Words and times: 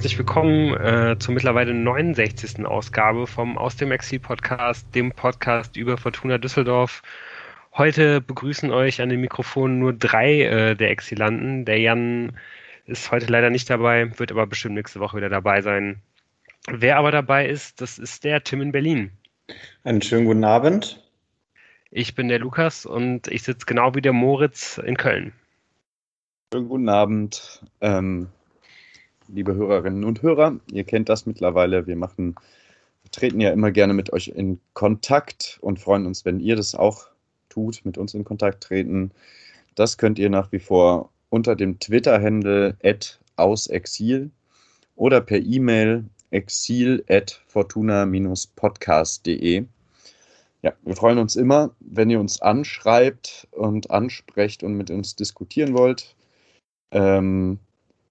herzlich 0.00 0.16
willkommen 0.16 0.72
äh, 0.80 1.18
zur 1.18 1.34
mittlerweile 1.34 1.74
69. 1.74 2.64
Ausgabe 2.64 3.26
vom 3.26 3.58
Aus 3.58 3.76
dem 3.76 3.92
Exil 3.92 4.18
Podcast, 4.18 4.94
dem 4.94 5.12
Podcast 5.12 5.76
über 5.76 5.98
Fortuna 5.98 6.38
Düsseldorf. 6.38 7.02
Heute 7.74 8.22
begrüßen 8.22 8.70
euch 8.70 9.02
an 9.02 9.10
den 9.10 9.20
Mikrofonen 9.20 9.78
nur 9.78 9.92
drei 9.92 10.40
äh, 10.40 10.74
der 10.74 10.88
Exilanten. 10.88 11.66
Der 11.66 11.80
Jan 11.80 12.32
ist 12.86 13.10
heute 13.10 13.26
leider 13.26 13.50
nicht 13.50 13.68
dabei, 13.68 14.18
wird 14.18 14.32
aber 14.32 14.46
bestimmt 14.46 14.76
nächste 14.76 15.00
Woche 15.00 15.18
wieder 15.18 15.28
dabei 15.28 15.60
sein. 15.60 16.00
Wer 16.66 16.96
aber 16.96 17.10
dabei 17.10 17.46
ist, 17.46 17.82
das 17.82 17.98
ist 17.98 18.24
der 18.24 18.42
Tim 18.42 18.62
in 18.62 18.72
Berlin. 18.72 19.10
Einen 19.84 20.00
schönen 20.00 20.24
guten 20.24 20.44
Abend. 20.44 21.06
Ich 21.90 22.14
bin 22.14 22.28
der 22.28 22.38
Lukas 22.38 22.86
und 22.86 23.28
ich 23.28 23.42
sitze 23.42 23.66
genau 23.66 23.94
wie 23.94 24.00
der 24.00 24.14
Moritz 24.14 24.78
in 24.78 24.96
Köln. 24.96 25.34
Schönen 26.54 26.70
guten 26.70 26.88
Abend. 26.88 27.60
Ähm, 27.82 28.28
liebe 29.32 29.54
Hörerinnen 29.54 30.04
und 30.04 30.22
Hörer. 30.22 30.58
Ihr 30.72 30.84
kennt 30.84 31.08
das 31.08 31.26
mittlerweile. 31.26 31.86
Wir 31.86 31.96
machen, 31.96 32.34
treten 33.10 33.40
ja 33.40 33.50
immer 33.50 33.70
gerne 33.70 33.94
mit 33.94 34.12
euch 34.12 34.28
in 34.28 34.60
Kontakt 34.74 35.58
und 35.60 35.78
freuen 35.78 36.06
uns, 36.06 36.24
wenn 36.24 36.40
ihr 36.40 36.56
das 36.56 36.74
auch 36.74 37.06
tut, 37.48 37.82
mit 37.84 37.98
uns 37.98 38.14
in 38.14 38.24
Kontakt 38.24 38.64
treten. 38.64 39.12
Das 39.74 39.98
könnt 39.98 40.18
ihr 40.18 40.30
nach 40.30 40.50
wie 40.52 40.58
vor 40.58 41.10
unter 41.28 41.54
dem 41.56 41.78
Twitter-Handle 41.78 42.76
ausexil 43.36 44.30
oder 44.96 45.20
per 45.20 45.38
E-Mail 45.38 46.06
exil 46.30 47.04
at 47.08 47.42
fortuna-podcast.de. 47.46 49.64
Ja, 50.62 50.74
wir 50.82 50.94
freuen 50.94 51.16
uns 51.18 51.36
immer, 51.36 51.74
wenn 51.80 52.10
ihr 52.10 52.20
uns 52.20 52.42
anschreibt 52.42 53.48
und 53.50 53.90
ansprecht 53.90 54.62
und 54.62 54.74
mit 54.74 54.90
uns 54.90 55.16
diskutieren 55.16 55.74
wollt. 55.74 56.14
Ähm, 56.90 57.58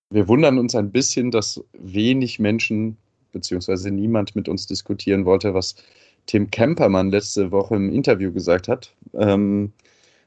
wir 0.09 0.27
wundern 0.27 0.57
uns 0.57 0.75
ein 0.75 0.91
bisschen, 0.91 1.31
dass 1.31 1.63
wenig 1.73 2.39
Menschen 2.39 2.97
beziehungsweise 3.31 3.91
niemand 3.91 4.35
mit 4.35 4.49
uns 4.49 4.65
diskutieren 4.65 5.25
wollte, 5.25 5.53
was 5.53 5.75
Tim 6.25 6.49
Kempermann 6.49 7.11
letzte 7.11 7.51
Woche 7.51 7.75
im 7.75 7.93
Interview 7.93 8.31
gesagt 8.31 8.67
hat. 8.67 8.93
Ähm, 9.13 9.71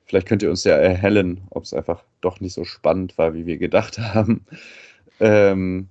vielleicht 0.04 0.28
könnt 0.28 0.42
ihr 0.42 0.50
uns 0.50 0.64
ja 0.64 0.76
erhellen, 0.76 1.42
ob 1.50 1.64
es 1.64 1.74
einfach 1.74 2.04
doch 2.20 2.40
nicht 2.40 2.54
so 2.54 2.64
spannend 2.64 3.18
war, 3.18 3.34
wie 3.34 3.46
wir 3.46 3.58
gedacht 3.58 3.98
haben. 3.98 4.44
Ähm, 5.20 5.88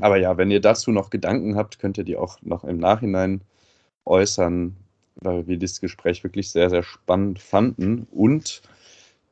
aber 0.00 0.16
ja, 0.16 0.36
wenn 0.36 0.50
ihr 0.50 0.60
dazu 0.60 0.90
noch 0.90 1.10
Gedanken 1.10 1.56
habt, 1.56 1.78
könnt 1.78 1.98
ihr 1.98 2.04
die 2.04 2.16
auch 2.16 2.40
noch 2.42 2.64
im 2.64 2.78
Nachhinein 2.78 3.42
äußern, 4.04 4.76
weil 5.16 5.46
wir 5.46 5.56
dieses 5.56 5.80
Gespräch 5.80 6.24
wirklich 6.24 6.50
sehr, 6.50 6.70
sehr 6.70 6.82
spannend 6.82 7.38
fanden 7.38 8.06
und 8.10 8.62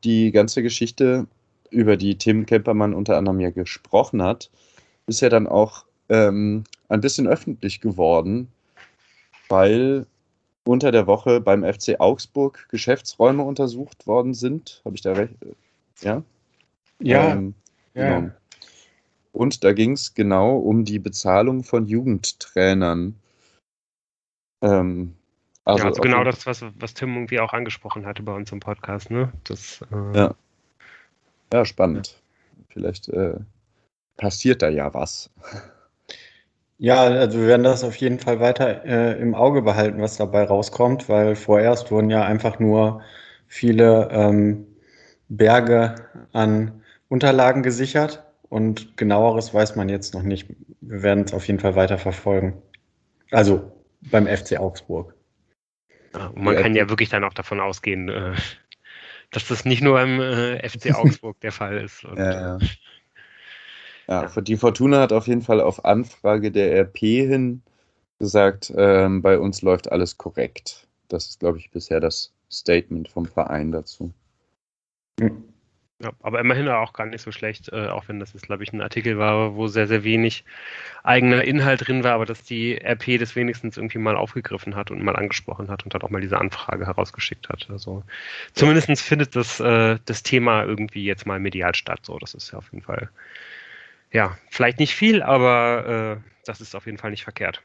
die 0.04 0.30
ganze 0.30 0.62
Geschichte 0.62 1.26
über 1.72 1.96
die 1.96 2.16
Tim 2.16 2.46
Kempermann 2.46 2.94
unter 2.94 3.16
anderem 3.16 3.40
ja 3.40 3.50
gesprochen 3.50 4.22
hat, 4.22 4.50
ist 5.06 5.20
ja 5.20 5.28
dann 5.28 5.46
auch 5.46 5.84
ähm, 6.08 6.64
ein 6.88 7.00
bisschen 7.00 7.26
öffentlich 7.26 7.80
geworden, 7.80 8.48
weil 9.48 10.06
unter 10.64 10.92
der 10.92 11.06
Woche 11.06 11.40
beim 11.40 11.64
FC 11.64 11.98
Augsburg 11.98 12.68
Geschäftsräume 12.68 13.42
untersucht 13.42 14.06
worden 14.06 14.34
sind. 14.34 14.80
Habe 14.84 14.94
ich 14.94 15.02
da 15.02 15.12
recht? 15.12 15.34
Ja? 16.00 16.22
Ja. 17.00 17.32
Ähm, 17.32 17.54
ja. 17.94 18.20
Genau. 18.20 18.32
Und 19.32 19.64
da 19.64 19.72
ging 19.72 19.92
es 19.92 20.14
genau 20.14 20.58
um 20.58 20.84
die 20.84 20.98
Bezahlung 20.98 21.64
von 21.64 21.86
Jugendtrainern. 21.86 23.14
Ähm, 24.60 25.14
also, 25.64 25.84
ja, 25.84 25.88
also 25.88 26.02
genau 26.02 26.24
das, 26.24 26.44
was, 26.46 26.64
was 26.78 26.94
Tim 26.94 27.14
irgendwie 27.14 27.40
auch 27.40 27.52
angesprochen 27.52 28.04
hatte 28.04 28.22
bei 28.22 28.34
uns 28.34 28.52
im 28.52 28.60
Podcast, 28.60 29.10
ne? 29.10 29.32
Das, 29.44 29.82
äh, 29.90 30.16
ja. 30.16 30.34
Ja, 31.52 31.64
spannend. 31.64 32.20
Vielleicht 32.68 33.08
äh, 33.08 33.34
passiert 34.16 34.62
da 34.62 34.68
ja 34.68 34.92
was. 34.94 35.30
Ja, 36.78 37.02
also 37.02 37.38
wir 37.38 37.46
werden 37.46 37.62
das 37.62 37.84
auf 37.84 37.94
jeden 37.96 38.18
Fall 38.18 38.40
weiter 38.40 38.84
äh, 38.84 39.20
im 39.20 39.36
Auge 39.36 39.62
behalten, 39.62 40.00
was 40.00 40.16
dabei 40.16 40.44
rauskommt, 40.44 41.08
weil 41.08 41.36
vorerst 41.36 41.92
wurden 41.92 42.10
ja 42.10 42.24
einfach 42.24 42.58
nur 42.58 43.02
viele 43.46 44.08
ähm, 44.10 44.66
Berge 45.28 45.94
an 46.32 46.82
Unterlagen 47.08 47.62
gesichert 47.62 48.24
und 48.48 48.96
genaueres 48.96 49.54
weiß 49.54 49.76
man 49.76 49.88
jetzt 49.88 50.14
noch 50.14 50.22
nicht. 50.22 50.48
Wir 50.80 51.02
werden 51.02 51.24
es 51.24 51.34
auf 51.34 51.46
jeden 51.46 51.60
Fall 51.60 51.76
weiter 51.76 51.98
verfolgen. 51.98 52.60
Also 53.30 53.70
beim 54.10 54.26
FC 54.26 54.58
Augsburg. 54.58 55.14
Ja, 56.14 56.32
man 56.34 56.56
kann 56.56 56.74
ja 56.74 56.88
wirklich 56.88 57.10
dann 57.10 57.24
auch 57.24 57.34
davon 57.34 57.60
ausgehen, 57.60 58.08
äh, 58.08 58.34
dass 59.32 59.48
das 59.48 59.64
nicht 59.64 59.82
nur 59.82 60.00
im 60.00 60.20
äh, 60.20 60.68
FC 60.68 60.94
Augsburg 60.94 61.40
der 61.40 61.52
Fall 61.52 61.78
ist. 61.78 62.04
Und, 62.04 62.18
ja, 62.18 62.58
ja. 62.58 62.58
ja, 64.06 64.28
für 64.28 64.42
die 64.42 64.56
Fortuna 64.56 65.00
hat 65.00 65.12
auf 65.12 65.26
jeden 65.26 65.42
Fall 65.42 65.60
auf 65.60 65.84
Anfrage 65.84 66.52
der 66.52 66.78
RP 66.82 66.98
hin 66.98 67.62
gesagt, 68.18 68.72
ähm, 68.76 69.20
bei 69.20 69.38
uns 69.38 69.62
läuft 69.62 69.90
alles 69.90 70.16
korrekt. 70.16 70.86
Das 71.08 71.26
ist, 71.26 71.40
glaube 71.40 71.58
ich, 71.58 71.70
bisher 71.70 71.98
das 71.98 72.32
Statement 72.50 73.08
vom 73.08 73.26
Verein 73.26 73.72
dazu. 73.72 74.12
Mhm. 75.18 75.51
Ja, 76.02 76.10
aber 76.20 76.40
immerhin 76.40 76.68
auch 76.68 76.94
gar 76.94 77.06
nicht 77.06 77.22
so 77.22 77.30
schlecht, 77.30 77.68
äh, 77.72 77.86
auch 77.86 78.08
wenn 78.08 78.18
das 78.18 78.32
jetzt, 78.32 78.46
glaube 78.46 78.64
ich, 78.64 78.72
ein 78.72 78.80
Artikel 78.80 79.18
war, 79.18 79.54
wo 79.54 79.68
sehr, 79.68 79.86
sehr 79.86 80.02
wenig 80.02 80.44
eigener 81.04 81.44
Inhalt 81.44 81.86
drin 81.86 82.02
war, 82.02 82.14
aber 82.14 82.26
dass 82.26 82.42
die 82.42 82.76
RP 82.76 83.18
das 83.18 83.36
wenigstens 83.36 83.76
irgendwie 83.76 83.98
mal 83.98 84.16
aufgegriffen 84.16 84.74
hat 84.74 84.90
und 84.90 85.04
mal 85.04 85.14
angesprochen 85.14 85.68
hat 85.68 85.84
und 85.84 85.94
dann 85.94 86.02
auch 86.02 86.10
mal 86.10 86.20
diese 86.20 86.38
Anfrage 86.38 86.86
herausgeschickt 86.86 87.48
hat. 87.48 87.68
Also 87.70 88.02
zumindest 88.52 89.00
findet 89.00 89.36
das, 89.36 89.60
äh, 89.60 89.98
das 90.04 90.24
Thema 90.24 90.64
irgendwie 90.64 91.04
jetzt 91.04 91.24
mal 91.24 91.38
medial 91.38 91.74
statt. 91.76 92.00
So, 92.02 92.18
das 92.18 92.34
ist 92.34 92.50
ja 92.50 92.58
auf 92.58 92.72
jeden 92.72 92.82
Fall, 92.82 93.08
ja, 94.10 94.36
vielleicht 94.50 94.80
nicht 94.80 94.96
viel, 94.96 95.22
aber 95.22 96.18
äh, 96.18 96.30
das 96.46 96.60
ist 96.60 96.74
auf 96.74 96.86
jeden 96.86 96.98
Fall 96.98 97.12
nicht 97.12 97.22
verkehrt. 97.22 97.62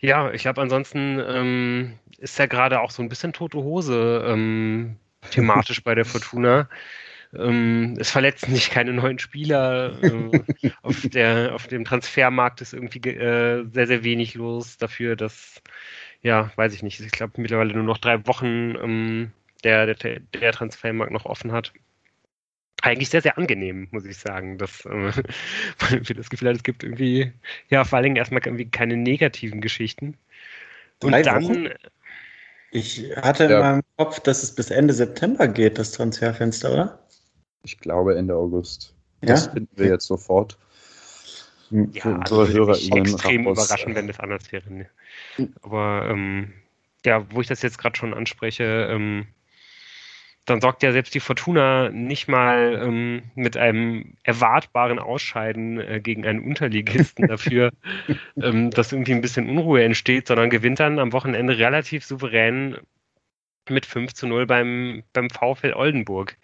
Ja, 0.00 0.32
ich 0.32 0.42
glaube, 0.42 0.60
ansonsten 0.60 1.20
ähm, 1.26 1.98
ist 2.18 2.38
ja 2.38 2.46
gerade 2.46 2.80
auch 2.80 2.90
so 2.90 3.02
ein 3.02 3.08
bisschen 3.08 3.32
tote 3.32 3.58
Hose 3.58 4.24
ähm, 4.26 4.96
thematisch 5.30 5.82
bei 5.82 5.94
der 5.94 6.04
Fortuna. 6.04 6.68
Ähm, 7.34 7.94
es 7.98 8.10
verletzen 8.10 8.54
sich 8.54 8.70
keine 8.70 8.92
neuen 8.92 9.18
Spieler. 9.18 10.02
Äh, 10.02 10.70
auf, 10.82 11.00
der, 11.02 11.54
auf 11.54 11.66
dem 11.66 11.84
Transfermarkt 11.84 12.60
ist 12.60 12.74
irgendwie 12.74 13.00
äh, 13.10 13.66
sehr, 13.72 13.86
sehr 13.86 14.04
wenig 14.04 14.34
los 14.34 14.78
dafür, 14.78 15.16
dass, 15.16 15.60
ja, 16.22 16.50
weiß 16.56 16.74
ich 16.74 16.82
nicht, 16.82 17.00
ich 17.00 17.10
glaube 17.10 17.40
mittlerweile 17.40 17.74
nur 17.74 17.82
noch 17.82 17.98
drei 17.98 18.26
Wochen 18.26 18.76
ähm, 18.76 19.32
der, 19.64 19.94
der, 19.94 20.20
der 20.20 20.52
Transfermarkt 20.52 21.12
noch 21.12 21.26
offen 21.26 21.52
hat 21.52 21.72
eigentlich 22.82 23.10
sehr, 23.10 23.22
sehr 23.22 23.36
angenehm, 23.38 23.88
muss 23.90 24.04
ich 24.04 24.16
sagen. 24.16 24.58
Dass 24.58 24.84
äh, 24.84 24.88
man 25.90 26.02
das 26.16 26.30
Gefühl 26.30 26.48
hat, 26.48 26.56
es 26.56 26.62
gibt 26.62 26.82
irgendwie, 26.82 27.32
ja, 27.68 27.84
vor 27.84 27.96
allen 27.96 28.04
Dingen 28.04 28.16
erstmal 28.16 28.42
irgendwie 28.44 28.70
keine 28.70 28.96
negativen 28.96 29.60
Geschichten. 29.60 30.16
Und 31.02 31.12
Drei 31.12 31.22
dann. 31.22 31.44
Wochen? 31.44 31.68
Ich 32.70 33.04
hatte 33.16 33.44
ja. 33.44 33.50
in 33.50 33.60
meinem 33.60 33.82
Kopf, 33.96 34.20
dass 34.20 34.42
es 34.42 34.54
bis 34.54 34.70
Ende 34.70 34.92
September 34.92 35.48
geht, 35.48 35.78
das 35.78 35.92
Transferfenster, 35.92 36.72
oder? 36.72 36.98
Ich 37.62 37.78
glaube 37.78 38.16
Ende 38.16 38.34
August. 38.34 38.94
Ja? 39.22 39.28
Das 39.28 39.46
finden 39.48 39.70
wir 39.76 39.88
jetzt 39.88 40.06
sofort. 40.06 40.58
Ja, 41.70 42.02
für 42.02 42.14
unsere 42.14 42.40
also 42.40 42.52
Hörer 42.52 42.96
extrem 42.96 43.46
überraschen, 43.46 43.94
wenn 43.94 44.06
das 44.06 44.20
anders 44.20 44.50
wäre. 44.52 44.72
Ne? 44.72 44.86
Aber 45.62 46.08
ähm, 46.10 46.52
ja, 47.04 47.30
wo 47.30 47.40
ich 47.40 47.46
das 47.46 47.62
jetzt 47.62 47.78
gerade 47.78 47.96
schon 47.96 48.14
anspreche, 48.14 48.88
ähm, 48.90 49.26
dann 50.48 50.60
sorgt 50.60 50.82
ja 50.82 50.92
selbst 50.92 51.14
die 51.14 51.20
Fortuna 51.20 51.90
nicht 51.90 52.28
mal 52.28 52.80
ähm, 52.82 53.22
mit 53.34 53.56
einem 53.56 54.14
erwartbaren 54.22 54.98
Ausscheiden 54.98 55.78
äh, 55.78 56.00
gegen 56.00 56.26
einen 56.26 56.40
Unterligisten 56.40 57.28
dafür, 57.28 57.70
ähm, 58.42 58.70
dass 58.70 58.92
irgendwie 58.92 59.12
ein 59.12 59.20
bisschen 59.20 59.48
Unruhe 59.48 59.84
entsteht, 59.84 60.28
sondern 60.28 60.50
gewinnt 60.50 60.80
dann 60.80 60.98
am 60.98 61.12
Wochenende 61.12 61.58
relativ 61.58 62.04
souverän 62.04 62.78
mit 63.68 63.84
5 63.84 64.14
zu 64.14 64.26
0 64.26 64.46
beim, 64.46 65.02
beim 65.12 65.28
VfL 65.28 65.74
Oldenburg. 65.74 66.38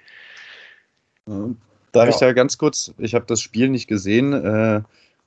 Darf 1.26 2.04
ja. 2.04 2.10
ich 2.10 2.16
da 2.16 2.32
ganz 2.32 2.58
kurz, 2.58 2.92
ich 2.98 3.14
habe 3.14 3.24
das 3.26 3.40
Spiel 3.40 3.70
nicht 3.70 3.88
gesehen, 3.88 4.32
äh, 4.32 4.82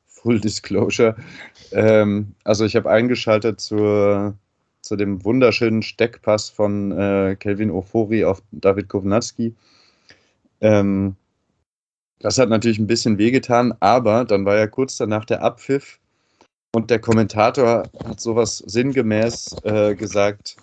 Full 0.05 0.39
Disclosure. 0.39 1.15
Ähm, 1.71 2.35
also 2.43 2.65
ich 2.65 2.75
habe 2.75 2.89
eingeschaltet 2.89 3.59
zur 3.59 4.37
zu 4.87 4.95
dem 4.95 5.23
wunderschönen 5.23 5.81
Steckpass 5.81 6.49
von 6.49 6.91
äh, 6.91 7.35
Kelvin 7.37 7.71
Ofori 7.71 8.23
auf 8.23 8.41
David 8.51 8.87
Kovnatski. 8.87 9.53
Ähm, 10.61 11.15
das 12.19 12.37
hat 12.37 12.49
natürlich 12.49 12.79
ein 12.79 12.87
bisschen 12.87 13.17
wehgetan, 13.17 13.73
aber 13.79 14.25
dann 14.25 14.45
war 14.45 14.57
ja 14.57 14.67
kurz 14.67 14.97
danach 14.97 15.25
der 15.25 15.43
Abpfiff 15.43 15.99
und 16.73 16.89
der 16.89 16.99
Kommentator 16.99 17.83
hat 18.03 18.19
sowas 18.19 18.57
sinngemäß 18.65 19.55
äh, 19.63 19.95
gesagt, 19.95 20.57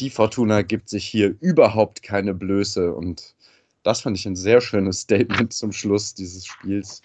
die 0.00 0.10
Fortuna 0.10 0.62
gibt 0.62 0.88
sich 0.88 1.06
hier 1.06 1.34
überhaupt 1.40 2.02
keine 2.02 2.34
Blöße 2.34 2.94
und 2.94 3.34
das 3.82 4.00
fand 4.00 4.16
ich 4.16 4.26
ein 4.26 4.36
sehr 4.36 4.60
schönes 4.60 5.00
Statement 5.00 5.52
zum 5.52 5.72
Schluss 5.72 6.14
dieses 6.14 6.46
Spiels. 6.46 7.02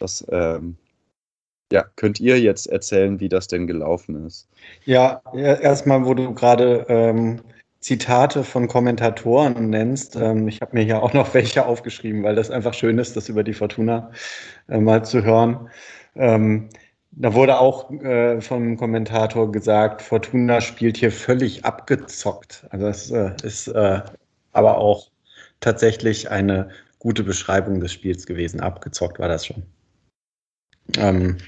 Das 0.00 0.24
ähm, 0.30 0.76
ja, 1.72 1.84
könnt 1.96 2.20
ihr 2.20 2.40
jetzt 2.40 2.66
erzählen, 2.66 3.20
wie 3.20 3.28
das 3.28 3.48
denn 3.48 3.66
gelaufen 3.66 4.26
ist? 4.26 4.48
Ja, 4.84 5.20
erstmal, 5.34 6.04
wo 6.04 6.14
du 6.14 6.32
gerade 6.34 6.86
ähm, 6.88 7.40
Zitate 7.80 8.44
von 8.44 8.68
Kommentatoren 8.68 9.70
nennst. 9.70 10.16
Ähm, 10.16 10.48
ich 10.48 10.60
habe 10.60 10.76
mir 10.76 10.84
hier 10.84 11.02
auch 11.02 11.12
noch 11.12 11.34
welche 11.34 11.66
aufgeschrieben, 11.66 12.22
weil 12.22 12.34
das 12.34 12.50
einfach 12.50 12.74
schön 12.74 12.98
ist, 12.98 13.16
das 13.16 13.28
über 13.28 13.44
die 13.44 13.54
Fortuna 13.54 14.10
äh, 14.68 14.78
mal 14.78 15.04
zu 15.04 15.22
hören. 15.24 15.70
Ähm, 16.14 16.68
da 17.12 17.32
wurde 17.34 17.58
auch 17.60 17.90
äh, 17.90 18.40
vom 18.40 18.76
Kommentator 18.76 19.50
gesagt, 19.50 20.02
Fortuna 20.02 20.60
spielt 20.60 20.96
hier 20.96 21.12
völlig 21.12 21.64
abgezockt. 21.64 22.66
Also 22.70 22.86
das 22.86 23.10
äh, 23.10 23.32
ist 23.42 23.68
äh, 23.68 24.00
aber 24.52 24.78
auch 24.78 25.10
tatsächlich 25.60 26.30
eine 26.30 26.70
gute 26.98 27.22
Beschreibung 27.22 27.80
des 27.80 27.92
Spiels 27.92 28.26
gewesen. 28.26 28.60
Abgezockt 28.60 29.18
war 29.18 29.28
das 29.28 29.46
schon. 29.46 29.62
Ähm, 30.96 31.38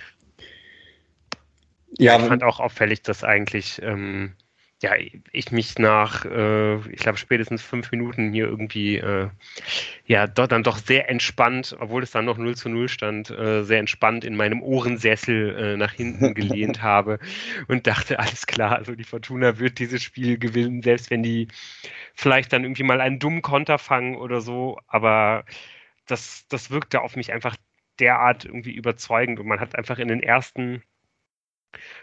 ja, 1.98 2.18
ich 2.18 2.26
fand 2.26 2.42
auch 2.42 2.60
auffällig, 2.60 3.02
dass 3.02 3.24
eigentlich 3.24 3.80
ähm, 3.82 4.34
ja, 4.80 4.92
ich 5.32 5.50
mich 5.50 5.76
nach, 5.78 6.24
äh, 6.24 6.76
ich 6.92 7.00
glaube, 7.00 7.18
spätestens 7.18 7.62
fünf 7.62 7.90
Minuten 7.90 8.32
hier 8.32 8.46
irgendwie, 8.46 8.98
äh, 8.98 9.28
ja, 10.06 10.28
dort 10.28 10.52
dann 10.52 10.62
doch 10.62 10.78
sehr 10.78 11.10
entspannt, 11.10 11.76
obwohl 11.80 12.04
es 12.04 12.12
dann 12.12 12.26
noch 12.26 12.38
0 12.38 12.54
zu 12.56 12.68
0 12.68 12.88
stand, 12.88 13.28
äh, 13.30 13.64
sehr 13.64 13.80
entspannt 13.80 14.24
in 14.24 14.36
meinem 14.36 14.62
Ohrensessel 14.62 15.56
äh, 15.56 15.76
nach 15.76 15.92
hinten 15.92 16.32
gelehnt 16.32 16.80
habe 16.82 17.18
und 17.66 17.88
dachte, 17.88 18.20
alles 18.20 18.46
klar, 18.46 18.76
also 18.76 18.94
die 18.94 19.04
Fortuna 19.04 19.58
wird 19.58 19.80
dieses 19.80 20.00
Spiel 20.02 20.38
gewinnen, 20.38 20.82
selbst 20.82 21.10
wenn 21.10 21.24
die 21.24 21.48
vielleicht 22.14 22.52
dann 22.52 22.62
irgendwie 22.62 22.84
mal 22.84 23.00
einen 23.00 23.18
dummen 23.18 23.42
Konter 23.42 23.78
fangen 23.78 24.14
oder 24.16 24.40
so, 24.40 24.78
aber 24.86 25.44
das, 26.06 26.46
das 26.48 26.70
wirkte 26.70 27.00
auf 27.00 27.16
mich 27.16 27.32
einfach 27.32 27.56
derart 28.00 28.44
irgendwie 28.44 28.72
überzeugend 28.72 29.40
und 29.40 29.46
man 29.46 29.60
hat 29.60 29.76
einfach 29.76 29.98
in 29.98 30.08
den 30.08 30.22
ersten 30.22 30.82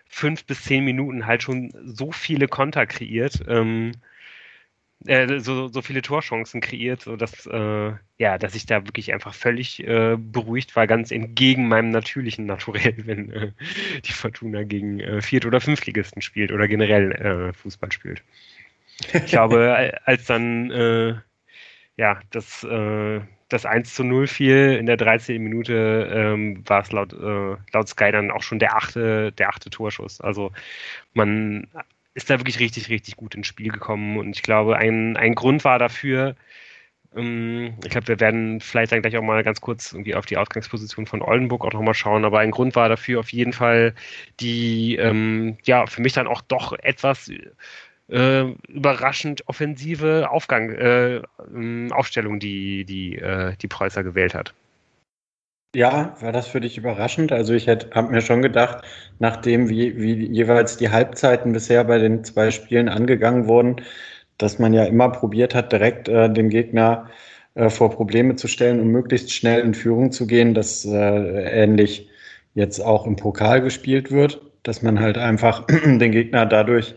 fünf 0.08 0.46
bis 0.46 0.64
zehn 0.64 0.86
Minuten 0.86 1.26
halt 1.26 1.44
schon 1.44 1.72
so 1.84 2.12
viele 2.12 2.48
Konter 2.48 2.86
kreiert, 2.86 3.44
ähm, 3.48 3.94
äh, 5.06 5.40
so, 5.40 5.68
so 5.68 5.82
viele 5.82 6.02
Torchancen 6.02 6.62
kreiert, 6.62 7.02
so 7.02 7.16
dass, 7.16 7.46
äh, 7.46 7.92
ja, 8.18 8.38
dass 8.38 8.56
ich 8.56 8.66
da 8.66 8.86
wirklich 8.86 9.14
einfach 9.14 9.34
völlig 9.34 9.86
äh, 9.86 10.16
beruhigt 10.18 10.76
war, 10.76 10.88
ganz 10.88 11.12
entgegen 11.12 11.68
meinem 11.68 11.90
natürlichen 11.90 12.46
Naturell, 12.46 12.96
wenn 13.06 13.32
äh, 13.32 13.52
die 14.04 14.14
Fortuna 14.14 14.64
gegen 14.64 15.00
äh, 15.00 15.22
Viert- 15.22 15.46
oder 15.46 15.62
Fünftligisten 15.62 16.22
spielt 16.22 16.52
oder 16.52 16.68
generell 16.68 17.12
äh, 17.12 17.54
Fußball 17.54 17.92
spielt. 17.92 18.24
Ich 19.14 19.26
glaube, 19.28 20.00
als 20.06 20.26
dann 20.26 21.22
ja, 21.98 22.20
das 22.32 22.66
das 23.50 23.66
1 23.66 23.94
zu 23.94 24.04
0 24.04 24.28
fiel 24.28 24.78
in 24.80 24.86
der 24.86 24.98
13. 24.98 25.42
Minute, 25.42 26.10
ähm, 26.12 26.64
war 26.68 26.82
es 26.82 26.92
laut, 26.92 27.14
äh, 27.14 27.56
laut 27.74 27.88
Sky 27.88 28.12
dann 28.12 28.32
auch 28.32 28.44
schon 28.44 28.60
der 28.60 28.76
achte, 28.76 29.32
der 29.34 29.50
achte 29.50 29.70
Torschuss. 29.70 30.22
Also 30.22 30.52
man 31.14 31.68
ist 32.16 32.30
da 32.30 32.40
wirklich 32.40 32.60
richtig, 32.60 32.90
richtig 32.90 33.18
gut 33.18 33.36
ins 33.36 33.48
Spiel 33.48 33.72
gekommen 33.72 34.18
und 34.18 34.36
ich 34.36 34.44
glaube, 34.44 34.78
ein, 34.78 35.18
ein 35.18 35.36
Grund 35.36 35.64
war 35.66 35.80
dafür, 35.80 36.36
ähm, 37.16 37.76
ich 37.84 37.90
glaube, 37.92 38.08
wir 38.08 38.20
werden 38.20 38.60
vielleicht 38.62 38.92
dann 38.92 39.02
gleich 39.02 39.18
auch 39.18 39.22
mal 39.24 39.44
ganz 39.44 39.62
kurz 39.62 39.94
irgendwie 39.94 40.16
auf 40.16 40.26
die 40.26 40.38
Ausgangsposition 40.38 41.06
von 41.06 41.22
Oldenburg 41.22 41.66
auch 41.66 41.74
nochmal 41.74 41.94
schauen, 41.94 42.26
aber 42.26 42.40
ein 42.40 42.52
Grund 42.52 42.76
war 42.76 42.90
dafür 42.90 43.20
auf 43.20 43.32
jeden 43.32 43.54
Fall 43.54 43.94
die, 44.40 44.96
ähm, 44.98 45.58
ja, 45.64 45.86
für 45.88 46.02
mich 46.02 46.14
dann 46.14 46.28
auch 46.28 46.42
doch 46.42 46.74
etwas 46.80 47.32
äh, 48.10 48.44
überraschend 48.68 49.48
offensive 49.48 50.30
Aufgang, 50.30 50.70
äh, 50.72 51.22
ähm, 51.54 51.92
Aufstellung, 51.92 52.40
die 52.40 52.86
die, 52.86 53.18
äh, 53.18 53.56
die 53.62 53.68
Preußer 53.68 54.04
gewählt 54.04 54.34
hat. 54.34 54.54
Ja, 55.76 56.16
war 56.22 56.32
das 56.32 56.48
für 56.48 56.62
dich 56.62 56.78
überraschend? 56.78 57.34
Also 57.34 57.54
ich 57.54 57.68
habe 57.68 58.10
mir 58.10 58.22
schon 58.22 58.42
gedacht, 58.42 58.86
nachdem 59.20 59.68
wie, 59.70 59.98
wie 59.98 60.26
jeweils 60.28 60.78
die 60.78 60.90
Halbzeiten 60.90 61.52
bisher 61.52 61.84
bei 61.84 61.98
den 61.98 62.24
zwei 62.24 62.50
Spielen 62.52 62.88
angegangen 62.88 63.48
wurden, 63.48 63.82
dass 64.38 64.58
man 64.58 64.74
ja 64.74 64.86
immer 64.86 65.10
probiert 65.10 65.54
hat, 65.54 65.74
direkt 65.74 66.08
äh, 66.08 66.30
den 66.32 66.50
Gegner 66.50 67.10
äh, 67.56 67.70
vor 67.70 67.90
Probleme 67.92 68.36
zu 68.38 68.48
stellen 68.48 68.80
und 68.80 68.90
möglichst 68.90 69.34
schnell 69.34 69.62
in 69.62 69.74
Führung 69.74 70.12
zu 70.12 70.28
gehen, 70.28 70.54
dass 70.54 70.86
äh, 70.86 71.64
ähnlich 71.64 72.10
jetzt 72.54 72.80
auch 72.80 73.06
im 73.06 73.18
Pokal 73.18 73.62
gespielt 73.62 74.12
wird, 74.12 74.42
dass 74.64 74.82
man 74.82 75.00
halt 75.00 75.18
einfach 75.18 75.66
den 75.68 76.12
Gegner 76.12 76.46
dadurch 76.46 76.96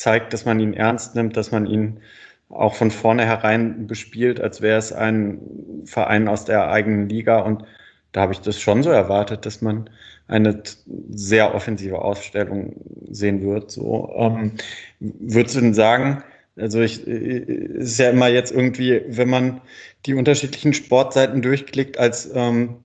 zeigt, 0.00 0.32
dass 0.32 0.46
man 0.46 0.58
ihn 0.60 0.72
ernst 0.72 1.14
nimmt, 1.14 1.36
dass 1.36 1.50
man 1.52 1.66
ihn 1.66 2.00
auch 2.48 2.74
von 2.74 2.90
vornherein 2.90 3.86
bespielt, 3.86 4.40
als 4.40 4.62
wäre 4.62 4.78
es 4.78 4.92
ein 4.92 5.38
Verein 5.84 6.26
aus 6.26 6.46
der 6.46 6.70
eigenen 6.70 7.08
Liga. 7.08 7.40
Und 7.40 7.64
da 8.12 8.22
habe 8.22 8.32
ich 8.32 8.40
das 8.40 8.58
schon 8.58 8.82
so 8.82 8.90
erwartet, 8.90 9.44
dass 9.44 9.60
man 9.60 9.90
eine 10.26 10.62
sehr 11.10 11.54
offensive 11.54 12.00
Ausstellung 12.00 12.76
sehen 13.10 13.42
wird. 13.42 13.70
So, 13.70 14.10
ähm, 14.16 14.52
würdest 15.00 15.56
du 15.56 15.60
denn 15.60 15.74
sagen, 15.74 16.24
also 16.56 16.80
ich, 16.80 17.06
ist 17.06 17.98
ja 17.98 18.10
immer 18.10 18.28
jetzt 18.28 18.52
irgendwie, 18.52 19.02
wenn 19.06 19.28
man 19.28 19.60
die 20.06 20.14
unterschiedlichen 20.14 20.72
Sportseiten 20.72 21.42
durchklickt, 21.42 21.98
als 21.98 22.30
ähm, 22.34 22.76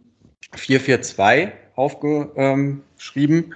442 0.53 1.53
aufgeschrieben. 1.75 3.53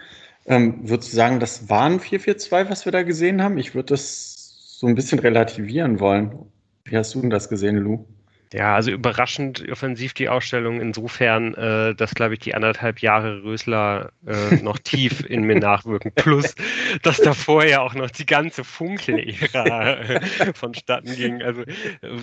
Ähm, 0.49 0.89
würdest 0.89 1.13
du 1.13 1.15
sagen, 1.15 1.39
das 1.39 1.69
war 1.69 1.83
ein 1.85 1.99
4-4-2, 2.01 2.69
was 2.69 2.83
wir 2.85 2.91
da 2.91 3.03
gesehen 3.03 3.41
haben? 3.41 3.57
Ich 3.57 3.73
würde 3.75 3.93
das 3.93 4.35
so 4.79 4.87
ein 4.87 4.95
bisschen 4.95 5.19
relativieren 5.19 5.99
wollen. 6.01 6.51
Wie 6.85 6.97
hast 6.97 7.13
du 7.15 7.21
denn 7.21 7.29
das 7.29 7.47
gesehen, 7.49 7.77
Lou? 7.77 8.05
Ja, 8.51 8.73
also 8.73 8.89
überraschend 8.89 9.69
offensiv 9.71 10.15
die 10.15 10.27
Ausstellung 10.27 10.81
insofern, 10.81 11.53
äh, 11.53 11.93
dass, 11.93 12.15
glaube 12.15 12.33
ich, 12.33 12.39
die 12.39 12.55
anderthalb 12.55 12.99
Jahre 12.99 13.43
Rösler 13.43 14.11
äh, 14.25 14.55
noch 14.63 14.79
tief 14.79 15.23
in 15.23 15.43
mir 15.43 15.59
nachwirken. 15.59 16.11
Plus, 16.15 16.55
dass 17.03 17.17
da 17.17 17.33
vorher 17.35 17.83
auch 17.83 17.93
noch 17.93 18.09
die 18.09 18.25
ganze 18.25 18.63
Funkel-Ära 18.63 19.97
äh, 19.97 20.53
vonstatten 20.55 21.15
ging. 21.15 21.43
Also 21.43 21.61
äh, 21.61 22.17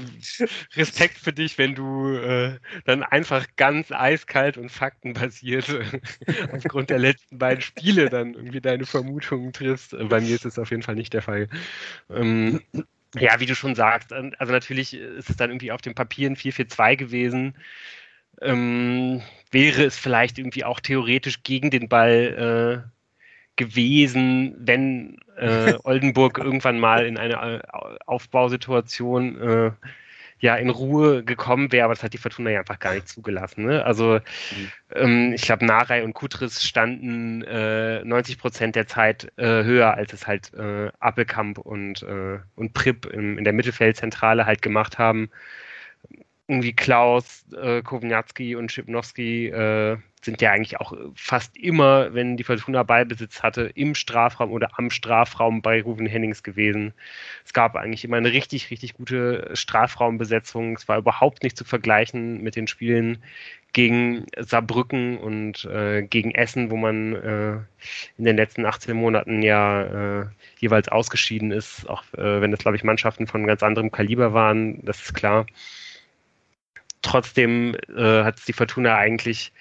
Respekt 0.75 1.19
für 1.19 1.33
dich, 1.33 1.59
wenn 1.59 1.77
du 1.77 2.17
äh, 2.17 2.59
dann 2.87 3.05
einfach 3.05 3.47
ganz 3.55 3.93
eiskalt 3.93 4.59
und 4.59 4.71
faktenbasiert 4.71 5.69
äh, 5.69 6.01
aufgrund 6.53 6.91
der 6.91 6.99
letzten 6.99 7.39
beiden 7.39 7.61
Spiele 7.61 8.11
dann 8.11 8.35
irgendwie 8.35 8.61
deine 8.61 8.85
Vermutungen 8.85 9.53
triffst. 9.53 9.97
Bei 10.09 10.21
mir 10.21 10.35
ist 10.35 10.45
es 10.45 10.59
auf 10.59 10.71
jeden 10.71 10.83
Fall 10.83 10.97
nicht 10.97 11.15
der 11.15 11.23
Fall. 11.23 11.49
Ähm, 12.11 12.63
ja, 13.15 13.41
wie 13.41 13.47
du 13.47 13.55
schon 13.55 13.75
sagst, 13.75 14.13
ähm, 14.13 14.35
also 14.39 14.53
natürlich 14.53 14.95
ist 14.95 15.31
es 15.31 15.37
dann 15.37 15.51
irgendwie 15.51 15.73
auf 15.73 15.81
dem 15.81 15.95
Papier 15.95 16.31
ein 16.31 16.37
4-4-2 16.37 16.97
gewesen. 16.97 17.55
Ähm, 18.43 19.23
wäre 19.51 19.85
es 19.85 19.99
vielleicht 19.99 20.39
irgendwie 20.39 20.65
auch 20.65 20.81
theoretisch 20.81 21.43
gegen 21.43 21.71
den 21.71 21.89
Ball 21.89 22.85
äh, 22.87 22.91
gewesen, 23.57 24.55
wenn 24.59 25.19
äh, 25.37 25.75
Oldenburg 25.85 26.39
irgendwann 26.39 26.79
mal 26.79 27.07
in 27.07 27.17
eine 27.17 27.63
äh, 27.63 27.99
Aufbausituation 28.07 29.41
äh, 29.41 29.71
ja 30.39 30.57
in 30.57 30.71
Ruhe 30.71 31.25
gekommen 31.25 31.73
wäre, 31.73 31.85
aber 31.85 31.95
das 31.95 32.03
hat 32.03 32.13
die 32.13 32.19
Fortuna 32.19 32.51
ja 32.51 32.61
einfach 32.61 32.79
gar 32.79 32.95
nicht 32.95 33.09
zugelassen. 33.09 33.65
Ne? 33.65 33.85
Also 33.85 34.21
mhm. 34.51 34.71
ähm, 34.95 35.33
ich 35.35 35.43
glaube, 35.43 35.65
Narei 35.65 36.05
und 36.05 36.13
Kutris 36.13 36.63
standen 36.63 37.43
äh, 37.43 38.05
90 38.05 38.39
Prozent 38.39 38.77
der 38.77 38.87
Zeit 38.87 39.33
äh, 39.37 39.65
höher, 39.65 39.95
als 39.95 40.13
es 40.13 40.27
halt 40.27 40.53
äh, 40.55 40.91
Appelkamp 41.01 41.59
und, 41.59 42.03
äh, 42.03 42.39
und 42.55 42.75
Pripp 42.75 43.07
in, 43.07 43.39
in 43.39 43.45
der 43.45 43.53
Mittelfeldzentrale 43.53 44.47
halt 44.47 44.63
gemacht 44.63 44.99
haben 44.99 45.31
irgendwie 46.49 46.73
Klaus, 46.73 47.45
äh, 47.61 47.83
Kowniatski 47.83 48.55
und 48.55 48.71
Schipnowski 48.71 49.49
äh, 49.49 49.99
sind 50.27 50.43
ja 50.43 50.53
eigentlich 50.53 50.79
auch 50.79 50.93
fast 51.15 51.57
immer, 51.57 52.13
wenn 52.13 52.37
die 52.37 52.45
Fortuna 52.45 52.83
Ballbesitz 52.83 53.43
hatte, 53.43 53.71
im 53.75 53.95
Strafraum 53.95 54.51
oder 54.53 54.79
am 54.79 54.91
Strafraum 54.91 55.63
bei 55.63 55.81
Ruven 55.81 56.07
Hennings 56.07 56.43
gewesen. 56.43 56.93
Es 57.47 57.55
gab 57.55 57.77
eigentlich 57.77 58.05
immer 58.05 58.19
eine 58.19 58.33
richtig, 58.33 58.71
richtig 58.71 58.93
gute 58.95 59.49
Strafraumbesetzung. 59.55 60.77
Es 60.77 60.89
war 60.89 60.99
überhaupt 60.99 61.43
nicht 61.43 61.57
zu 61.57 61.65
vergleichen 61.65 62.43
mit 62.43 62.57
den 62.57 62.67
Spielen 62.67 63.23
gegen 63.73 64.27
Saarbrücken 64.37 65.17
und 65.17 65.65
äh, 65.65 66.03
gegen 66.03 66.35
Essen, 66.35 66.71
wo 66.71 66.77
man 66.77 67.15
äh, 67.15 67.53
in 68.19 68.25
den 68.25 68.37
letzten 68.37 68.67
18 68.67 68.95
Monaten 68.97 69.43
ja 69.43 70.23
äh, 70.23 70.27
jeweils 70.59 70.89
ausgeschieden 70.89 71.53
ist, 71.53 71.89
auch 71.89 72.03
äh, 72.15 72.41
wenn 72.41 72.51
das, 72.51 72.61
glaube 72.61 72.77
ich, 72.77 72.85
Mannschaften 72.85 73.27
von 73.27 73.47
ganz 73.47 73.63
anderem 73.63 73.91
Kaliber 73.91 74.33
waren, 74.33 74.85
das 74.85 75.03
ist 75.03 75.15
klar 75.15 75.47
trotzdem 77.07 77.77
äh, 77.97 78.25
hat 78.25 78.37
die 78.49 78.53
Fortuna 78.53 78.97
eigentlich 78.97 79.53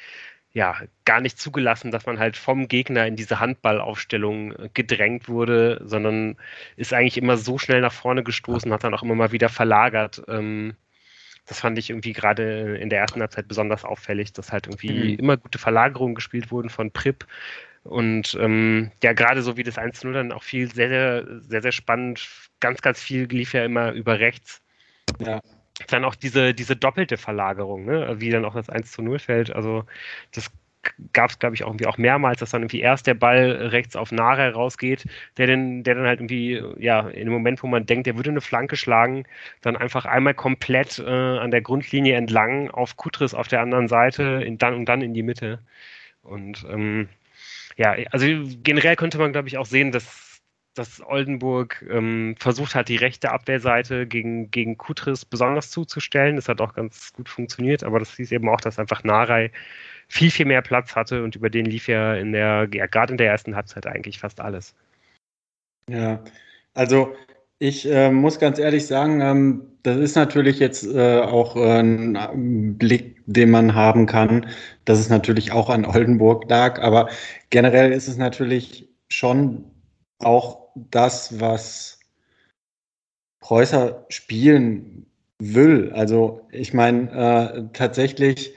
ja 0.56 0.78
gar 1.04 1.20
nicht 1.20 1.38
zugelassen, 1.38 1.92
dass 1.92 2.06
man 2.06 2.18
halt 2.18 2.38
vom 2.38 2.70
Gegner 2.70 3.06
in 3.06 3.18
diese 3.18 3.42
Handballaufstellung 3.42 4.54
äh, 4.54 4.70
gedrängt 4.74 5.28
wurde, 5.28 5.82
sondern 5.84 6.38
ist 6.78 6.94
eigentlich 6.94 7.18
immer 7.18 7.36
so 7.36 7.58
schnell 7.58 7.82
nach 7.82 7.92
vorne 7.92 8.24
gestoßen, 8.24 8.72
hat 8.72 8.86
dann 8.86 8.94
auch 8.94 9.04
immer 9.04 9.16
mal 9.16 9.34
wieder 9.34 9.50
verlagert. 9.50 10.24
Ähm, 10.30 10.76
das 11.46 11.60
fand 11.60 11.78
ich 11.78 11.90
irgendwie 11.90 12.14
gerade 12.14 12.78
in 12.78 12.90
der 12.90 13.02
ersten 13.02 13.20
Halbzeit 13.20 13.50
besonders 13.50 13.84
auffällig, 13.84 14.32
dass 14.32 14.54
halt 14.54 14.68
irgendwie 14.68 15.14
mhm. 15.14 15.20
immer 15.20 15.38
gute 15.38 15.60
Verlagerungen 15.60 16.16
gespielt 16.16 16.50
wurden 16.52 16.70
von 16.70 16.90
Prip. 16.90 17.28
Und 17.84 18.38
ähm, 18.40 18.92
ja, 19.04 19.12
gerade 19.12 19.42
so 19.42 19.58
wie 19.58 19.64
das 19.64 19.78
1-0 19.78 20.14
dann 20.14 20.32
auch 20.32 20.42
viel 20.42 20.74
sehr, 20.74 20.88
sehr, 20.88 21.42
sehr, 21.42 21.62
sehr 21.64 21.72
spannend. 21.74 22.28
Ganz, 22.62 22.82
ganz 22.82 23.04
viel 23.04 23.26
lief 23.26 23.54
ja 23.54 23.66
immer 23.66 23.92
über 23.92 24.20
rechts. 24.20 24.62
Ja 25.20 25.42
dann 25.88 26.06
auch 26.06 26.16
diese, 26.16 26.54
diese 26.54 26.76
doppelte 26.76 27.18
Verlagerung, 27.18 27.86
ne? 27.86 28.16
wie 28.20 28.30
dann 28.30 28.46
auch 28.46 28.56
das 28.56 28.70
1 28.70 28.92
zu 28.92 29.02
0 29.02 29.20
fällt. 29.20 29.54
Also 29.54 29.86
das 30.34 30.52
gab 31.14 31.30
es, 31.30 31.40
glaube 31.40 31.56
ich, 31.56 31.64
auch 31.64 31.70
irgendwie 31.70 31.88
auch 31.88 31.98
mehrmals, 31.98 32.40
dass 32.40 32.52
dann 32.52 32.62
irgendwie 32.62 32.82
erst 32.82 33.08
der 33.08 33.16
Ball 33.16 33.52
rechts 33.52 33.96
auf 33.96 34.12
Nare 34.12 34.54
rausgeht, 34.54 35.06
der 35.38 35.48
dann, 35.48 35.84
der 35.84 35.96
dann 35.96 36.06
halt 36.06 36.20
irgendwie, 36.20 36.62
ja, 36.78 37.10
in 37.10 37.26
dem 37.26 37.34
Moment, 37.34 37.64
wo 37.64 37.68
man 37.68 37.86
denkt, 37.86 38.08
der 38.08 38.16
würde 38.16 38.30
eine 38.30 38.42
Flanke 38.42 38.76
schlagen, 38.76 39.26
dann 39.62 39.76
einfach 39.76 40.06
einmal 40.06 40.34
komplett 40.34 41.00
äh, 41.00 41.10
an 41.10 41.52
der 41.52 41.62
Grundlinie 41.62 42.16
entlang 42.16 42.70
auf 42.70 42.98
Kutris 42.98 43.34
auf 43.34 43.48
der 43.48 43.62
anderen 43.62 43.88
Seite 43.88 44.44
in, 44.46 44.58
dann 44.58 44.76
und 44.76 44.86
dann 44.86 45.02
in 45.02 45.14
die 45.14 45.24
Mitte. 45.24 45.60
Und 46.24 46.66
ähm, 46.70 47.10
ja, 47.78 47.96
also 48.12 48.28
generell 48.64 48.96
könnte 48.96 49.18
man, 49.18 49.32
glaube 49.32 49.48
ich, 49.48 49.58
auch 49.58 49.66
sehen, 49.66 49.92
dass 49.92 50.25
dass 50.76 51.02
Oldenburg 51.06 51.86
ähm, 51.90 52.36
versucht 52.38 52.76
hat, 52.76 52.90
die 52.90 52.98
rechte 52.98 53.32
Abwehrseite 53.32 54.06
gegen, 54.06 54.52
gegen 54.52 54.78
Kutris 54.78 55.26
besonders 55.26 55.72
zuzustellen. 55.72 56.36
Das 56.36 56.50
hat 56.50 56.62
auch 56.62 56.74
ganz 56.74 57.14
gut 57.14 57.30
funktioniert, 57.30 57.84
aber 57.84 58.00
das 58.00 58.16
hieß 58.16 58.32
eben 58.32 58.50
auch, 58.50 58.62
dass 58.62 58.78
einfach 58.78 59.04
Narei 59.04 59.52
viel, 60.08 60.32
viel 60.32 60.46
mehr 60.46 60.62
Platz 60.62 60.96
hatte 60.96 61.24
und 61.24 61.36
über 61.36 61.50
den 61.50 61.66
lief 61.66 61.88
ja 61.88 62.16
in 62.16 62.32
der, 62.32 62.68
ja, 62.74 62.86
gerade 62.86 63.14
in 63.14 63.18
der 63.18 63.32
ersten 63.32 63.56
Halbzeit 63.56 63.88
eigentlich 63.88 64.20
fast 64.20 64.40
alles. 64.40 64.76
Ja, 65.90 66.24
also 66.74 67.16
ich 67.60 67.90
äh, 67.90 68.12
muss 68.12 68.40
ganz 68.40 68.60
ehrlich 68.60 68.86
sagen, 68.86 69.22
ähm, 69.22 69.62
das 69.84 69.98
ist 69.98 70.16
natürlich 70.16 70.60
jetzt 70.60 70.84
äh, 70.84 71.20
auch 71.22 71.56
äh, 71.56 71.80
ein 71.80 72.78
Blick, 72.78 73.22
den 73.26 73.50
man 73.52 73.76
haben 73.76 74.06
kann, 74.06 74.48
dass 74.84 75.00
es 75.00 75.10
natürlich 75.10 75.52
auch 75.52 75.70
an 75.70 75.86
Oldenburg 75.86 76.50
lag, 76.50 76.82
aber 76.82 77.10
generell 77.50 77.92
ist 77.92 78.08
es 78.08 78.18
natürlich 78.18 78.90
schon 79.10 79.72
auch 80.20 80.65
das, 80.76 81.40
was 81.40 82.00
Preußer 83.40 84.06
spielen 84.10 85.06
will. 85.40 85.92
Also 85.94 86.48
ich 86.52 86.74
meine, 86.74 87.12
äh, 87.12 87.74
tatsächlich 87.74 88.54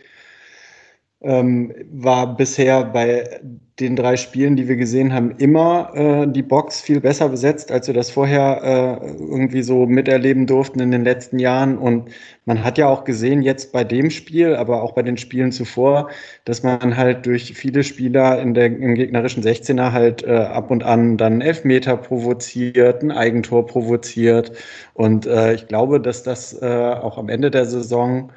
ähm, 1.21 1.75
war 1.91 2.37
bisher 2.37 2.85
bei 2.85 3.41
den 3.81 3.95
drei 3.95 4.17
Spielen, 4.17 4.57
die 4.57 4.67
wir 4.67 4.77
gesehen 4.77 5.13
haben, 5.13 5.33
immer 5.39 5.93
äh, 5.95 6.27
die 6.27 6.43
Box 6.43 6.81
viel 6.81 7.01
besser 7.01 7.29
besetzt, 7.29 7.71
als 7.71 7.87
wir 7.87 7.95
das 7.95 8.11
vorher 8.11 9.01
äh, 9.03 9.07
irgendwie 9.07 9.63
so 9.63 9.87
miterleben 9.87 10.47
durften 10.47 10.81
in 10.81 10.91
den 10.91 11.05
letzten 11.05 11.39
Jahren. 11.39 11.79
Und 11.79 12.11
man 12.45 12.65
hat 12.65 12.77
ja 12.77 12.89
auch 12.89 13.05
gesehen, 13.05 13.43
jetzt 13.43 13.73
bei 13.73 13.85
dem 13.85 14.11
Spiel, 14.11 14.57
aber 14.57 14.83
auch 14.83 14.93
bei 14.93 15.03
den 15.03 15.17
Spielen 15.17 15.53
zuvor, 15.53 16.09
dass 16.45 16.65
man 16.65 16.97
halt 16.97 17.25
durch 17.27 17.55
viele 17.55 17.85
Spieler 17.85 18.41
in 18.41 18.55
der, 18.55 18.67
im 18.67 18.95
gegnerischen 18.97 19.45
16er 19.45 19.93
halt 19.93 20.25
äh, 20.25 20.33
ab 20.33 20.71
und 20.71 20.83
an 20.83 21.17
dann 21.17 21.41
Elfmeter 21.41 21.97
provoziert, 21.97 23.03
ein 23.03 23.13
Eigentor 23.13 23.67
provoziert. 23.67 24.53
Und 24.95 25.27
äh, 25.27 25.55
ich 25.55 25.69
glaube, 25.69 26.01
dass 26.01 26.25
das 26.25 26.61
äh, 26.63 26.67
auch 26.67 27.17
am 27.17 27.29
Ende 27.29 27.51
der 27.53 27.67
Saison 27.67 28.33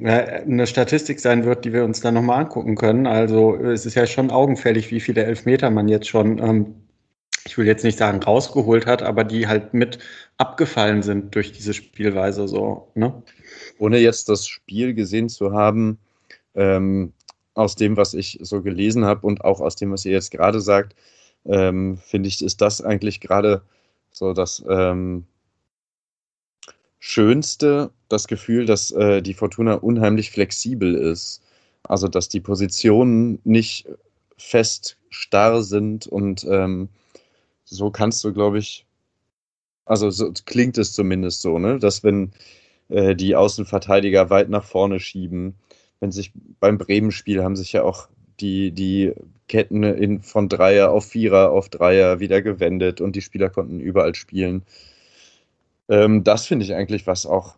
eine 0.00 0.66
Statistik 0.66 1.20
sein 1.20 1.44
wird, 1.44 1.64
die 1.64 1.72
wir 1.72 1.84
uns 1.84 2.00
dann 2.00 2.14
nochmal 2.14 2.40
angucken 2.40 2.76
können. 2.76 3.06
Also 3.06 3.56
es 3.56 3.84
ist 3.86 3.94
ja 3.94 4.06
schon 4.06 4.30
augenfällig, 4.30 4.90
wie 4.90 5.00
viele 5.00 5.24
Elfmeter 5.24 5.70
man 5.70 5.88
jetzt 5.88 6.08
schon, 6.08 6.38
ähm, 6.38 6.74
ich 7.44 7.58
will 7.58 7.66
jetzt 7.66 7.84
nicht 7.84 7.98
sagen 7.98 8.22
rausgeholt 8.22 8.86
hat, 8.86 9.02
aber 9.02 9.24
die 9.24 9.48
halt 9.48 9.74
mit 9.74 9.98
abgefallen 10.38 11.02
sind 11.02 11.34
durch 11.34 11.52
diese 11.52 11.74
Spielweise 11.74 12.48
so. 12.48 12.88
Ne? 12.94 13.22
Ohne 13.78 13.98
jetzt 13.98 14.28
das 14.28 14.46
Spiel 14.46 14.94
gesehen 14.94 15.28
zu 15.28 15.52
haben, 15.52 15.98
ähm, 16.54 17.12
aus 17.54 17.76
dem, 17.76 17.96
was 17.96 18.14
ich 18.14 18.38
so 18.42 18.62
gelesen 18.62 19.04
habe 19.04 19.26
und 19.26 19.44
auch 19.44 19.60
aus 19.60 19.76
dem, 19.76 19.92
was 19.92 20.06
ihr 20.06 20.12
jetzt 20.12 20.30
gerade 20.30 20.60
sagt, 20.60 20.94
ähm, 21.44 21.98
finde 21.98 22.28
ich, 22.28 22.42
ist 22.42 22.60
das 22.60 22.80
eigentlich 22.80 23.20
gerade 23.20 23.62
so 24.10 24.32
das 24.32 24.64
ähm, 24.68 25.26
Schönste 27.04 27.90
das 28.08 28.28
Gefühl, 28.28 28.64
dass 28.64 28.92
äh, 28.92 29.22
die 29.22 29.34
Fortuna 29.34 29.74
unheimlich 29.74 30.30
flexibel 30.30 30.94
ist. 30.94 31.42
Also, 31.82 32.06
dass 32.06 32.28
die 32.28 32.38
Positionen 32.38 33.40
nicht 33.42 33.88
fest 34.36 34.98
starr 35.10 35.64
sind 35.64 36.06
und 36.06 36.44
ähm, 36.48 36.90
so 37.64 37.90
kannst 37.90 38.22
du, 38.22 38.32
glaube 38.32 38.58
ich, 38.58 38.86
also 39.84 40.10
so 40.10 40.32
klingt 40.46 40.78
es 40.78 40.92
zumindest 40.92 41.42
so, 41.42 41.58
ne? 41.58 41.80
dass 41.80 42.04
wenn 42.04 42.30
äh, 42.88 43.16
die 43.16 43.34
Außenverteidiger 43.34 44.30
weit 44.30 44.48
nach 44.48 44.64
vorne 44.64 45.00
schieben, 45.00 45.56
wenn 45.98 46.12
sich 46.12 46.30
beim 46.60 46.78
Bremen-Spiel 46.78 47.42
haben 47.42 47.56
sich 47.56 47.72
ja 47.72 47.82
auch 47.82 48.08
die, 48.38 48.70
die 48.70 49.12
Ketten 49.48 49.82
in, 49.82 50.22
von 50.22 50.48
Dreier 50.48 50.92
auf 50.92 51.06
Vierer 51.06 51.50
auf 51.50 51.68
Dreier 51.68 52.20
wieder 52.20 52.42
gewendet 52.42 53.00
und 53.00 53.16
die 53.16 53.22
Spieler 53.22 53.50
konnten 53.50 53.80
überall 53.80 54.14
spielen. 54.14 54.62
Ähm, 55.92 56.24
das 56.24 56.46
finde 56.46 56.64
ich 56.64 56.74
eigentlich, 56.74 57.06
was 57.06 57.26
auch, 57.26 57.54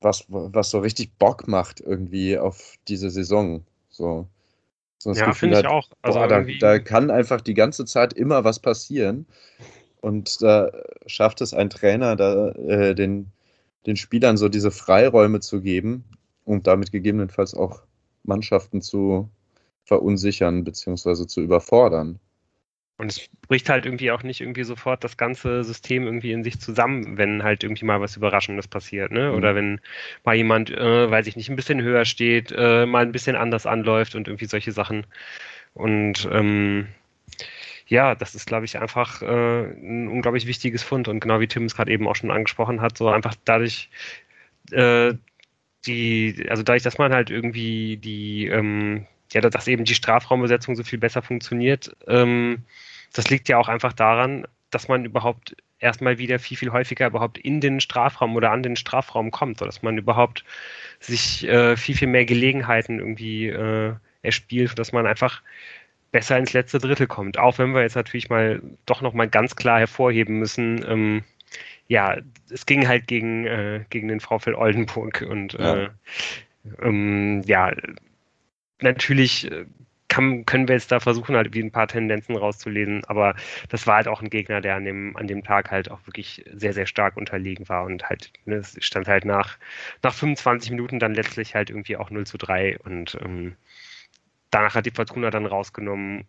was, 0.00 0.24
was 0.28 0.70
so 0.70 0.78
richtig 0.78 1.12
Bock 1.18 1.46
macht 1.46 1.78
irgendwie 1.78 2.38
auf 2.38 2.76
diese 2.88 3.10
Saison. 3.10 3.64
So. 3.90 4.26
so 4.96 5.12
ja, 5.12 5.30
finde 5.34 5.60
ich 5.60 5.66
auch. 5.66 5.90
Also 6.00 6.20
boah, 6.20 6.28
da, 6.28 6.42
da 6.58 6.78
kann 6.78 7.10
einfach 7.10 7.42
die 7.42 7.52
ganze 7.52 7.84
Zeit 7.84 8.14
immer 8.14 8.44
was 8.44 8.60
passieren. 8.60 9.26
Und 10.00 10.40
da 10.40 10.72
schafft 11.06 11.42
es 11.42 11.52
ein 11.52 11.68
Trainer, 11.68 12.16
da 12.16 12.48
äh, 12.52 12.94
den, 12.94 13.30
den 13.86 13.96
Spielern 13.96 14.38
so 14.38 14.48
diese 14.48 14.70
Freiräume 14.70 15.40
zu 15.40 15.60
geben 15.60 16.04
und 16.46 16.66
damit 16.66 16.92
gegebenenfalls 16.92 17.54
auch 17.54 17.82
Mannschaften 18.22 18.80
zu 18.80 19.28
verunsichern 19.84 20.64
bzw. 20.64 21.26
zu 21.26 21.42
überfordern. 21.42 22.20
Und 22.96 23.10
es 23.10 23.28
bricht 23.48 23.68
halt 23.68 23.86
irgendwie 23.86 24.12
auch 24.12 24.22
nicht 24.22 24.40
irgendwie 24.40 24.62
sofort 24.62 25.02
das 25.02 25.16
ganze 25.16 25.64
System 25.64 26.04
irgendwie 26.04 26.32
in 26.32 26.44
sich 26.44 26.60
zusammen, 26.60 27.18
wenn 27.18 27.42
halt 27.42 27.64
irgendwie 27.64 27.84
mal 27.84 28.00
was 28.00 28.16
Überraschendes 28.16 28.68
passiert, 28.68 29.10
ne? 29.10 29.30
Mhm. 29.30 29.36
Oder 29.36 29.54
wenn 29.56 29.80
mal 30.24 30.36
jemand, 30.36 30.70
äh, 30.70 31.10
weiß 31.10 31.26
ich 31.26 31.36
nicht, 31.36 31.48
ein 31.48 31.56
bisschen 31.56 31.82
höher 31.82 32.04
steht, 32.04 32.52
äh, 32.56 32.86
mal 32.86 33.02
ein 33.02 33.12
bisschen 33.12 33.34
anders 33.36 33.66
anläuft 33.66 34.14
und 34.14 34.28
irgendwie 34.28 34.46
solche 34.46 34.70
Sachen. 34.72 35.06
Und 35.74 36.28
ähm, 36.30 36.86
ja, 37.86 38.14
das 38.14 38.34
ist, 38.34 38.46
glaube 38.46 38.64
ich, 38.64 38.78
einfach 38.78 39.22
äh, 39.22 39.26
ein 39.26 40.08
unglaublich 40.08 40.46
wichtiges 40.46 40.82
Fund. 40.82 41.08
Und 41.08 41.20
genau 41.20 41.40
wie 41.40 41.48
Tim 41.48 41.64
es 41.64 41.74
gerade 41.76 41.92
eben 41.92 42.08
auch 42.08 42.16
schon 42.16 42.30
angesprochen 42.30 42.80
hat, 42.80 42.96
so 42.96 43.08
einfach 43.08 43.34
dadurch, 43.44 43.90
äh, 44.72 45.14
die, 45.86 46.46
also 46.48 46.62
dadurch, 46.62 46.82
dass 46.82 46.98
man 46.98 47.12
halt 47.12 47.30
irgendwie 47.30 47.96
die, 47.98 48.46
ähm, 48.46 49.06
ja, 49.34 49.40
dass 49.40 49.68
eben 49.68 49.84
die 49.84 49.94
Strafraumbesetzung 49.94 50.76
so 50.76 50.84
viel 50.84 50.98
besser 50.98 51.22
funktioniert. 51.22 51.94
Ähm, 52.06 52.64
das 53.12 53.30
liegt 53.30 53.48
ja 53.48 53.58
auch 53.58 53.68
einfach 53.68 53.92
daran, 53.92 54.46
dass 54.70 54.88
man 54.88 55.04
überhaupt 55.04 55.56
erstmal 55.78 56.18
wieder 56.18 56.38
viel, 56.38 56.56
viel 56.56 56.72
häufiger 56.72 57.06
überhaupt 57.06 57.38
in 57.38 57.60
den 57.60 57.80
Strafraum 57.80 58.34
oder 58.36 58.50
an 58.50 58.62
den 58.62 58.76
Strafraum 58.76 59.30
kommt, 59.30 59.58
sodass 59.58 59.82
man 59.82 59.98
überhaupt 59.98 60.44
sich 61.00 61.46
äh, 61.46 61.76
viel, 61.76 61.96
viel 61.96 62.08
mehr 62.08 62.24
Gelegenheiten 62.24 62.98
irgendwie 62.98 63.48
äh, 63.48 63.94
erspielt, 64.22 64.78
dass 64.78 64.92
man 64.92 65.06
einfach 65.06 65.42
besser 66.10 66.38
ins 66.38 66.52
letzte 66.52 66.78
Drittel 66.78 67.06
kommt. 67.06 67.38
Auch 67.38 67.58
wenn 67.58 67.74
wir 67.74 67.82
jetzt 67.82 67.96
natürlich 67.96 68.30
mal 68.30 68.62
doch 68.86 69.02
nochmal 69.02 69.28
ganz 69.28 69.56
klar 69.56 69.80
hervorheben 69.80 70.38
müssen, 70.38 70.84
ähm, 70.88 71.24
ja, 71.86 72.16
es 72.50 72.66
ging 72.66 72.88
halt 72.88 73.06
gegen, 73.06 73.46
äh, 73.46 73.84
gegen 73.90 74.08
den 74.08 74.20
VfL 74.20 74.54
Oldenburg 74.54 75.24
und 75.28 75.52
ja, 75.54 75.74
äh, 75.74 75.88
ähm, 76.82 77.42
ja 77.44 77.72
natürlich 78.80 79.50
äh, 79.50 79.66
kann, 80.08 80.44
können 80.46 80.68
wir 80.68 80.74
jetzt 80.76 80.92
da 80.92 81.00
versuchen, 81.00 81.36
halt 81.36 81.54
wie 81.54 81.62
ein 81.62 81.72
paar 81.72 81.88
Tendenzen 81.88 82.36
rauszulesen, 82.36 83.04
aber 83.06 83.34
das 83.68 83.86
war 83.86 83.96
halt 83.96 84.08
auch 84.08 84.22
ein 84.22 84.30
Gegner, 84.30 84.60
der 84.60 84.76
an 84.76 84.84
dem, 84.84 85.16
an 85.16 85.26
dem 85.26 85.42
Tag 85.42 85.70
halt 85.70 85.90
auch 85.90 86.06
wirklich 86.06 86.44
sehr, 86.52 86.72
sehr 86.72 86.86
stark 86.86 87.16
unterlegen 87.16 87.68
war 87.68 87.84
und 87.84 88.08
halt, 88.08 88.32
ne, 88.44 88.56
es 88.56 88.76
stand 88.84 89.08
halt 89.08 89.24
nach, 89.24 89.58
nach 90.02 90.14
25 90.14 90.70
Minuten 90.70 90.98
dann 91.00 91.14
letztlich 91.14 91.54
halt 91.54 91.70
irgendwie 91.70 91.96
auch 91.96 92.10
0 92.10 92.26
zu 92.26 92.38
3 92.38 92.78
und 92.80 93.18
ähm, 93.24 93.56
danach 94.50 94.74
hat 94.76 94.86
die 94.86 94.92
Fortuna 94.92 95.30
dann 95.30 95.46
rausgenommen 95.46 96.26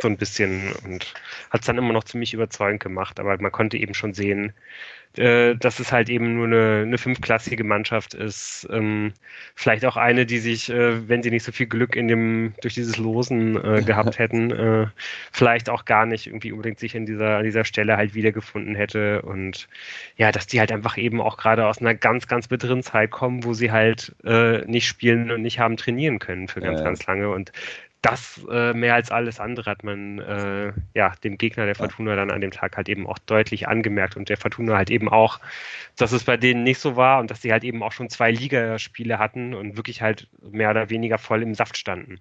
so 0.00 0.08
ein 0.08 0.16
bisschen 0.16 0.72
und 0.84 1.14
hat 1.50 1.60
es 1.60 1.66
dann 1.66 1.78
immer 1.78 1.92
noch 1.92 2.04
ziemlich 2.04 2.34
überzeugend 2.34 2.82
gemacht, 2.82 3.20
aber 3.20 3.36
man 3.40 3.52
konnte 3.52 3.76
eben 3.76 3.94
schon 3.94 4.14
sehen, 4.14 4.52
äh, 5.18 5.56
dass 5.56 5.78
es 5.78 5.92
halt 5.92 6.08
eben 6.08 6.36
nur 6.36 6.46
eine, 6.46 6.82
eine 6.86 6.96
fünfklassige 6.96 7.64
Mannschaft 7.64 8.14
ist. 8.14 8.66
Ähm, 8.70 9.12
vielleicht 9.54 9.84
auch 9.84 9.96
eine, 9.98 10.24
die 10.24 10.38
sich, 10.38 10.70
äh, 10.70 11.06
wenn 11.06 11.22
sie 11.22 11.30
nicht 11.30 11.44
so 11.44 11.52
viel 11.52 11.66
Glück 11.66 11.96
in 11.96 12.08
dem, 12.08 12.54
durch 12.62 12.74
dieses 12.74 12.96
Losen 12.96 13.62
äh, 13.62 13.82
gehabt 13.86 14.18
hätten, 14.18 14.50
äh, 14.50 14.86
vielleicht 15.30 15.68
auch 15.68 15.84
gar 15.84 16.06
nicht 16.06 16.28
irgendwie 16.28 16.52
unbedingt 16.52 16.78
sich 16.78 16.94
in 16.94 17.04
dieser, 17.04 17.36
an 17.36 17.44
dieser 17.44 17.66
Stelle 17.66 17.98
halt 17.98 18.14
wiedergefunden 18.14 18.74
hätte. 18.74 19.20
Und 19.20 19.68
ja, 20.16 20.32
dass 20.32 20.46
die 20.46 20.60
halt 20.60 20.72
einfach 20.72 20.96
eben 20.96 21.20
auch 21.20 21.36
gerade 21.36 21.66
aus 21.66 21.78
einer 21.78 21.94
ganz, 21.94 22.26
ganz 22.26 22.48
bitteren 22.48 22.82
Zeit 22.82 23.10
kommen, 23.10 23.44
wo 23.44 23.52
sie 23.52 23.70
halt 23.70 24.14
äh, 24.24 24.64
nicht 24.64 24.86
spielen 24.86 25.30
und 25.30 25.42
nicht 25.42 25.58
haben 25.58 25.76
trainieren 25.76 26.20
können 26.20 26.48
für 26.48 26.60
ganz, 26.62 26.78
ja. 26.78 26.84
ganz 26.84 27.06
lange. 27.06 27.28
Und 27.28 27.52
das 28.02 28.40
äh, 28.50 28.74
mehr 28.74 28.96
als 28.96 29.12
alles 29.12 29.38
andere 29.38 29.70
hat 29.70 29.84
man 29.84 30.18
äh, 30.18 30.72
ja 30.94 31.12
dem 31.22 31.38
Gegner 31.38 31.66
der 31.66 31.76
Fortuna 31.76 32.16
dann 32.16 32.32
an 32.32 32.40
dem 32.40 32.50
Tag 32.50 32.76
halt 32.76 32.88
eben 32.88 33.06
auch 33.06 33.18
deutlich 33.18 33.68
angemerkt 33.68 34.16
und 34.16 34.28
der 34.28 34.36
Fortuna 34.36 34.76
halt 34.76 34.90
eben 34.90 35.08
auch, 35.08 35.38
dass 35.96 36.10
es 36.10 36.24
bei 36.24 36.36
denen 36.36 36.64
nicht 36.64 36.80
so 36.80 36.96
war 36.96 37.20
und 37.20 37.30
dass 37.30 37.42
sie 37.42 37.52
halt 37.52 37.62
eben 37.62 37.80
auch 37.82 37.92
schon 37.92 38.10
zwei 38.10 38.32
Ligaspiele 38.32 39.20
hatten 39.20 39.54
und 39.54 39.76
wirklich 39.76 40.02
halt 40.02 40.28
mehr 40.50 40.70
oder 40.70 40.90
weniger 40.90 41.16
voll 41.16 41.42
im 41.42 41.54
Saft 41.54 41.76
standen. 41.76 42.18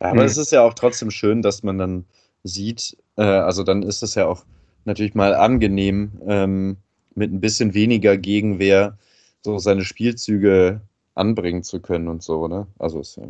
Ja, 0.00 0.08
aber 0.08 0.20
mhm. 0.20 0.26
es 0.26 0.36
ist 0.36 0.52
ja 0.52 0.60
auch 0.60 0.74
trotzdem 0.74 1.10
schön, 1.10 1.40
dass 1.40 1.62
man 1.62 1.78
dann 1.78 2.04
sieht, 2.42 2.98
äh, 3.16 3.22
also 3.22 3.62
dann 3.62 3.82
ist 3.82 4.02
es 4.02 4.14
ja 4.14 4.26
auch 4.26 4.44
natürlich 4.84 5.14
mal 5.14 5.34
angenehm, 5.34 6.20
ähm, 6.26 6.76
mit 7.14 7.32
ein 7.32 7.40
bisschen 7.40 7.72
weniger 7.72 8.18
Gegenwehr 8.18 8.98
so 9.40 9.58
seine 9.58 9.84
Spielzüge 9.84 10.82
anbringen 11.14 11.62
zu 11.62 11.80
können 11.80 12.08
und 12.08 12.22
so, 12.22 12.48
ne? 12.48 12.66
Also 12.78 13.00
ist 13.00 13.16
ja 13.16 13.24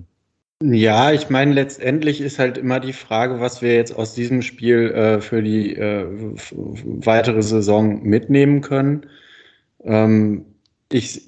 Ja, 0.66 1.12
ich 1.12 1.28
meine, 1.28 1.52
letztendlich 1.52 2.22
ist 2.22 2.38
halt 2.38 2.56
immer 2.56 2.80
die 2.80 2.94
Frage, 2.94 3.38
was 3.38 3.60
wir 3.60 3.74
jetzt 3.74 3.94
aus 3.96 4.14
diesem 4.14 4.40
Spiel 4.40 4.90
äh, 4.92 5.20
für 5.20 5.42
die 5.42 5.76
äh, 5.76 6.06
weitere 7.04 7.42
Saison 7.42 8.02
mitnehmen 8.02 8.62
können. 8.62 9.06
Ähm, 9.84 10.46
ich 10.90 11.20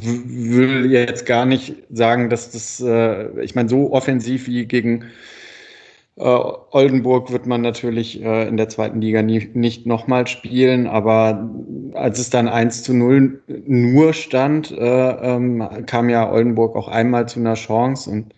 will 0.00 0.90
jetzt 0.90 1.26
gar 1.26 1.44
nicht 1.44 1.74
sagen, 1.90 2.30
dass 2.30 2.50
das, 2.52 2.80
äh, 2.80 3.38
ich 3.42 3.54
meine, 3.54 3.68
so 3.68 3.92
offensiv 3.92 4.46
wie 4.46 4.64
gegen 4.66 5.04
äh, 6.16 6.22
Oldenburg 6.22 7.30
wird 7.30 7.46
man 7.46 7.60
natürlich 7.60 8.22
äh, 8.22 8.48
in 8.48 8.56
der 8.56 8.70
zweiten 8.70 9.00
Liga 9.02 9.22
nie, 9.22 9.50
nicht 9.54 9.86
nochmal 9.86 10.26
spielen, 10.26 10.86
aber 10.86 11.50
als 11.94 12.18
es 12.18 12.30
dann 12.30 12.48
1 12.48 12.82
zu 12.82 12.94
0 12.94 13.42
nur 13.66 14.14
stand, 14.14 14.70
äh, 14.70 15.10
ähm, 15.36 15.68
kam 15.86 16.08
ja 16.08 16.30
Oldenburg 16.32 16.76
auch 16.76 16.88
einmal 16.88 17.28
zu 17.28 17.40
einer 17.40 17.54
Chance 17.54 18.10
und 18.10 18.34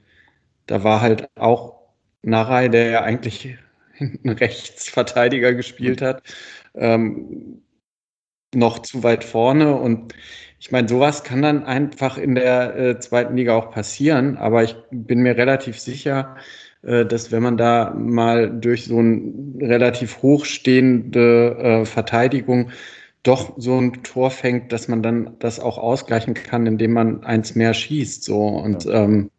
da 0.70 0.84
war 0.84 1.00
halt 1.00 1.28
auch 1.36 1.80
Narei, 2.22 2.68
der 2.68 2.90
ja 2.90 3.02
eigentlich 3.02 3.56
einen 3.98 4.36
Rechtsverteidiger 4.36 5.52
gespielt 5.54 6.00
hat, 6.00 6.22
ähm, 6.74 7.62
noch 8.54 8.80
zu 8.80 9.02
weit 9.02 9.24
vorne. 9.24 9.74
Und 9.76 10.14
ich 10.60 10.70
meine, 10.70 10.88
sowas 10.88 11.24
kann 11.24 11.42
dann 11.42 11.64
einfach 11.64 12.18
in 12.18 12.36
der 12.36 12.76
äh, 12.76 12.98
zweiten 13.00 13.36
Liga 13.36 13.56
auch 13.56 13.72
passieren, 13.72 14.36
aber 14.36 14.62
ich 14.62 14.76
bin 14.90 15.20
mir 15.20 15.36
relativ 15.36 15.78
sicher, 15.80 16.36
äh, 16.82 17.04
dass 17.04 17.32
wenn 17.32 17.42
man 17.42 17.56
da 17.56 17.92
mal 17.96 18.50
durch 18.50 18.84
so 18.84 18.98
eine 18.98 19.32
relativ 19.60 20.22
hochstehende 20.22 21.56
äh, 21.58 21.84
Verteidigung 21.84 22.70
doch 23.24 23.54
so 23.58 23.76
ein 23.78 24.02
Tor 24.04 24.30
fängt, 24.30 24.72
dass 24.72 24.88
man 24.88 25.02
dann 25.02 25.36
das 25.40 25.58
auch 25.58 25.78
ausgleichen 25.78 26.34
kann, 26.34 26.66
indem 26.66 26.92
man 26.92 27.24
eins 27.24 27.54
mehr 27.54 27.74
schießt. 27.74 28.24
So. 28.24 28.46
Und 28.46 28.86
ähm, 28.86 29.30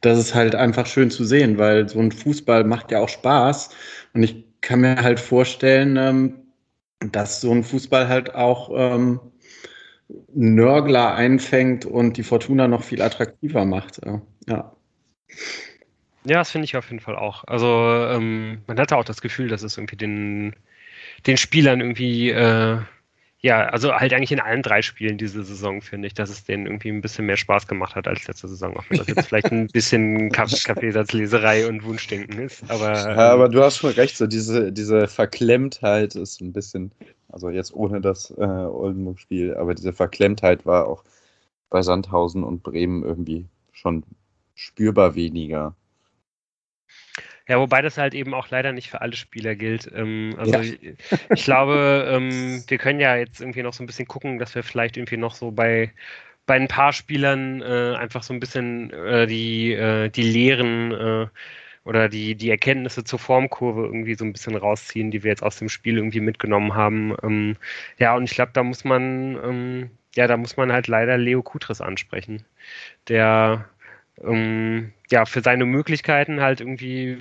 das 0.00 0.18
ist 0.18 0.34
halt 0.34 0.54
einfach 0.54 0.86
schön 0.86 1.10
zu 1.10 1.24
sehen, 1.24 1.58
weil 1.58 1.88
so 1.88 1.98
ein 2.00 2.12
Fußball 2.12 2.64
macht 2.64 2.90
ja 2.90 3.00
auch 3.00 3.08
Spaß 3.08 3.70
und 4.14 4.22
ich 4.22 4.44
kann 4.60 4.80
mir 4.80 5.02
halt 5.02 5.20
vorstellen, 5.20 5.96
ähm, 5.96 6.34
dass 7.12 7.40
so 7.40 7.52
ein 7.52 7.64
Fußball 7.64 8.08
halt 8.08 8.34
auch 8.34 8.70
ähm, 8.74 9.20
Nörgler 10.32 11.14
einfängt 11.14 11.84
und 11.84 12.16
die 12.16 12.22
Fortuna 12.22 12.68
noch 12.68 12.82
viel 12.82 13.02
attraktiver 13.02 13.64
macht. 13.64 14.00
Ja. 14.46 14.72
Ja, 16.26 16.38
das 16.38 16.50
finde 16.50 16.64
ich 16.64 16.76
auf 16.76 16.88
jeden 16.90 17.00
Fall 17.00 17.16
auch. 17.16 17.44
Also 17.46 17.66
ähm, 17.66 18.62
man 18.66 18.78
hatte 18.78 18.96
auch 18.96 19.04
das 19.04 19.20
Gefühl, 19.20 19.48
dass 19.48 19.62
es 19.62 19.76
irgendwie 19.76 19.96
den, 19.96 20.56
den 21.26 21.36
Spielern 21.36 21.80
irgendwie, 21.80 22.30
äh, 22.30 22.78
ja, 23.44 23.66
also 23.66 23.92
halt 23.92 24.14
eigentlich 24.14 24.32
in 24.32 24.40
allen 24.40 24.62
drei 24.62 24.80
Spielen 24.80 25.18
diese 25.18 25.44
Saison, 25.44 25.82
finde 25.82 26.06
ich, 26.06 26.14
dass 26.14 26.30
es 26.30 26.44
denen 26.44 26.64
irgendwie 26.64 26.88
ein 26.88 27.02
bisschen 27.02 27.26
mehr 27.26 27.36
Spaß 27.36 27.66
gemacht 27.66 27.94
hat 27.94 28.08
als 28.08 28.26
letzte 28.26 28.48
Saison. 28.48 28.74
Auch 28.74 28.84
wenn 28.88 28.96
das 28.96 29.06
jetzt 29.06 29.20
vielleicht 29.28 29.52
ein 29.52 29.66
bisschen 29.66 30.30
Kaffeesatzleserei 30.32 31.68
und 31.68 31.84
Wunschdenken 31.84 32.38
ist. 32.38 32.64
Aber, 32.68 32.92
ähm, 33.06 33.18
ja, 33.18 33.32
aber 33.32 33.50
du 33.50 33.62
hast 33.62 33.76
schon 33.76 33.90
recht, 33.90 34.16
so 34.16 34.26
diese, 34.26 34.72
diese 34.72 35.08
Verklemmtheit 35.08 36.14
ist 36.14 36.40
ein 36.40 36.54
bisschen, 36.54 36.90
also 37.28 37.50
jetzt 37.50 37.74
ohne 37.74 38.00
das 38.00 38.30
äh, 38.30 38.40
Oldenburg-Spiel, 38.40 39.54
aber 39.56 39.74
diese 39.74 39.92
Verklemmtheit 39.92 40.64
war 40.64 40.88
auch 40.88 41.04
bei 41.68 41.82
Sandhausen 41.82 42.44
und 42.44 42.62
Bremen 42.62 43.02
irgendwie 43.04 43.44
schon 43.72 44.04
spürbar 44.54 45.16
weniger. 45.16 45.74
Ja, 47.46 47.58
wobei 47.58 47.82
das 47.82 47.98
halt 47.98 48.14
eben 48.14 48.32
auch 48.32 48.48
leider 48.48 48.72
nicht 48.72 48.88
für 48.88 49.02
alle 49.02 49.16
Spieler 49.16 49.54
gilt. 49.54 49.90
Ähm, 49.94 50.34
also 50.38 50.52
ja. 50.52 50.60
ich, 50.60 50.78
ich, 51.30 51.44
glaube, 51.44 52.08
ähm, 52.08 52.64
wir 52.66 52.78
können 52.78 53.00
ja 53.00 53.16
jetzt 53.16 53.40
irgendwie 53.40 53.62
noch 53.62 53.74
so 53.74 53.82
ein 53.82 53.86
bisschen 53.86 54.08
gucken, 54.08 54.38
dass 54.38 54.54
wir 54.54 54.62
vielleicht 54.62 54.96
irgendwie 54.96 55.18
noch 55.18 55.34
so 55.34 55.50
bei 55.50 55.92
bei 56.46 56.56
ein 56.56 56.68
paar 56.68 56.92
Spielern 56.92 57.62
äh, 57.62 57.96
einfach 57.96 58.22
so 58.22 58.34
ein 58.34 58.40
bisschen 58.40 58.90
äh, 58.90 59.26
die, 59.26 59.72
äh, 59.72 60.10
die 60.10 60.22
Lehren 60.22 60.92
äh, 60.92 61.26
oder 61.84 62.08
die, 62.08 62.34
die 62.34 62.50
Erkenntnisse 62.50 63.04
zur 63.04 63.18
Formkurve 63.18 63.84
irgendwie 63.84 64.14
so 64.14 64.24
ein 64.24 64.32
bisschen 64.32 64.56
rausziehen, 64.56 65.10
die 65.10 65.22
wir 65.22 65.30
jetzt 65.30 65.42
aus 65.42 65.58
dem 65.58 65.68
Spiel 65.68 65.96
irgendwie 65.98 66.20
mitgenommen 66.20 66.74
haben. 66.74 67.14
Ähm, 67.22 67.56
ja, 67.98 68.16
und 68.16 68.24
ich 68.24 68.32
glaube, 68.32 68.52
da 68.54 68.62
muss 68.62 68.84
man, 68.84 69.38
ähm, 69.42 69.90
ja, 70.14 70.26
da 70.26 70.36
muss 70.36 70.56
man 70.56 70.72
halt 70.72 70.86
leider 70.86 71.18
Leo 71.18 71.42
Kutris 71.42 71.80
ansprechen, 71.80 72.44
der 73.08 73.68
ähm, 74.22 74.92
ja, 75.10 75.26
für 75.26 75.40
seine 75.42 75.64
Möglichkeiten 75.66 76.40
halt 76.40 76.60
irgendwie 76.60 77.18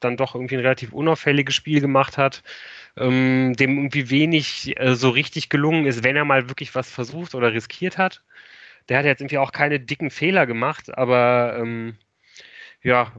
dann 0.00 0.16
doch 0.16 0.34
irgendwie 0.34 0.56
ein 0.56 0.60
relativ 0.60 0.92
unauffälliges 0.92 1.54
Spiel 1.54 1.80
gemacht 1.80 2.18
hat, 2.18 2.42
ähm, 2.96 3.54
dem 3.56 3.76
irgendwie 3.78 4.10
wenig 4.10 4.78
äh, 4.78 4.94
so 4.94 5.10
richtig 5.10 5.48
gelungen 5.48 5.86
ist, 5.86 6.04
wenn 6.04 6.16
er 6.16 6.24
mal 6.24 6.48
wirklich 6.48 6.74
was 6.74 6.90
versucht 6.90 7.34
oder 7.34 7.52
riskiert 7.52 7.98
hat. 7.98 8.22
Der 8.88 8.98
hat 8.98 9.06
jetzt 9.06 9.20
irgendwie 9.22 9.38
auch 9.38 9.52
keine 9.52 9.80
dicken 9.80 10.10
Fehler 10.10 10.46
gemacht, 10.46 10.96
aber 10.96 11.58
ähm, 11.60 11.96
ja, 12.82 13.12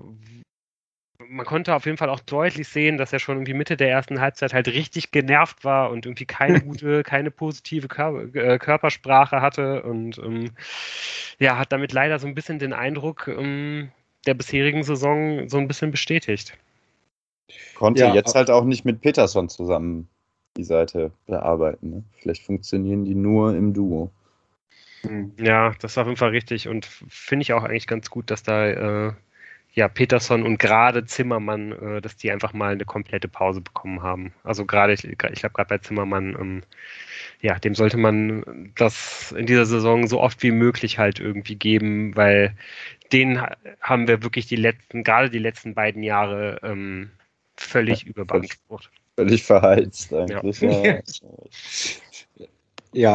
man 1.29 1.45
konnte 1.45 1.73
auf 1.73 1.85
jeden 1.85 1.97
Fall 1.97 2.09
auch 2.09 2.19
deutlich 2.19 2.67
sehen, 2.67 2.97
dass 2.97 3.11
er 3.11 3.19
schon 3.19 3.37
irgendwie 3.37 3.53
Mitte 3.53 3.75
der 3.75 3.89
ersten 3.89 4.21
Halbzeit 4.21 4.53
halt 4.53 4.67
richtig 4.67 5.11
genervt 5.11 5.63
war 5.63 5.89
und 5.89 6.05
irgendwie 6.05 6.25
keine 6.25 6.61
gute, 6.61 7.03
keine 7.03 7.31
positive 7.31 7.87
Kör 7.87 8.33
äh, 8.35 8.57
Körpersprache 8.59 9.41
hatte 9.41 9.83
und 9.83 10.17
ähm, 10.19 10.51
ja, 11.39 11.57
hat 11.57 11.71
damit 11.71 11.91
leider 11.93 12.19
so 12.19 12.27
ein 12.27 12.35
bisschen 12.35 12.59
den 12.59 12.73
Eindruck 12.73 13.27
ähm, 13.27 13.91
der 14.25 14.33
bisherigen 14.33 14.83
Saison 14.83 15.49
so 15.49 15.57
ein 15.57 15.67
bisschen 15.67 15.91
bestätigt. 15.91 16.57
Konnte 17.75 18.01
ja, 18.01 18.13
jetzt 18.13 18.35
halt 18.35 18.49
auch 18.49 18.65
nicht 18.65 18.85
mit 18.85 19.01
Peterson 19.01 19.49
zusammen 19.49 20.09
die 20.57 20.63
Seite 20.63 21.11
bearbeiten. 21.27 21.89
Ne? 21.89 22.03
Vielleicht 22.19 22.43
funktionieren 22.43 23.05
die 23.05 23.15
nur 23.15 23.55
im 23.55 23.73
Duo. 23.73 24.11
Ja, 25.39 25.73
das 25.79 25.95
war 25.95 26.03
auf 26.03 26.07
jeden 26.07 26.17
Fall 26.17 26.31
richtig 26.31 26.67
und 26.67 26.85
finde 26.85 27.43
ich 27.43 27.53
auch 27.53 27.63
eigentlich 27.63 27.87
ganz 27.87 28.09
gut, 28.09 28.29
dass 28.29 28.43
da 28.43 28.67
äh, 28.67 29.13
ja, 29.77 29.87
Peterson 29.87 30.41
und 30.41 30.57
gerade 30.57 31.05
Zimmermann, 31.05 31.71
äh, 31.71 32.01
dass 32.01 32.17
die 32.17 32.31
einfach 32.31 32.51
mal 32.51 32.71
eine 32.71 32.83
komplette 32.83 33.27
Pause 33.27 33.61
bekommen 33.61 34.01
haben. 34.01 34.33
Also 34.43 34.65
gerade, 34.65 34.93
ich, 34.93 35.03
ich 35.03 35.19
glaube 35.19 35.53
gerade 35.53 35.69
bei 35.69 35.77
Zimmermann, 35.77 36.35
ähm, 36.39 36.63
ja, 37.41 37.59
dem 37.59 37.75
sollte 37.75 37.97
man 37.97 38.71
das 38.75 39.35
in 39.37 39.45
dieser 39.45 39.67
Saison 39.67 40.07
so 40.07 40.19
oft 40.19 40.41
wie 40.41 40.49
möglich 40.49 40.97
halt 40.97 41.19
irgendwie 41.19 41.53
geben, 41.53 42.15
weil 42.15 42.55
den 43.11 43.39
haben 43.79 44.07
wir 44.07 44.23
wirklich 44.23 44.47
die 44.47 44.55
letzten, 44.55 45.03
gerade 45.03 45.29
die 45.29 45.37
letzten 45.37 45.75
beiden 45.75 46.01
Jahre 46.01 46.59
ähm, 46.63 47.11
völlig 47.55 48.01
ja, 48.01 48.07
überbeansprucht. 48.07 48.89
Völlig 49.15 49.43
verheizt 49.43 50.11
eigentlich. 50.11 50.59
Ja. 50.59 50.71
Ja, 50.71 50.99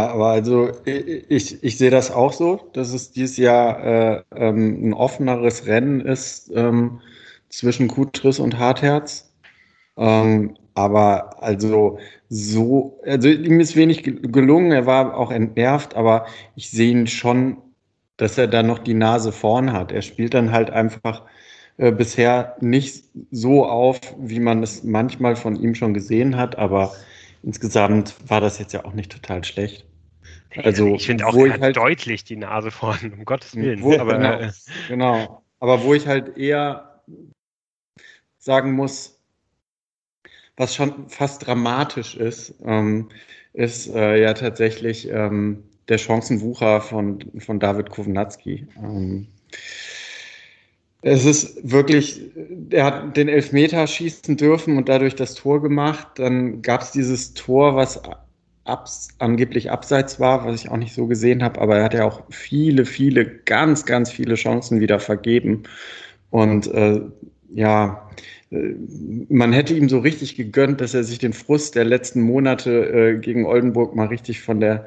aber 0.06 0.28
also 0.28 0.70
ich, 0.84 1.62
ich 1.62 1.78
sehe 1.78 1.90
das 1.90 2.10
auch 2.10 2.32
so, 2.32 2.70
dass 2.72 2.92
es 2.92 3.10
dieses 3.12 3.36
Jahr 3.36 3.84
äh, 3.84 4.22
ähm, 4.34 4.88
ein 4.88 4.92
offeneres 4.94 5.66
Rennen 5.66 6.00
ist 6.00 6.50
ähm, 6.54 7.00
zwischen 7.48 7.88
Kutris 7.88 8.38
und 8.38 8.58
Hartherz. 8.58 9.32
Ähm, 9.96 10.56
aber 10.74 11.42
also 11.42 11.98
so, 12.28 13.00
also 13.04 13.28
ihm 13.28 13.60
ist 13.60 13.76
wenig 13.76 14.02
gelungen, 14.04 14.72
er 14.72 14.86
war 14.86 15.16
auch 15.16 15.30
entnervt, 15.30 15.94
aber 15.96 16.26
ich 16.56 16.70
sehe 16.70 16.90
ihn 16.90 17.06
schon, 17.06 17.58
dass 18.16 18.38
er 18.38 18.48
da 18.48 18.62
noch 18.62 18.78
die 18.78 18.94
Nase 18.94 19.32
vorn 19.32 19.72
hat. 19.72 19.92
Er 19.92 20.02
spielt 20.02 20.34
dann 20.34 20.52
halt 20.52 20.70
einfach 20.70 21.24
äh, 21.76 21.92
bisher 21.92 22.56
nicht 22.60 23.04
so 23.30 23.66
auf, 23.66 23.98
wie 24.18 24.40
man 24.40 24.62
es 24.62 24.84
manchmal 24.84 25.36
von 25.36 25.56
ihm 25.56 25.74
schon 25.74 25.94
gesehen 25.94 26.36
hat, 26.36 26.56
aber 26.56 26.92
insgesamt 27.42 28.14
war 28.28 28.40
das 28.40 28.58
jetzt 28.58 28.72
ja 28.72 28.84
auch 28.84 28.92
nicht 28.92 29.12
total 29.12 29.44
schlecht. 29.44 29.84
Also, 30.56 30.94
ich 30.94 31.06
finde 31.06 31.26
auch, 31.26 31.34
hat 31.48 31.60
halt, 31.60 31.76
deutlich 31.76 32.24
die 32.24 32.36
Nase 32.36 32.70
vorn, 32.70 33.12
um 33.16 33.24
Gottes 33.24 33.54
Willen. 33.54 33.82
Wo, 33.82 33.98
aber, 33.98 34.18
genau, 34.18 34.38
äh, 34.38 34.52
genau. 34.88 35.42
Aber 35.60 35.82
wo 35.82 35.94
ich 35.94 36.06
halt 36.06 36.36
eher 36.36 37.02
sagen 38.38 38.72
muss, 38.72 39.18
was 40.56 40.74
schon 40.74 41.08
fast 41.08 41.46
dramatisch 41.46 42.16
ist, 42.16 42.54
ähm, 42.64 43.08
ist 43.52 43.88
äh, 43.88 44.20
ja 44.20 44.34
tatsächlich 44.34 45.08
ähm, 45.08 45.64
der 45.88 45.98
Chancenwucher 45.98 46.80
von, 46.80 47.30
von 47.38 47.58
David 47.58 47.90
Kownatski. 47.90 48.66
Ähm, 48.76 49.28
es 51.02 51.24
ist 51.24 51.70
wirklich, 51.70 52.20
er 52.70 52.84
hat 52.84 53.16
den 53.16 53.28
Elfmeter 53.28 53.86
schießen 53.86 54.36
dürfen 54.36 54.76
und 54.76 54.88
dadurch 54.88 55.16
das 55.16 55.34
Tor 55.34 55.60
gemacht. 55.60 56.06
Dann 56.14 56.62
gab 56.62 56.82
es 56.82 56.92
dieses 56.92 57.34
Tor, 57.34 57.74
was 57.74 58.00
abs 58.64 59.08
angeblich 59.18 59.72
abseits 59.72 60.20
war, 60.20 60.46
was 60.46 60.62
ich 60.62 60.70
auch 60.70 60.76
nicht 60.76 60.94
so 60.94 61.08
gesehen 61.08 61.42
habe, 61.42 61.60
aber 61.60 61.78
er 61.78 61.84
hat 61.84 61.94
ja 61.94 62.04
auch 62.04 62.22
viele, 62.30 62.84
viele, 62.84 63.26
ganz, 63.26 63.84
ganz 63.84 64.12
viele 64.12 64.36
Chancen 64.36 64.80
wieder 64.80 65.00
vergeben. 65.00 65.64
Und 66.30 66.72
äh, 66.72 67.00
ja, 67.52 68.08
äh, 68.50 68.74
man 69.28 69.52
hätte 69.52 69.74
ihm 69.74 69.88
so 69.88 69.98
richtig 69.98 70.36
gegönnt, 70.36 70.80
dass 70.80 70.94
er 70.94 71.02
sich 71.02 71.18
den 71.18 71.32
Frust 71.32 71.74
der 71.74 71.84
letzten 71.84 72.22
Monate 72.22 72.70
äh, 72.86 73.18
gegen 73.18 73.46
Oldenburg 73.46 73.96
mal 73.96 74.06
richtig 74.06 74.40
von 74.40 74.60
der, 74.60 74.86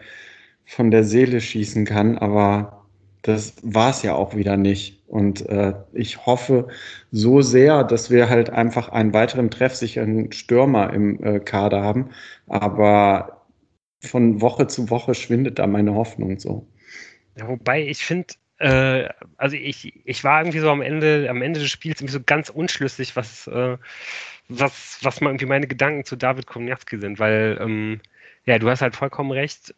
von 0.65 0.91
der 0.91 1.04
Seele 1.04 1.41
schießen 1.41 1.84
kann, 1.86 2.17
aber 2.17 2.85
das 3.26 3.56
war 3.64 3.90
es 3.90 4.04
ja 4.04 4.14
auch 4.14 4.36
wieder 4.36 4.56
nicht. 4.56 5.02
Und 5.08 5.50
äh, 5.50 5.74
ich 5.94 6.28
hoffe 6.28 6.68
so 7.12 7.42
sehr, 7.42 7.84
dass 7.84 8.12
wir 8.12 8.30
halt 8.30 8.52
einfach 8.52 8.90
einen 8.90 9.14
weiteren 9.14 9.50
treffsicheren 9.50 10.32
Stürmer 10.32 10.94
im 10.94 11.24
äh, 11.24 11.40
Kader 11.40 11.82
haben. 11.82 12.12
Aber 12.46 13.48
von 14.00 14.42
Woche 14.42 14.68
zu 14.68 14.92
Woche 14.92 15.16
schwindet 15.16 15.58
da 15.58 15.66
meine 15.66 15.96
Hoffnung 15.96 16.38
so. 16.38 16.68
Ja, 17.36 17.48
wobei 17.48 17.88
ich 17.88 18.06
finde, 18.06 18.36
äh, 18.60 19.10
also 19.38 19.56
ich, 19.56 20.06
ich 20.06 20.24
war 20.24 20.42
irgendwie 20.42 20.60
so 20.60 20.70
am 20.70 20.84
Ende, 20.84 21.28
am 21.28 21.42
Ende 21.42 21.60
des 21.60 21.72
Spiels 21.72 22.02
irgendwie 22.02 22.14
so 22.14 22.24
ganz 22.24 22.50
unschlüssig, 22.50 23.16
was, 23.16 23.48
äh, 23.48 23.78
was, 24.50 25.00
was 25.02 25.20
mal 25.20 25.32
irgendwie 25.32 25.48
meine 25.48 25.66
Gedanken 25.66 26.06
zu 26.06 26.16
David 26.16 26.46
Komniatski 26.46 27.00
sind, 27.00 27.18
weil, 27.18 27.58
ähm, 27.60 28.02
ja, 28.46 28.60
du 28.60 28.70
hast 28.70 28.84
halt 28.84 28.96
vollkommen 28.96 29.32
recht, 29.32 29.74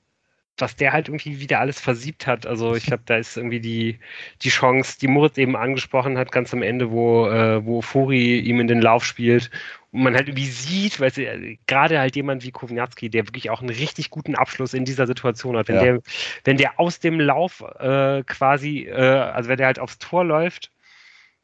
was 0.58 0.76
der 0.76 0.94
halt 0.94 1.08
irgendwie 1.08 1.40
wieder 1.40 1.60
alles 1.60 1.80
versiebt 1.80 2.28
hat. 2.28 2.46
Also 2.46 2.76
ich 2.76 2.86
glaube, 2.86 3.04
da 3.06 3.18
ist 3.18 3.38
irgendwie 3.38 3.60
die, 3.60 4.00
die 4.42 4.50
Chance, 4.50 4.98
die 5.00 5.08
Moritz 5.08 5.38
eben 5.38 5.56
angesprochen 5.56 6.18
hat, 6.18 6.32
ganz 6.32 6.54
am 6.54 6.62
Ende, 6.62 6.92
wo, 6.92 7.28
äh, 7.28 7.64
wo 7.66 7.82
Furi 7.82 8.40
ihm 8.40 8.60
in 8.60 8.68
den 8.68 8.82
Lauf 8.82 9.06
spielt 9.06 9.52
und 9.92 10.04
man 10.04 10.16
halt 10.16 10.28
irgendwie 10.28 10.48
sieht, 10.48 11.00
weil 11.00 11.12
äh, 11.18 11.58
gerade 11.66 12.00
halt 12.00 12.16
jemand 12.16 12.44
wie 12.44 12.52
Kovnatski, 12.52 13.10
der 13.10 13.28
wirklich 13.28 13.50
auch 13.50 13.62
einen 13.62 13.70
richtig 13.70 14.10
guten 14.10 14.36
Abschluss 14.36 14.74
in 14.74 14.86
dieser 14.86 15.08
Situation 15.08 15.58
hat, 15.58 15.68
wenn 15.68 15.76
ja. 15.76 15.84
der, 15.84 16.02
wenn 16.44 16.58
der 16.58 16.80
aus 16.80 17.00
dem 17.00 17.20
Lauf 17.20 17.64
äh, 17.80 18.24
quasi, 18.24 18.88
äh, 18.88 18.94
also 18.94 19.50
wenn 19.50 19.58
der 19.58 19.68
halt 19.68 19.80
aufs 19.80 20.00
Tor 20.00 20.24
läuft, 20.24 20.72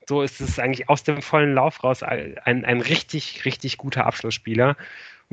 so 0.07 0.21
ist 0.21 0.41
es 0.41 0.59
eigentlich 0.59 0.89
aus 0.89 1.03
dem 1.03 1.21
vollen 1.21 1.53
Lauf 1.53 1.83
raus 1.83 2.03
ein, 2.03 2.37
ein 2.43 2.81
richtig, 2.81 3.45
richtig 3.45 3.77
guter 3.77 4.05
Abschlussspieler. 4.05 4.75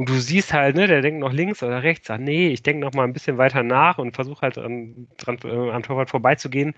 Und 0.01 0.09
du 0.09 0.15
siehst 0.15 0.55
halt, 0.55 0.77
ne, 0.77 0.87
der 0.87 1.03
denkt 1.03 1.21
noch 1.21 1.31
links 1.31 1.63
oder 1.63 1.83
rechts, 1.83 2.07
sagt, 2.07 2.23
nee, 2.23 2.49
ich 2.49 2.63
denke 2.63 2.81
noch 2.81 2.95
mal 2.95 3.05
ein 3.05 3.13
bisschen 3.13 3.37
weiter 3.37 3.63
nach 3.63 3.99
und 3.99 4.15
versuche 4.15 4.41
halt 4.41 4.57
dran, 4.57 5.09
dran, 5.19 5.37
äh, 5.45 5.71
am 5.73 5.83
Torwart 5.83 6.09
vorbeizugehen, 6.09 6.73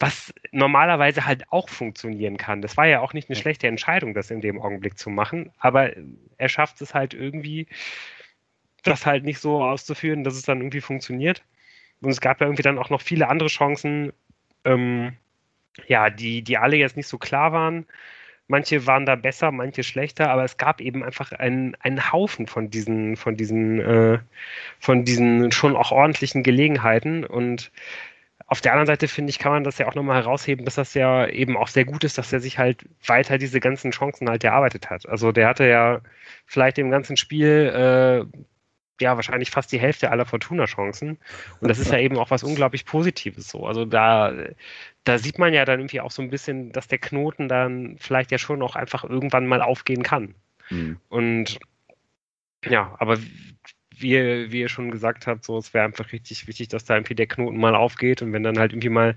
was 0.00 0.34
normalerweise 0.50 1.24
halt 1.24 1.44
auch 1.52 1.68
funktionieren 1.68 2.36
kann. 2.36 2.62
Das 2.62 2.76
war 2.76 2.84
ja 2.88 2.98
auch 2.98 3.12
nicht 3.12 3.30
eine 3.30 3.36
schlechte 3.36 3.68
Entscheidung, 3.68 4.12
das 4.12 4.32
in 4.32 4.40
dem 4.40 4.60
Augenblick 4.60 4.98
zu 4.98 5.08
machen, 5.08 5.52
aber 5.60 5.92
er 6.36 6.48
schafft 6.48 6.80
es 6.80 6.94
halt 6.94 7.14
irgendwie, 7.14 7.68
das 8.82 9.06
halt 9.06 9.22
nicht 9.22 9.38
so 9.38 9.62
auszuführen, 9.62 10.24
dass 10.24 10.34
es 10.34 10.42
dann 10.42 10.58
irgendwie 10.58 10.80
funktioniert. 10.80 11.44
Und 12.00 12.10
es 12.10 12.20
gab 12.20 12.40
ja 12.40 12.48
irgendwie 12.48 12.64
dann 12.64 12.80
auch 12.80 12.90
noch 12.90 13.02
viele 13.02 13.28
andere 13.28 13.50
Chancen, 13.50 14.12
ähm, 14.64 15.12
ja, 15.86 16.10
die, 16.10 16.42
die 16.42 16.58
alle 16.58 16.74
jetzt 16.74 16.96
nicht 16.96 17.06
so 17.06 17.18
klar 17.18 17.52
waren. 17.52 17.86
Manche 18.46 18.86
waren 18.86 19.06
da 19.06 19.16
besser, 19.16 19.50
manche 19.52 19.82
schlechter, 19.82 20.30
aber 20.30 20.44
es 20.44 20.58
gab 20.58 20.80
eben 20.80 21.02
einfach 21.02 21.32
einen, 21.32 21.74
einen 21.80 22.12
Haufen 22.12 22.46
von 22.46 22.70
diesen, 22.70 23.16
von 23.16 23.36
diesen, 23.36 23.80
äh, 23.80 24.18
von 24.78 25.04
diesen 25.04 25.50
schon 25.50 25.76
auch 25.76 25.92
ordentlichen 25.92 26.42
Gelegenheiten. 26.42 27.24
Und 27.24 27.72
auf 28.46 28.60
der 28.60 28.72
anderen 28.72 28.86
Seite 28.86 29.08
finde 29.08 29.30
ich, 29.30 29.38
kann 29.38 29.52
man 29.52 29.64
das 29.64 29.78
ja 29.78 29.88
auch 29.88 29.94
nochmal 29.94 30.22
herausheben, 30.22 30.64
dass 30.66 30.74
das 30.74 30.92
ja 30.94 31.26
eben 31.26 31.56
auch 31.56 31.68
sehr 31.68 31.86
gut 31.86 32.04
ist, 32.04 32.18
dass 32.18 32.32
er 32.32 32.40
sich 32.40 32.58
halt 32.58 32.84
weiter 33.06 33.38
diese 33.38 33.60
ganzen 33.60 33.90
Chancen 33.92 34.28
halt 34.28 34.44
erarbeitet 34.44 34.90
hat. 34.90 35.08
Also 35.08 35.32
der 35.32 35.48
hatte 35.48 35.66
ja 35.66 36.02
vielleicht 36.46 36.78
im 36.78 36.90
ganzen 36.90 37.16
Spiel 37.16 38.28
äh, 38.30 38.38
ja 39.00 39.16
wahrscheinlich 39.16 39.50
fast 39.50 39.72
die 39.72 39.80
Hälfte 39.80 40.10
aller 40.10 40.24
Fortuna-Chancen. 40.24 41.18
Und 41.60 41.68
das 41.68 41.78
ist 41.78 41.90
ja 41.90 41.98
eben 41.98 42.16
auch 42.18 42.30
was 42.30 42.44
unglaublich 42.44 42.84
Positives 42.84 43.48
so. 43.48 43.66
Also 43.66 43.84
da, 43.84 44.32
da 45.04 45.18
sieht 45.18 45.38
man 45.38 45.52
ja 45.52 45.64
dann 45.64 45.80
irgendwie 45.80 46.00
auch 46.00 46.10
so 46.10 46.22
ein 46.22 46.30
bisschen, 46.30 46.72
dass 46.72 46.88
der 46.88 46.98
Knoten 46.98 47.48
dann 47.48 47.96
vielleicht 47.98 48.30
ja 48.30 48.38
schon 48.38 48.62
auch 48.62 48.76
einfach 48.76 49.04
irgendwann 49.04 49.46
mal 49.46 49.62
aufgehen 49.62 50.02
kann. 50.02 50.34
Mhm. 50.70 50.98
Und 51.08 51.58
ja, 52.64 52.94
aber 52.98 53.18
wie, 53.98 54.50
wie 54.52 54.60
ihr 54.60 54.68
schon 54.68 54.90
gesagt 54.90 55.26
habt, 55.26 55.44
so, 55.44 55.58
es 55.58 55.74
wäre 55.74 55.84
einfach 55.84 56.12
richtig 56.12 56.46
wichtig, 56.46 56.68
dass 56.68 56.84
da 56.84 56.94
irgendwie 56.94 57.14
der 57.14 57.26
Knoten 57.26 57.58
mal 57.58 57.74
aufgeht 57.74 58.22
und 58.22 58.32
wenn 58.32 58.42
dann 58.42 58.58
halt 58.58 58.72
irgendwie 58.72 58.88
mal, 58.88 59.16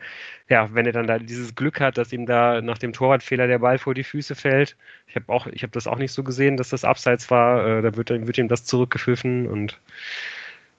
ja, 0.49 0.73
wenn 0.73 0.85
er 0.85 0.91
dann 0.91 1.07
da 1.07 1.19
dieses 1.19 1.55
Glück 1.55 1.79
hat, 1.79 1.97
dass 1.97 2.13
ihm 2.13 2.25
da 2.25 2.61
nach 2.61 2.77
dem 2.77 2.93
Torwartfehler 2.93 3.47
der 3.47 3.59
Ball 3.59 3.77
vor 3.77 3.93
die 3.93 4.03
Füße 4.03 4.35
fällt. 4.35 4.75
Ich 5.07 5.15
habe 5.15 5.31
auch, 5.31 5.47
ich 5.47 5.63
habe 5.63 5.71
das 5.71 5.87
auch 5.87 5.97
nicht 5.97 6.11
so 6.11 6.23
gesehen, 6.23 6.57
dass 6.57 6.69
das 6.69 6.83
abseits 6.85 7.29
war. 7.31 7.79
Äh, 7.79 7.81
da 7.81 7.95
wird, 7.95 8.09
wird 8.09 8.37
ihm 8.37 8.47
das 8.47 8.65
zurückgepfiffen 8.65 9.47
und 9.47 9.79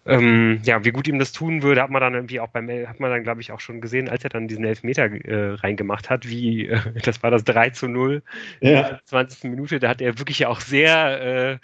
ähm, 0.09 0.61
ja, 0.65 0.85
wie 0.85 0.91
gut 0.91 1.07
ihm 1.07 1.19
das 1.19 1.33
tun 1.33 1.63
würde, 1.63 1.83
hat 1.83 1.91
man 1.91 2.01
dann 2.01 2.15
irgendwie 2.15 2.41
auch 2.41 2.49
beim, 2.49 2.69
hat 2.71 2.99
man 2.99 3.11
dann, 3.11 3.25
glaube 3.25 3.43
ich, 3.43 3.53
auch 3.53 3.61
schon 3.61 3.83
gesehen, 3.83 4.09
als 4.09 4.25
er 4.25 4.31
dann 4.31 4.49
diesen 4.49 4.65
Elfmeter 4.65 5.05
äh, 5.05 5.55
reingemacht 5.57 6.09
hat, 6.09 6.27
wie, 6.27 6.67
äh, 6.69 6.81
das 7.05 7.23
war 7.23 7.31
das 7.31 7.45
3 7.45 7.71
zu 7.71 7.89
0 7.89 8.23
ja. 8.61 8.69
in 8.69 8.75
der 8.75 9.01
20. 9.05 9.51
Minute, 9.51 9.79
da 9.79 9.91
hat 9.91 10.01
er 10.01 10.19
wirklich 10.19 10.47
auch 10.47 10.61
sehr, 10.61 11.21
äh, 11.21 11.59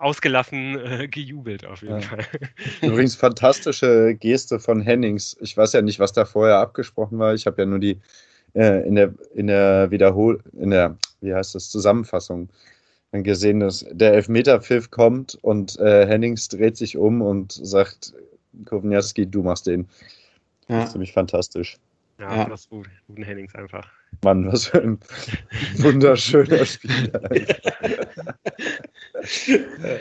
ausgelassen 0.00 0.78
äh, 0.78 1.08
gejubelt 1.08 1.66
auf 1.66 1.82
jeden 1.82 2.00
ja. 2.00 2.08
Fall. 2.08 2.26
Übrigens 2.82 3.14
fantastische 3.14 4.14
Geste 4.14 4.58
von 4.58 4.80
Hennings. 4.80 5.36
Ich 5.40 5.56
weiß 5.56 5.74
ja 5.74 5.82
nicht, 5.82 6.00
was 6.00 6.12
da 6.12 6.24
vorher 6.24 6.58
abgesprochen 6.58 7.18
war. 7.18 7.34
Ich 7.34 7.46
habe 7.46 7.62
ja 7.62 7.66
nur 7.66 7.78
die 7.78 8.00
äh, 8.54 8.86
in 8.86 8.94
der 8.94 9.14
in 9.34 9.46
der 9.46 9.90
Wiederhol 9.90 10.42
in 10.58 10.70
der 10.70 10.96
wie 11.20 11.34
heißt 11.34 11.54
das 11.54 11.70
Zusammenfassung 11.70 12.48
gesehen, 13.12 13.60
dass 13.60 13.84
der 13.90 14.14
Elfmeter-Pfiff 14.14 14.90
kommt 14.90 15.36
und 15.42 15.78
äh, 15.80 16.06
Hennings 16.06 16.48
dreht 16.48 16.76
sich 16.76 16.96
um 16.96 17.22
und 17.22 17.52
sagt, 17.52 18.14
Kovniewski, 18.66 19.26
du 19.26 19.42
machst 19.42 19.66
den. 19.66 19.88
Ja. 20.68 20.76
Das 20.76 20.86
ist 20.86 20.92
ziemlich 20.92 21.12
fantastisch. 21.12 21.78
Ja, 22.20 22.36
ja. 22.36 22.44
das 22.44 22.60
ist 22.60 22.70
gut. 22.70 22.88
Guten 23.06 23.22
Hennings 23.22 23.54
einfach. 23.54 23.90
Mann, 24.22 24.52
was 24.52 24.66
für 24.66 24.82
ein 24.82 25.00
wunderschöner 25.78 26.66
Spieler. 26.66 27.30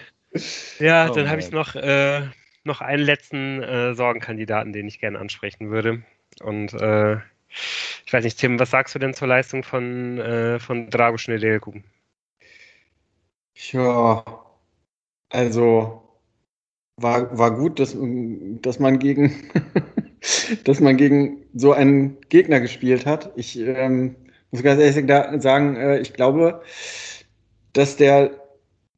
ja, 0.80 1.10
oh, 1.10 1.14
dann 1.14 1.30
habe 1.30 1.40
ich 1.40 1.52
noch, 1.52 1.76
äh, 1.76 2.24
noch 2.66 2.82
einen 2.82 3.04
letzten 3.04 3.64
äh, 3.64 3.96
Sorgenkandidaten, 3.96 4.74
den 4.74 4.90
ich 4.90 5.00
gerne 5.00 5.18
ansprechen 5.18 5.72
würde. 5.72 6.04
Und 6.42 6.74
äh, 6.74 7.20
ich 8.06 8.12
weiß 8.12 8.26
nicht, 8.26 8.38
Tim, 8.38 8.60
was 8.60 8.72
sagst 8.72 8.96
du 8.96 9.00
denn 9.00 9.14
zur 9.14 9.30
Leistung 9.30 9.64
von, 9.64 10.18
äh, 10.18 10.60
von 10.60 10.90
Drago 10.90 11.18
Schnedelku? 11.18 11.72
Ja, 13.72 14.26
also 15.30 16.04
war, 16.98 17.38
war 17.38 17.56
gut, 17.56 17.80
dass, 17.80 17.96
dass 18.62 18.80
man 18.80 19.00
gegen 19.00 19.50
dass 20.64 20.80
man 20.80 20.98
gegen 20.98 21.38
so 21.54 21.74
einen 21.74 22.18
Gegner 22.30 22.60
gespielt 22.60 23.06
hat. 23.06 23.32
Ich 23.36 23.58
ähm, 23.58 24.16
muss 24.52 24.64
ganz 24.64 24.82
ehrlich 24.82 25.42
sagen, 25.42 25.76
äh, 25.76 26.00
ich 26.00 26.14
glaube, 26.14 26.62
dass 27.74 27.98
der 27.98 28.32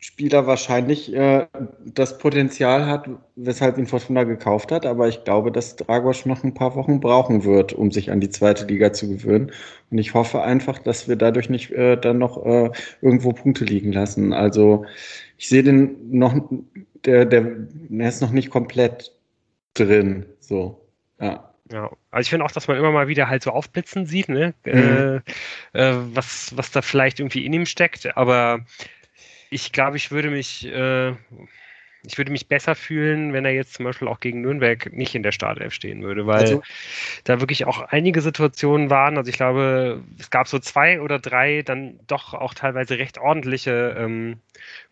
Spieler 0.04 0.48
wahrscheinlich 0.48 1.14
äh, 1.14 1.46
das 1.86 2.18
Potenzial 2.18 2.88
hat, 2.88 3.08
weshalb 3.36 3.78
ihn 3.78 3.86
Fortuna 3.86 4.24
gekauft 4.24 4.72
hat. 4.72 4.88
Aber 4.88 5.08
ich 5.08 5.24
glaube, 5.24 5.52
dass 5.52 5.76
Dragos 5.76 6.26
noch 6.26 6.44
ein 6.44 6.56
paar 6.56 6.76
Wochen 6.76 7.00
brauchen 7.00 7.44
wird, 7.44 7.74
um 7.74 7.92
sich 7.92 8.10
an 8.10 8.20
die 8.20 8.32
zweite 8.32 8.66
Liga 8.66 8.94
zu 8.94 9.08
gewöhnen. 9.08 9.52
Und 9.92 10.00
ich 10.00 10.16
hoffe 10.16 10.42
einfach, 10.42 10.80
dass 10.80 11.08
wir 11.08 11.18
dadurch 11.18 11.50
nicht 11.52 11.70
äh, 11.72 11.98
dann 11.98 12.18
noch 12.18 12.44
äh, 12.44 12.72
irgendwo 13.02 13.32
Punkte 13.32 13.64
liegen 13.64 13.92
lassen. 13.92 14.34
Also 14.34 14.86
ich 15.38 15.50
sehe 15.50 15.62
den 15.62 16.10
noch, 16.10 16.34
der, 17.06 17.26
der, 17.26 17.44
der 17.44 18.10
ist 18.10 18.22
noch 18.22 18.32
nicht 18.32 18.50
komplett 18.50 19.16
drin. 19.76 20.26
So. 20.40 20.81
Ja. 21.22 21.48
Ja, 21.72 21.90
also 22.10 22.26
ich 22.26 22.30
finde 22.30 22.44
auch, 22.44 22.52
dass 22.52 22.68
man 22.68 22.76
immer 22.76 22.92
mal 22.92 23.08
wieder 23.08 23.30
halt 23.30 23.44
so 23.44 23.52
aufblitzen 23.52 24.06
sieht, 24.06 24.28
ne? 24.28 24.54
Mhm. 24.66 24.74
Äh, 24.74 25.16
äh, 25.72 25.96
was, 26.14 26.52
was 26.58 26.72
da 26.72 26.82
vielleicht 26.82 27.22
irgendwie 27.22 27.46
in 27.46 27.54
ihm 27.54 27.66
steckt, 27.66 28.18
aber 28.18 28.66
ich 29.50 29.72
glaube, 29.72 29.96
ich 29.96 30.12
würde 30.12 30.32
mich, 30.32 30.66
äh, 30.66 31.14
ich 32.04 32.18
würde 32.18 32.32
mich 32.32 32.48
besser 32.48 32.76
fühlen, 32.76 33.34
wenn 33.34 33.46
er 33.46 33.52
jetzt 33.52 33.76
zum 33.76 33.86
Beispiel 33.86 34.08
auch 34.08 34.20
gegen 34.20 34.42
Nürnberg 34.42 34.92
nicht 34.92 35.14
in 35.14 35.24
der 35.24 35.32
Startelf 35.32 35.74
stehen 35.74 36.02
würde, 36.02 36.26
weil 36.26 36.40
also, 36.40 36.64
da 37.26 37.40
wirklich 37.40 37.66
auch 37.66 37.82
einige 37.82 38.22
Situationen 38.22 38.90
waren. 38.90 39.18
Also 39.18 39.30
ich 39.30 39.36
glaube, 39.36 40.02
es 40.20 40.30
gab 40.30 40.48
so 40.48 40.58
zwei 40.60 41.00
oder 41.00 41.20
drei 41.20 41.62
dann 41.62 42.00
doch 42.08 42.34
auch 42.34 42.54
teilweise 42.54 42.98
recht 42.98 43.20
ordentliche 43.20 43.96
ähm, 43.98 44.40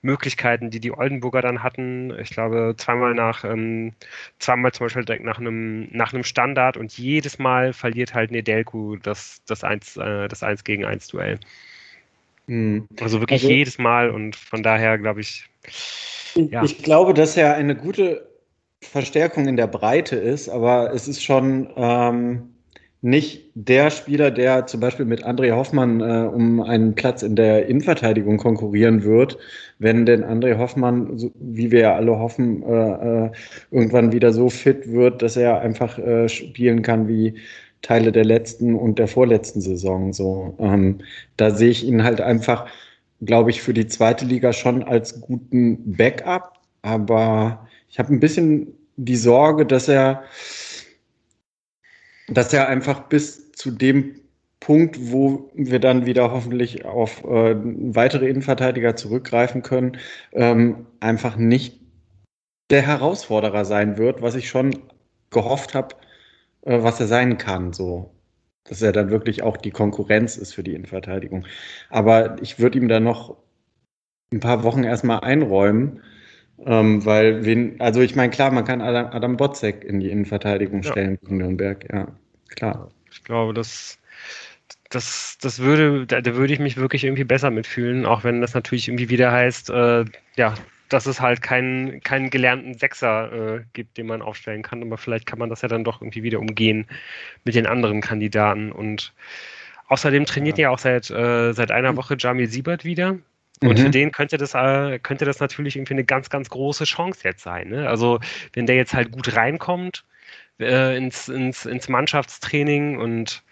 Möglichkeiten, 0.02 0.70
die 0.70 0.80
die 0.80 0.92
Oldenburger 0.92 1.42
dann 1.42 1.64
hatten. 1.64 2.18
Ich 2.20 2.30
glaube, 2.30 2.76
zweimal 2.78 3.16
nach, 3.16 3.44
ähm, 3.44 3.94
zweimal 4.38 4.72
zum 4.72 4.86
Beispiel 4.86 5.06
direkt 5.06 5.26
nach 5.26 5.40
einem, 5.40 5.88
nach 5.92 6.14
einem 6.14 6.24
Standard 6.24 6.78
und 6.78 6.96
jedes 6.98 7.40
Mal 7.40 7.74
verliert 7.74 8.14
halt 8.14 8.32
Nedelku 8.32 8.98
das, 8.98 9.42
das 9.48 9.64
1, 9.64 9.98
äh, 9.98 10.28
das 10.28 10.44
1 10.44 10.64
gegen 10.64 10.86
1 10.86 11.08
Duell. 11.08 11.40
Mhm. 12.50 12.88
Also 13.00 13.22
wirklich 13.22 13.44
also, 13.44 13.54
jedes 13.54 13.78
Mal 13.78 14.10
und 14.10 14.36
von 14.36 14.64
daher 14.64 14.98
glaube 14.98 15.22
ich, 15.22 15.46
ja. 16.36 16.64
Ich 16.64 16.84
glaube, 16.84 17.14
dass 17.14 17.38
er 17.38 17.56
eine 17.56 17.76
gute 17.76 18.28
Verstärkung 18.82 19.48
in 19.48 19.58
der 19.58 19.68
Breite 19.68 20.16
ist, 20.16 20.50
aber 20.50 20.94
es 20.94 21.08
ist 21.08 21.24
schon 21.24 21.70
ähm, 21.76 22.54
nicht 23.02 23.52
der 23.56 23.90
Spieler, 23.92 24.32
der 24.32 24.68
zum 24.68 24.80
Beispiel 24.80 25.06
mit 25.06 25.26
André 25.26 25.52
Hoffmann 25.52 26.02
äh, 26.02 26.28
um 26.28 26.62
einen 26.62 26.96
Platz 26.96 27.24
in 27.24 27.36
der 27.36 27.68
Innenverteidigung 27.68 28.38
konkurrieren 28.38 29.04
wird, 29.04 29.38
wenn 29.80 30.06
denn 30.06 30.24
André 30.24 30.58
Hoffmann, 30.58 31.18
so, 31.18 31.32
wie 31.36 31.72
wir 31.72 31.80
ja 31.82 31.96
alle 31.96 32.18
hoffen, 32.18 32.64
äh, 32.64 33.26
äh, 33.26 33.32
irgendwann 33.72 34.12
wieder 34.12 34.34
so 34.34 34.50
fit 34.50 34.92
wird, 34.92 35.22
dass 35.22 35.38
er 35.38 35.62
einfach 35.62 35.98
äh, 35.98 36.28
spielen 36.30 36.82
kann 36.82 37.08
wie 37.08 37.36
Teile 37.82 38.12
der 38.12 38.26
letzten 38.26 38.76
und 38.76 39.00
der 39.00 39.08
vorletzten 39.08 39.62
Saison. 39.62 40.14
So, 40.14 40.56
ähm, 40.60 41.00
da 41.38 41.52
sehe 41.52 41.70
ich 41.70 41.86
ihn 41.86 42.04
halt 42.04 42.22
einfach 42.22 42.68
glaube 43.22 43.50
ich, 43.50 43.62
für 43.62 43.74
die 43.74 43.88
zweite 43.88 44.26
Liga 44.26 44.54
schon 44.54 44.84
als 44.84 45.22
guten 45.22 45.96
Backup. 45.96 46.60
Aber 46.82 47.68
ich 47.90 48.00
habe 48.00 48.14
ein 48.14 48.20
bisschen 48.20 48.74
die 48.96 49.16
Sorge, 49.16 49.66
dass 49.66 49.88
er, 49.88 50.24
dass 52.28 52.54
er 52.54 52.68
einfach 52.68 53.08
bis 53.10 53.52
zu 53.52 53.72
dem 53.72 54.16
Punkt, 54.60 55.12
wo 55.12 55.50
wir 55.54 55.80
dann 55.80 56.06
wieder 56.06 56.32
hoffentlich 56.32 56.86
auf 56.86 57.24
äh, 57.24 57.56
weitere 57.56 58.28
Innenverteidiger 58.28 58.96
zurückgreifen 58.96 59.62
können, 59.62 59.98
ähm, 60.34 60.86
einfach 61.00 61.38
nicht 61.38 61.80
der 62.70 62.82
Herausforderer 62.82 63.66
sein 63.66 63.98
wird, 63.98 64.22
was 64.22 64.36
ich 64.36 64.50
schon 64.50 64.78
gehofft 65.32 65.74
habe, 65.74 65.96
äh, 66.64 66.82
was 66.84 67.00
er 67.00 67.08
sein 67.08 67.38
kann. 67.38 67.74
So. 67.74 68.12
dass 68.66 68.82
er 68.82 68.92
dann 68.92 69.10
wirklich 69.10 69.42
auch 69.44 69.58
die 69.58 69.72
Konkurrenz 69.72 70.38
ist 70.38 70.54
für 70.54 70.64
die 70.64 70.74
Innenverteidigung. 70.76 71.46
Aber 71.90 72.42
ich 72.42 72.60
würde 72.60 72.78
ihm 72.78 72.88
da 72.88 73.00
noch 73.00 73.38
ein 74.32 74.40
paar 74.40 74.64
Wochen 74.64 74.84
erstmal 74.84 75.22
einräumen, 75.22 76.02
ähm, 76.66 77.06
weil, 77.06 77.46
wen, 77.46 77.80
also 77.80 78.02
ich 78.02 78.16
meine, 78.16 78.32
klar, 78.32 78.52
man 78.52 78.66
kann 78.66 78.82
Adam, 78.82 79.08
Adam 79.08 79.38
Botzek 79.38 79.84
in 79.84 80.00
die 80.00 80.10
Innenverteidigung 80.12 80.84
stellen 80.84 81.12
ja. 81.12 81.18
gegen 81.22 81.38
Nürnberg, 81.38 81.86
ja, 81.92 82.08
klar. 82.50 82.92
Ich 83.12 83.24
glaube, 83.24 83.54
das, 83.54 83.98
das, 84.90 85.38
das 85.42 85.60
würde, 85.60 86.06
da, 86.06 86.22
da, 86.22 86.36
würde 86.36 86.54
ich 86.54 86.60
mich 86.60 86.78
wirklich 86.78 87.06
irgendwie 87.06 87.24
besser 87.24 87.50
mitfühlen, 87.50 88.06
auch 88.06 88.24
wenn 88.24 88.42
das 88.42 88.54
natürlich 88.54 88.88
irgendwie 88.88 89.10
wieder 89.10 89.32
heißt, 89.32 89.70
äh, 89.70 90.06
ja, 90.36 90.54
dass 90.90 91.06
es 91.06 91.22
halt 91.22 91.42
keinen, 91.42 92.02
keinen 92.02 92.30
gelernten 92.30 92.74
Sechser 92.74 93.32
äh, 93.32 93.64
gibt, 93.74 93.98
den 93.98 94.08
man 94.08 94.22
aufstellen 94.22 94.62
kann. 94.62 94.82
Aber 94.82 94.98
vielleicht 94.98 95.26
kann 95.26 95.40
man 95.40 95.50
das 95.50 95.62
ja 95.62 95.68
dann 95.68 95.84
doch 95.84 96.02
irgendwie 96.02 96.24
wieder 96.24 96.40
umgehen 96.40 96.88
mit 97.44 97.56
den 97.56 97.68
anderen 97.68 98.02
Kandidaten. 98.02 98.72
Und 98.72 99.14
außerdem 99.88 100.26
trainiert 100.26 100.58
ja, 100.58 100.64
ja 100.64 100.70
auch 100.72 100.80
seit, 100.80 101.10
äh, 101.10 101.54
seit 101.54 101.72
einer 101.72 101.96
Woche 101.96 102.16
Jamil 102.18 102.48
Siebert 102.48 102.84
wieder. 102.84 103.18
Und 103.62 103.78
mhm. 103.78 103.84
für 103.84 103.90
den 103.90 104.12
könnte 104.12 104.38
das, 104.38 104.54
äh, 104.54 105.00
könnte 105.00 105.26
das 105.26 105.40
natürlich 105.40 105.76
irgendwie 105.76 105.94
eine 105.94 106.06
ganz, 106.06 106.30
ganz 106.30 106.50
große 106.50 106.86
Chance 106.86 107.22
jetzt 107.24 107.44
sein. 107.44 107.70
Ne? 107.70 107.90
Also 107.90 108.20
wenn 108.54 108.66
der 108.66 108.76
jetzt 108.76 108.94
halt 108.94 109.12
gut 109.12 109.36
reinkommt 109.36 110.06
äh, 110.60 110.96
ins, 110.96 111.28
ins, 111.28 111.66
ins 111.66 111.90
Mannschaftstraining 111.90 112.98
und 112.98 113.44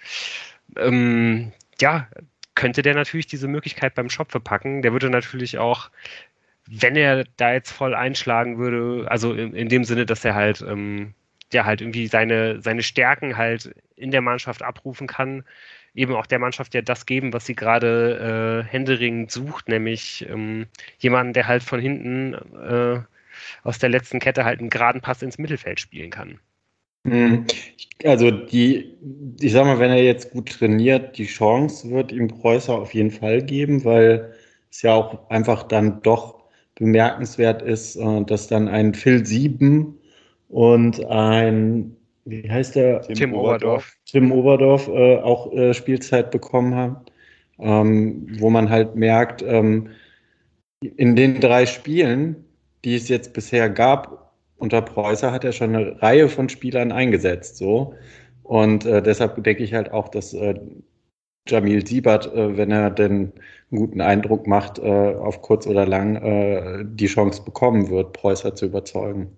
ähm, 0.78 1.52
ja, 1.82 2.08
könnte 2.56 2.82
der 2.82 2.96
natürlich 2.96 3.28
diese 3.28 3.48
Möglichkeit 3.48 3.96
beim 3.96 4.10
Schopfe 4.10 4.40
packen. 4.40 4.82
Der 4.82 4.92
würde 4.92 5.10
natürlich 5.10 5.58
auch, 5.58 5.92
wenn 6.70 6.96
er 6.96 7.24
da 7.38 7.54
jetzt 7.54 7.72
voll 7.72 7.96
einschlagen 7.96 8.58
würde, 8.58 9.10
also 9.10 9.34
in, 9.34 9.54
in 9.54 9.70
dem 9.70 9.84
Sinne, 9.84 10.06
dass 10.06 10.26
er 10.26 10.36
halt, 10.36 10.62
ähm, 10.62 11.14
der 11.54 11.66
halt 11.66 11.82
irgendwie 11.82 12.08
seine, 12.08 12.62
seine 12.62 12.84
Stärken 12.84 13.38
halt 13.38 13.74
in 13.96 14.12
der 14.12 14.22
Mannschaft 14.22 14.62
abrufen 14.62 15.08
kann, 15.08 15.44
eben 15.96 16.14
auch 16.14 16.28
der 16.28 16.40
Mannschaft 16.40 16.74
ja 16.74 16.82
das 16.82 17.06
geben, 17.06 17.34
was 17.34 17.46
sie 17.46 17.56
gerade 17.56 18.64
äh, 18.66 18.72
händeringend 18.72 19.32
sucht, 19.32 19.68
nämlich 19.68 20.28
ähm, 20.30 20.68
jemanden, 21.00 21.34
der 21.34 21.48
halt 21.48 21.64
von 21.64 21.80
hinten 21.80 22.34
äh, 22.34 23.00
aus 23.64 23.80
der 23.80 23.90
letzten 23.90 24.20
Kette 24.20 24.46
halt 24.46 24.60
einen 24.60 24.70
geraden 24.70 25.02
Pass 25.02 25.22
ins 25.22 25.38
Mittelfeld 25.38 25.80
spielen 25.80 26.12
kann. 26.12 26.40
Mhm. 27.04 27.46
Also 28.04 28.30
die, 28.30 28.98
ich 29.40 29.54
sag 29.54 29.66
mal, 29.66 29.80
wenn 29.80 29.92
er 29.92 30.04
jetzt 30.04 30.32
gut 30.32 30.50
trainiert, 30.52 31.18
die 31.18 31.26
Chance 31.26 31.90
wird 31.90 32.12
ihm 32.12 32.28
Preußer 32.28 32.74
auf 32.74 32.94
jeden 32.94 33.12
Fall 33.12 33.42
geben, 33.42 33.84
weil 33.86 34.34
es 34.70 34.82
ja 34.82 34.94
auch 34.94 35.30
einfach 35.30 35.64
dann 35.64 36.02
doch 36.04 36.37
bemerkenswert 36.78 37.62
ist, 37.62 37.96
äh, 37.96 38.24
dass 38.24 38.48
dann 38.48 38.68
ein 38.68 38.94
Phil 38.94 39.26
Sieben 39.26 39.98
und 40.50 41.06
ein 41.06 41.98
wie 42.28 42.50
heißt 42.50 42.76
der? 42.76 43.02
Tim, 43.02 43.16
Tim 43.16 43.34
Oberdorf. 43.34 43.96
Tim 44.06 44.32
Oberdorf 44.34 44.90
äh, 44.90 45.18
auch 45.18 45.52
äh, 45.54 45.74
Spielzeit 45.74 46.30
bekommen 46.30 46.76
haben, 46.76 46.98
ähm, 47.58 48.28
wo 48.40 48.50
man 48.50 48.70
halt 48.70 48.96
merkt, 48.96 49.42
ähm, 49.44 49.90
in 50.82 51.16
den 51.16 51.40
drei 51.40 51.66
Spielen, 51.66 52.36
die 52.84 52.96
es 52.96 53.08
jetzt 53.08 53.34
bisher 53.34 53.70
gab, 53.70 54.34
unter 54.58 54.82
Preußer 54.82 55.32
hat 55.32 55.46
er 55.46 55.54
schon 55.54 55.74
eine 55.74 56.02
Reihe 56.02 56.28
von 56.28 56.50
Spielern 56.50 56.92
eingesetzt, 56.92 57.58
so. 57.58 57.94
Und 58.44 58.86
äh, 58.86 59.02
deshalb 59.02 59.42
denke 59.44 59.64
ich 59.64 59.74
halt 59.74 59.92
auch, 59.92 60.10
dass 60.10 60.34
äh, 60.34 60.56
Jamil 61.48 61.88
Siebert, 61.88 62.34
äh, 62.34 62.58
wenn 62.58 62.72
er 62.72 62.92
denn 62.92 63.32
einen 63.72 63.80
guten 63.80 64.02
Eindruck 64.02 64.48
macht, 64.48 64.80
äh, 64.80 65.16
auf 65.16 65.42
kurz 65.42 65.68
oder 65.68 65.86
lang 65.86 66.16
äh, 66.16 66.86
die 66.86 67.08
Chance 67.08 67.44
bekommen 67.44 67.90
wird, 67.90 68.14
Preußer 68.14 68.56
zu 68.56 68.66
überzeugen. 68.66 69.38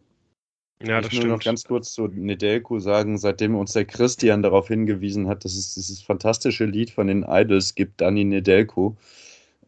Ja, 0.81 1.01
das 1.01 1.11
ich 1.11 1.17
stimmt. 1.17 1.33
noch 1.33 1.43
ganz 1.43 1.65
kurz 1.65 1.91
zu 1.91 2.07
Nedelko 2.07 2.79
sagen, 2.79 3.17
seitdem 3.17 3.55
uns 3.55 3.73
der 3.73 3.85
Christian 3.85 4.41
darauf 4.41 4.69
hingewiesen 4.69 5.27
hat, 5.27 5.43
dass 5.43 5.55
es 5.55 5.73
dieses 5.73 6.01
fantastische 6.01 6.65
Lied 6.65 6.89
von 6.91 7.07
den 7.07 7.25
Idols 7.27 7.75
gibt, 7.75 7.99
Dani 7.99 8.23
Nedelko, 8.23 8.95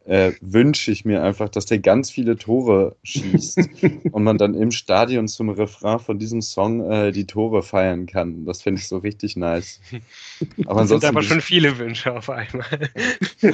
äh, 0.04 0.32
wünsche 0.40 0.90
ich 0.90 1.04
mir 1.04 1.22
einfach, 1.22 1.48
dass 1.48 1.66
der 1.66 1.78
ganz 1.78 2.10
viele 2.10 2.36
Tore 2.36 2.96
schießt 3.04 3.58
und 4.12 4.24
man 4.24 4.38
dann 4.38 4.54
im 4.54 4.70
Stadion 4.70 5.28
zum 5.28 5.50
Refrain 5.50 6.00
von 6.00 6.18
diesem 6.18 6.42
Song 6.42 6.90
äh, 6.90 7.12
die 7.12 7.26
Tore 7.26 7.62
feiern 7.62 8.06
kann. 8.06 8.44
Das 8.44 8.62
finde 8.62 8.80
ich 8.80 8.88
so 8.88 8.98
richtig 8.98 9.36
nice. 9.36 9.80
Aber 10.66 10.80
das 10.80 10.88
sind 10.88 11.04
aber 11.04 11.22
schon 11.22 11.40
viele 11.40 11.78
Wünsche 11.78 12.12
auf 12.12 12.28
einmal. 12.30 12.90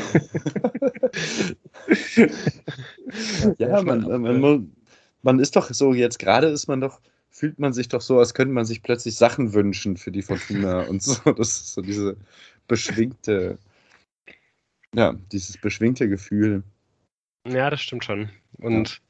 ja, 3.58 3.82
man, 3.82 4.22
man, 4.22 4.72
man 5.22 5.38
ist 5.38 5.56
doch 5.56 5.72
so, 5.72 5.92
jetzt 5.92 6.18
gerade 6.18 6.46
ist 6.46 6.66
man 6.68 6.80
doch 6.80 7.00
fühlt 7.30 7.58
man 7.60 7.72
sich 7.72 7.88
doch 7.88 8.00
so, 8.00 8.18
als 8.18 8.34
könnte 8.34 8.52
man 8.52 8.64
sich 8.64 8.82
plötzlich 8.82 9.16
Sachen 9.16 9.52
wünschen 9.52 9.96
für 9.96 10.10
die 10.10 10.22
Fortuna 10.22 10.82
und 10.82 11.02
so. 11.02 11.14
Das 11.32 11.48
ist 11.48 11.72
so 11.74 11.82
diese 11.82 12.16
beschwingte, 12.66 13.58
ja, 14.94 15.14
dieses 15.32 15.58
beschwingte 15.58 16.08
Gefühl. 16.08 16.62
Ja, 17.46 17.70
das 17.70 17.80
stimmt 17.80 18.04
schon. 18.04 18.30
Und 18.58 19.00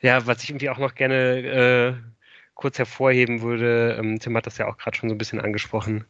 ja, 0.00 0.18
ja 0.18 0.26
was 0.26 0.42
ich 0.42 0.50
irgendwie 0.50 0.70
auch 0.70 0.78
noch 0.78 0.94
gerne 0.94 1.96
äh, 1.96 2.10
kurz 2.54 2.78
hervorheben 2.78 3.40
würde, 3.40 3.96
ähm, 3.98 4.18
Tim 4.18 4.36
hat 4.36 4.46
das 4.46 4.58
ja 4.58 4.66
auch 4.66 4.76
gerade 4.76 4.96
schon 4.96 5.08
so 5.08 5.14
ein 5.14 5.18
bisschen 5.18 5.40
angesprochen, 5.40 6.04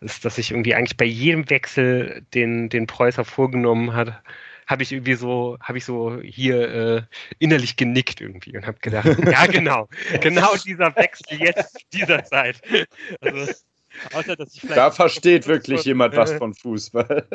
ist, 0.00 0.24
dass 0.24 0.36
sich 0.36 0.52
irgendwie 0.52 0.74
eigentlich 0.74 0.96
bei 0.96 1.04
jedem 1.04 1.50
Wechsel, 1.50 2.24
den, 2.32 2.68
den 2.68 2.86
Preußer 2.86 3.24
vorgenommen 3.24 3.92
hat, 3.92 4.22
habe 4.66 4.82
ich 4.82 4.92
irgendwie 4.92 5.14
so, 5.14 5.56
habe 5.60 5.78
ich 5.78 5.84
so 5.84 6.20
hier 6.22 6.68
äh, 6.68 7.02
innerlich 7.38 7.76
genickt 7.76 8.20
irgendwie 8.20 8.56
und 8.56 8.66
habe 8.66 8.78
gedacht, 8.80 9.06
ja 9.30 9.46
genau, 9.46 9.88
genau 10.20 10.54
dieser 10.56 10.94
Wechsel 10.96 11.40
jetzt 11.40 11.76
dieser 11.92 12.24
Zeit. 12.24 12.60
Also, 13.20 13.52
außer 14.12 14.36
ich 14.40 14.62
da 14.62 14.90
versteht 14.90 15.46
wirklich 15.46 15.84
jemand 15.84 16.16
was 16.16 16.32
von 16.32 16.54
Fußball. 16.54 17.26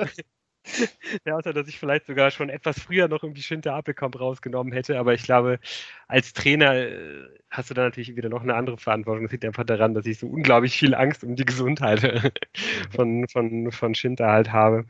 Ja, 1.25 1.35
außer 1.35 1.53
dass 1.53 1.67
ich 1.67 1.79
vielleicht 1.79 2.05
sogar 2.05 2.31
schon 2.31 2.49
etwas 2.49 2.79
früher 2.79 3.07
noch 3.07 3.23
irgendwie 3.23 3.41
Schinter 3.41 3.73
Appelkamp 3.73 4.19
rausgenommen 4.19 4.73
hätte, 4.73 4.99
aber 4.99 5.13
ich 5.13 5.23
glaube, 5.23 5.59
als 6.07 6.33
Trainer 6.33 6.75
äh, 6.75 7.27
hast 7.49 7.69
du 7.69 7.73
da 7.73 7.83
natürlich 7.83 8.15
wieder 8.15 8.29
noch 8.29 8.41
eine 8.41 8.55
andere 8.55 8.77
Verantwortung. 8.77 9.23
Das 9.23 9.31
liegt 9.33 9.45
einfach 9.45 9.65
daran, 9.65 9.93
dass 9.93 10.05
ich 10.05 10.19
so 10.19 10.27
unglaublich 10.27 10.77
viel 10.77 10.95
Angst 10.95 11.23
um 11.23 11.35
die 11.35 11.45
Gesundheit 11.45 12.33
von, 12.95 13.27
von, 13.27 13.71
von 13.71 13.95
Schinter 13.95 14.27
halt 14.27 14.51
habe. 14.51 14.85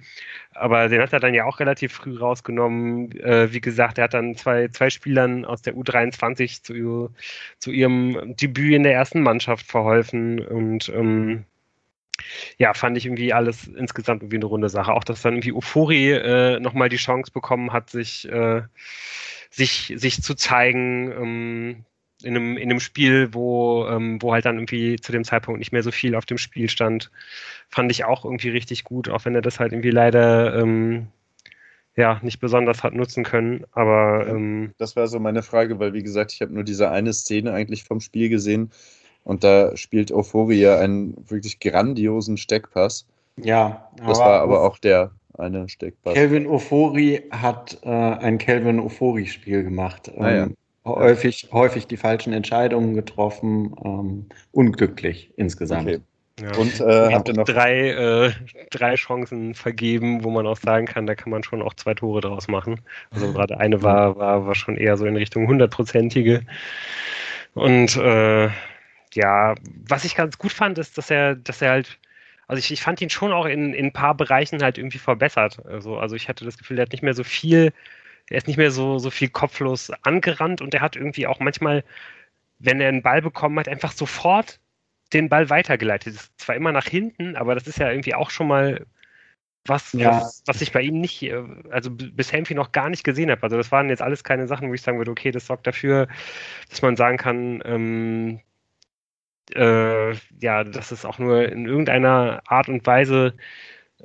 Aber 0.53 0.87
den 0.89 1.01
hat 1.01 1.13
er 1.13 1.19
dann 1.19 1.33
ja 1.33 1.45
auch 1.45 1.59
relativ 1.59 1.93
früh 1.93 2.17
rausgenommen. 2.17 3.11
Äh, 3.19 3.51
wie 3.51 3.61
gesagt, 3.61 3.97
er 3.97 4.05
hat 4.05 4.13
dann 4.13 4.35
zwei, 4.35 4.67
zwei 4.69 4.89
Spielern 4.89 5.45
aus 5.45 5.61
der 5.63 5.75
U23 5.75 6.63
zu, 6.63 7.09
zu 7.57 7.71
ihrem 7.71 8.35
Debüt 8.35 8.73
in 8.73 8.83
der 8.83 8.93
ersten 8.93 9.21
Mannschaft 9.21 9.65
verholfen 9.65 10.39
und 10.39 10.89
ähm, 10.89 11.45
ja, 12.57 12.73
fand 12.73 12.97
ich 12.97 13.05
irgendwie 13.05 13.33
alles 13.33 13.67
insgesamt 13.67 14.23
irgendwie 14.23 14.37
eine 14.37 14.45
runde 14.45 14.69
Sache. 14.69 14.93
Auch, 14.93 15.03
dass 15.03 15.21
dann 15.21 15.33
irgendwie 15.33 15.53
Ufori 15.53 16.11
äh, 16.11 16.59
nochmal 16.59 16.89
die 16.89 16.97
Chance 16.97 17.31
bekommen 17.31 17.73
hat, 17.73 17.89
sich, 17.89 18.29
äh, 18.29 18.63
sich, 19.49 19.93
sich 19.95 20.21
zu 20.21 20.35
zeigen 20.35 21.11
ähm, 21.11 21.85
in, 22.23 22.35
einem, 22.35 22.57
in 22.57 22.69
einem 22.69 22.79
Spiel, 22.79 23.33
wo, 23.33 23.87
ähm, 23.87 24.21
wo 24.21 24.33
halt 24.33 24.45
dann 24.45 24.57
irgendwie 24.57 24.97
zu 24.97 25.11
dem 25.11 25.23
Zeitpunkt 25.23 25.59
nicht 25.59 25.71
mehr 25.71 25.83
so 25.83 25.91
viel 25.91 26.15
auf 26.15 26.25
dem 26.25 26.37
Spiel 26.37 26.69
stand, 26.69 27.11
fand 27.69 27.91
ich 27.91 28.05
auch 28.05 28.25
irgendwie 28.25 28.49
richtig 28.49 28.83
gut, 28.83 29.09
auch 29.09 29.25
wenn 29.25 29.35
er 29.35 29.41
das 29.41 29.59
halt 29.59 29.71
irgendwie 29.71 29.91
leider 29.91 30.55
ähm, 30.59 31.07
ja, 31.95 32.19
nicht 32.21 32.39
besonders 32.39 32.83
hat 32.83 32.93
nutzen 32.93 33.23
können. 33.23 33.65
Aber 33.71 34.27
ähm, 34.27 34.73
das 34.77 34.95
war 34.95 35.07
so 35.07 35.19
meine 35.19 35.43
Frage, 35.43 35.79
weil 35.79 35.93
wie 35.93 36.03
gesagt, 36.03 36.31
ich 36.33 36.41
habe 36.41 36.53
nur 36.53 36.63
diese 36.63 36.89
eine 36.89 37.13
Szene 37.13 37.53
eigentlich 37.53 37.83
vom 37.83 37.99
Spiel 37.99 38.29
gesehen 38.29 38.71
und 39.23 39.43
da 39.43 39.75
spielt 39.77 40.11
Euphoria 40.11 40.79
einen 40.79 41.15
wirklich 41.29 41.59
grandiosen 41.59 42.37
Steckpass. 42.37 43.05
Ja, 43.37 43.89
das 44.05 44.19
war 44.19 44.41
aber 44.41 44.63
auch 44.63 44.77
der 44.77 45.11
eine 45.37 45.67
Steckpass. 45.69 46.13
Kelvin 46.13 46.47
Ofori 46.47 47.23
hat 47.31 47.79
äh, 47.83 47.89
ein 47.89 48.37
Kelvin 48.37 48.79
Ofori-Spiel 48.79 49.63
gemacht. 49.63 50.11
Ähm, 50.15 50.23
ah, 50.23 50.31
ja. 50.31 50.47
häufig, 50.85 51.49
häufig 51.51 51.87
die 51.87 51.97
falschen 51.97 52.33
Entscheidungen 52.33 52.93
getroffen, 52.93 53.75
ähm, 53.83 54.25
unglücklich 54.51 55.31
insgesamt. 55.37 55.87
Okay. 55.87 55.99
Ja. 56.41 56.57
Und 56.57 56.79
äh, 56.79 57.13
habt 57.13 57.27
ihr 57.27 57.35
noch 57.35 57.45
drei, 57.45 57.89
äh, 57.89 58.31
drei 58.71 58.95
Chancen 58.95 59.53
vergeben, 59.53 60.23
wo 60.23 60.31
man 60.31 60.47
auch 60.47 60.57
sagen 60.57 60.87
kann, 60.87 61.05
da 61.05 61.13
kann 61.13 61.29
man 61.29 61.43
schon 61.43 61.61
auch 61.61 61.73
zwei 61.75 61.93
Tore 61.93 62.21
draus 62.21 62.47
machen. 62.47 62.81
Also 63.11 63.31
gerade 63.31 63.59
eine 63.59 63.83
war, 63.83 64.17
war, 64.17 64.47
war 64.47 64.55
schon 64.55 64.75
eher 64.77 64.97
so 64.97 65.05
in 65.05 65.15
Richtung 65.15 65.47
hundertprozentige. 65.47 66.41
Und 67.53 67.95
äh, 67.97 68.49
ja, 69.13 69.55
was 69.87 70.05
ich 70.05 70.15
ganz 70.15 70.37
gut 70.37 70.51
fand, 70.51 70.77
ist, 70.77 70.97
dass 70.97 71.09
er, 71.09 71.35
dass 71.35 71.61
er 71.61 71.71
halt, 71.71 71.99
also 72.47 72.59
ich, 72.59 72.71
ich 72.71 72.81
fand 72.81 73.01
ihn 73.01 73.09
schon 73.09 73.31
auch 73.31 73.45
in, 73.45 73.73
in 73.73 73.87
ein 73.87 73.93
paar 73.93 74.15
Bereichen 74.15 74.63
halt 74.63 74.77
irgendwie 74.77 74.99
verbessert. 74.99 75.65
Also, 75.65 75.97
also 75.97 76.15
ich 76.15 76.29
hatte 76.29 76.45
das 76.45 76.57
Gefühl, 76.57 76.79
er 76.79 76.83
hat 76.83 76.91
nicht 76.91 77.03
mehr 77.03 77.13
so 77.13 77.23
viel, 77.23 77.73
er 78.29 78.37
ist 78.37 78.47
nicht 78.47 78.57
mehr 78.57 78.71
so, 78.71 78.99
so 78.99 79.09
viel 79.09 79.29
kopflos 79.29 79.91
angerannt 80.03 80.61
und 80.61 80.73
er 80.73 80.81
hat 80.81 80.95
irgendwie 80.95 81.27
auch 81.27 81.39
manchmal, 81.39 81.83
wenn 82.59 82.81
er 82.81 82.89
einen 82.89 83.01
Ball 83.01 83.21
bekommen 83.21 83.59
hat, 83.59 83.67
einfach 83.67 83.91
sofort 83.91 84.59
den 85.13 85.29
Ball 85.29 85.49
weitergeleitet. 85.49 86.15
Das 86.15 86.23
ist 86.23 86.39
zwar 86.39 86.55
immer 86.55 86.71
nach 86.71 86.87
hinten, 86.87 87.35
aber 87.35 87.55
das 87.55 87.67
ist 87.67 87.79
ja 87.79 87.89
irgendwie 87.89 88.15
auch 88.15 88.29
schon 88.29 88.47
mal 88.47 88.85
was, 89.65 89.93
ja. 89.93 90.21
was, 90.21 90.43
was 90.47 90.61
ich 90.61 90.71
bei 90.71 90.81
ihm 90.81 90.99
nicht, 90.99 91.31
also 91.69 91.91
bisher 91.91 92.39
irgendwie 92.39 92.55
noch 92.55 92.71
gar 92.71 92.89
nicht 92.89 93.03
gesehen 93.03 93.29
habe. 93.29 93.43
Also 93.43 93.57
das 93.57 93.71
waren 93.71 93.89
jetzt 93.89 94.01
alles 94.01 94.23
keine 94.23 94.47
Sachen, 94.47 94.69
wo 94.69 94.73
ich 94.73 94.81
sagen 94.81 94.97
würde, 94.97 95.11
okay, 95.11 95.31
das 95.31 95.45
sorgt 95.45 95.67
dafür, 95.67 96.07
dass 96.69 96.81
man 96.81 96.95
sagen 96.95 97.17
kann, 97.17 97.61
ähm, 97.65 98.39
äh, 99.53 100.13
ja, 100.39 100.63
dass 100.63 100.91
es 100.91 101.05
auch 101.05 101.19
nur 101.19 101.49
in 101.49 101.65
irgendeiner 101.65 102.41
Art 102.45 102.69
und 102.69 102.85
Weise 102.85 103.33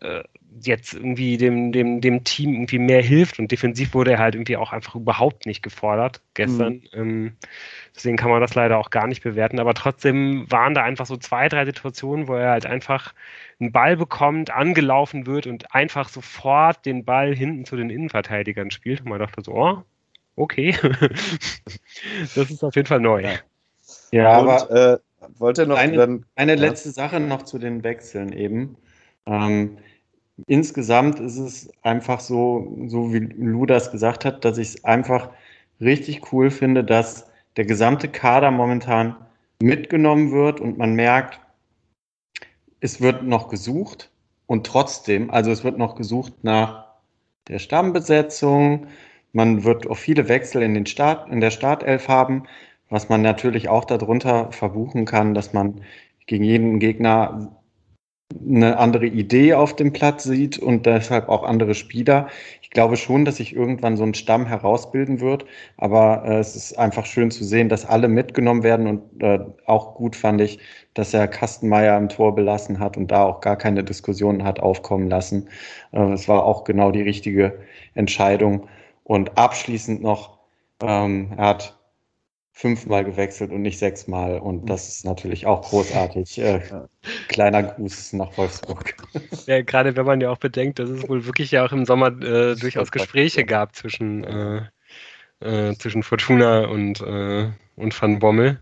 äh, 0.00 0.22
jetzt 0.60 0.94
irgendwie 0.94 1.36
dem, 1.36 1.72
dem, 1.72 2.00
dem 2.00 2.24
Team 2.24 2.54
irgendwie 2.54 2.78
mehr 2.78 3.02
hilft 3.02 3.38
und 3.38 3.52
defensiv 3.52 3.94
wurde 3.94 4.12
er 4.12 4.18
halt 4.18 4.34
irgendwie 4.34 4.56
auch 4.56 4.72
einfach 4.72 4.94
überhaupt 4.94 5.46
nicht 5.46 5.62
gefordert 5.62 6.22
gestern. 6.34 6.74
Mhm. 6.74 6.88
Ähm, 6.92 7.36
deswegen 7.94 8.16
kann 8.16 8.30
man 8.30 8.40
das 8.40 8.54
leider 8.54 8.78
auch 8.78 8.90
gar 8.90 9.06
nicht 9.06 9.22
bewerten. 9.22 9.60
Aber 9.60 9.74
trotzdem 9.74 10.50
waren 10.50 10.74
da 10.74 10.82
einfach 10.82 11.06
so 11.06 11.16
zwei, 11.16 11.48
drei 11.48 11.64
Situationen, 11.64 12.28
wo 12.28 12.34
er 12.34 12.50
halt 12.50 12.66
einfach 12.66 13.14
einen 13.60 13.72
Ball 13.72 13.96
bekommt, 13.96 14.50
angelaufen 14.50 15.26
wird 15.26 15.46
und 15.46 15.74
einfach 15.74 16.08
sofort 16.08 16.86
den 16.86 17.04
Ball 17.04 17.34
hinten 17.34 17.64
zu 17.64 17.76
den 17.76 17.90
Innenverteidigern 17.90 18.70
spielt. 18.70 19.00
Und 19.00 19.08
man 19.08 19.18
dachte 19.18 19.42
so, 19.42 19.52
oh, 19.52 19.82
okay. 20.36 20.74
das 22.34 22.50
ist 22.50 22.64
auf 22.64 22.74
jeden 22.76 22.88
Fall 22.88 23.00
neu. 23.00 23.22
Ja, 23.22 23.32
ja 24.10 24.38
und, 24.38 24.48
aber 24.48 24.70
äh, 24.70 24.98
wollte 25.38 25.66
noch 25.66 25.76
eine, 25.76 25.96
dann, 25.96 26.26
eine 26.34 26.54
ja. 26.54 26.60
letzte 26.60 26.90
Sache 26.90 27.20
noch 27.20 27.42
zu 27.42 27.58
den 27.58 27.82
Wechseln 27.82 28.32
eben. 28.32 28.76
Ähm, 29.26 29.78
insgesamt 30.46 31.20
ist 31.20 31.38
es 31.38 31.70
einfach 31.82 32.20
so, 32.20 32.76
so 32.86 33.12
wie 33.12 33.18
Lu 33.18 33.66
das 33.66 33.90
gesagt 33.90 34.24
hat, 34.24 34.44
dass 34.44 34.58
ich 34.58 34.68
es 34.68 34.84
einfach 34.84 35.30
richtig 35.80 36.32
cool 36.32 36.50
finde, 36.50 36.84
dass 36.84 37.26
der 37.56 37.64
gesamte 37.64 38.08
Kader 38.08 38.50
momentan 38.50 39.16
mitgenommen 39.60 40.32
wird 40.32 40.60
und 40.60 40.78
man 40.78 40.94
merkt, 40.94 41.40
es 42.80 43.00
wird 43.00 43.22
noch 43.22 43.48
gesucht 43.48 44.10
und 44.46 44.66
trotzdem, 44.66 45.30
also 45.30 45.50
es 45.50 45.64
wird 45.64 45.78
noch 45.78 45.96
gesucht 45.96 46.32
nach 46.42 46.86
der 47.48 47.58
Stammbesetzung. 47.58 48.88
Man 49.32 49.64
wird 49.64 49.86
auch 49.86 49.96
viele 49.96 50.28
Wechsel 50.28 50.62
in, 50.62 50.74
den 50.74 50.86
Start, 50.86 51.28
in 51.30 51.40
der 51.40 51.50
Startelf 51.50 52.08
haben, 52.08 52.44
was 52.90 53.08
man 53.08 53.22
natürlich 53.22 53.68
auch 53.68 53.84
darunter 53.84 54.52
verbuchen 54.52 55.04
kann, 55.04 55.34
dass 55.34 55.52
man 55.52 55.82
gegen 56.26 56.44
jeden 56.44 56.78
Gegner 56.78 57.56
eine 58.34 58.76
andere 58.78 59.06
Idee 59.06 59.54
auf 59.54 59.76
dem 59.76 59.92
Platz 59.92 60.24
sieht 60.24 60.58
und 60.58 60.86
deshalb 60.86 61.28
auch 61.28 61.44
andere 61.44 61.74
Spieler. 61.74 62.28
Ich 62.60 62.70
glaube 62.70 62.96
schon, 62.96 63.24
dass 63.24 63.36
sich 63.36 63.54
irgendwann 63.54 63.96
so 63.96 64.02
ein 64.02 64.14
Stamm 64.14 64.46
herausbilden 64.46 65.20
wird, 65.20 65.46
aber 65.76 66.24
äh, 66.26 66.38
es 66.38 66.56
ist 66.56 66.78
einfach 66.78 67.06
schön 67.06 67.30
zu 67.30 67.44
sehen, 67.44 67.68
dass 67.68 67.86
alle 67.86 68.08
mitgenommen 68.08 68.62
werden 68.64 68.86
und 68.88 69.22
äh, 69.22 69.38
auch 69.66 69.94
gut 69.94 70.16
fand 70.16 70.40
ich, 70.40 70.58
dass 70.94 71.14
er 71.14 71.28
Kastenmeier 71.28 71.96
im 71.96 72.08
Tor 72.08 72.34
belassen 72.34 72.80
hat 72.80 72.96
und 72.96 73.10
da 73.10 73.24
auch 73.24 73.40
gar 73.40 73.56
keine 73.56 73.84
Diskussionen 73.84 74.44
hat 74.44 74.60
aufkommen 74.60 75.08
lassen. 75.08 75.48
Äh, 75.92 76.12
es 76.12 76.28
war 76.28 76.44
auch 76.44 76.64
genau 76.64 76.90
die 76.90 77.02
richtige 77.02 77.58
Entscheidung. 77.94 78.68
Und 79.04 79.38
abschließend 79.38 80.02
noch, 80.02 80.38
ähm, 80.82 81.32
er 81.36 81.46
hat 81.46 81.75
fünfmal 82.56 83.04
gewechselt 83.04 83.52
und 83.52 83.60
nicht 83.60 83.78
sechsmal. 83.78 84.38
Und 84.38 84.70
das 84.70 84.88
ist 84.88 85.04
natürlich 85.04 85.44
auch 85.44 85.60
großartig. 85.68 86.38
Äh, 86.38 86.62
kleiner 87.28 87.62
Gruß 87.62 88.14
nach 88.14 88.36
Wolfsburg. 88.38 88.94
Ja, 89.46 89.60
gerade 89.60 89.94
wenn 89.94 90.06
man 90.06 90.22
ja 90.22 90.30
auch 90.30 90.38
bedenkt, 90.38 90.78
dass 90.78 90.88
es 90.88 91.06
wohl 91.06 91.26
wirklich 91.26 91.50
ja 91.50 91.66
auch 91.66 91.72
im 91.72 91.84
Sommer 91.84 92.08
äh, 92.22 92.56
durchaus 92.56 92.90
Gespräche 92.90 93.44
gab 93.44 93.76
zwischen, 93.76 94.24
äh, 94.24 94.62
äh, 95.40 95.74
zwischen 95.74 96.02
Fortuna 96.02 96.64
und, 96.64 97.02
äh, 97.02 97.50
und 97.76 98.02
Van 98.02 98.18
Bommel. 98.20 98.58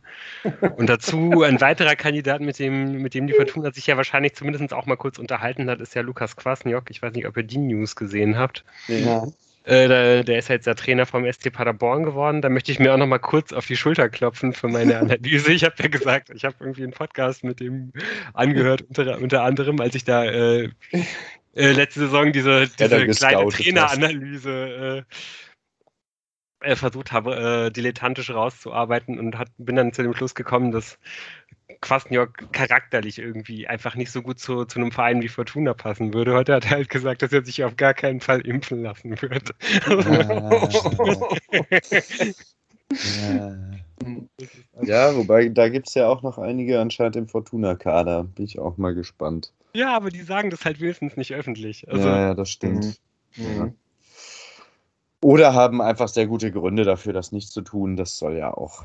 Und 0.77 0.89
dazu 0.89 1.45
ein 1.45 1.61
weiterer 1.61 1.95
Kandidat, 1.95 2.41
mit 2.41 2.59
dem, 2.59 3.01
mit 3.01 3.15
dem 3.15 3.29
die 3.29 3.33
Fortuna 3.33 3.71
sich 3.73 3.87
ja 3.87 3.97
wahrscheinlich 3.97 4.35
zumindest 4.35 4.75
auch 4.75 4.87
mal 4.87 4.97
kurz 4.97 5.21
unterhalten 5.21 5.71
hat, 5.71 5.81
ist 5.81 5.95
ja 5.95 6.03
Lukas 6.03 6.35
Kwasniok. 6.35 6.91
Ich 6.91 7.01
weiß 7.01 7.15
nicht, 7.15 7.29
ob 7.29 7.37
ihr 7.37 7.45
die 7.45 7.59
News 7.59 7.95
gesehen 7.95 8.37
habt. 8.37 8.65
Ja. 8.89 9.25
Äh, 9.65 9.89
der, 9.89 10.25
der, 10.25 10.39
ist 10.39 10.49
jetzt 10.49 10.67
der 10.67 10.75
Trainer 10.75 11.07
vom 11.07 11.31
ST 11.31 11.51
Paderborn 11.51 12.05
geworden. 12.05 12.43
Da 12.43 12.51
möchte 12.51 12.71
ich 12.71 12.79
mir 12.79 12.93
auch 12.93 12.99
noch 12.99 13.07
mal 13.07 13.19
kurz 13.19 13.51
auf 13.53 13.67
die 13.67 13.77
Schulter 13.77 14.11
klopfen 14.11 14.53
für 14.53 14.69
meine 14.69 14.99
Analyse. 15.01 15.53
Ich 15.53 15.65
habe 15.65 15.75
ja 15.79 15.89
gesagt, 15.89 16.31
ich 16.35 16.45
habe 16.45 16.57
irgendwie 16.61 16.83
einen 16.83 16.93
Podcast 16.93 17.45
mit 17.45 17.61
dem 17.61 17.93
angehört, 18.35 18.83
unter, 18.83 19.19
unter 19.19 19.43
anderem, 19.43 19.81
als 19.81 19.95
ich 19.95 20.05
da 20.05 20.25
äh, 20.25 20.69
äh, 21.55 21.73
letzte 21.73 22.01
Saison 22.01 22.31
diese, 22.31 22.69
diese 22.69 23.07
kleine 23.07 23.49
Traineranalyse 23.49 25.07
äh, 26.65 26.77
versucht 26.77 27.13
habe, 27.13 27.67
äh, 27.67 27.71
dilettantisch 27.71 28.31
rauszuarbeiten 28.31 29.19
und 29.19 29.39
hat, 29.39 29.49
bin 29.59 29.77
dann 29.77 29.93
zu 29.93 30.03
dem 30.03 30.15
Schluss 30.15 30.35
gekommen, 30.35 30.73
dass 30.73 30.99
Kwasniok 31.81 32.53
charakterlich 32.53 33.19
irgendwie 33.19 33.67
einfach 33.67 33.95
nicht 33.95 34.11
so 34.11 34.23
gut 34.23 34.39
zu, 34.39 34.65
zu 34.65 34.79
einem 34.79 34.93
Verein 34.93 35.23
wie 35.23 35.29
Fortuna 35.29 35.75
passen 35.75 36.15
würde. 36.15 36.35
Heute 36.35 36.55
hat 36.55 36.67
er 36.67 36.71
halt 36.71 36.89
gesagt, 36.89 37.23
dass 37.23 37.33
er 37.33 37.45
sich 37.45 37.65
auf 37.65 37.77
gar 37.77 37.95
keinen 37.95 38.21
Fall 38.21 38.41
impfen 38.41 38.83
lassen 38.83 39.21
wird. 39.21 39.51
Ja, 43.27 43.55
ja 44.83 45.17
wobei 45.17 45.49
da 45.49 45.69
gibt 45.69 45.89
es 45.89 45.95
ja 45.95 46.07
auch 46.07 46.23
noch 46.23 46.39
einige 46.39 46.81
anscheinend 46.81 47.17
im 47.17 47.29
Fortuna-Kader. 47.29 48.25
Bin 48.25 48.45
ich 48.45 48.59
auch 48.59 48.77
mal 48.77 48.95
gespannt. 48.95 49.53
Ja, 49.75 49.97
aber 49.97 50.11
die 50.11 50.23
sagen 50.23 50.51
das 50.51 50.65
halt 50.65 50.81
wenigstens 50.81 51.17
nicht 51.17 51.33
öffentlich. 51.35 51.89
Also, 51.89 52.09
ja, 52.09 52.21
ja, 52.21 52.35
das 52.35 52.51
stimmt. 52.51 53.01
Mhm. 53.37 53.57
Ja. 53.57 53.73
Oder 55.25 55.55
haben 55.55 55.81
einfach 55.81 56.09
sehr 56.09 56.27
gute 56.27 56.53
Gründe 56.53 56.85
dafür, 56.85 57.15
das 57.15 57.33
nicht 57.33 57.51
zu 57.51 57.63
tun. 57.63 57.97
Das 57.97 58.19
soll 58.19 58.37
ja 58.37 58.53
auch. 58.53 58.85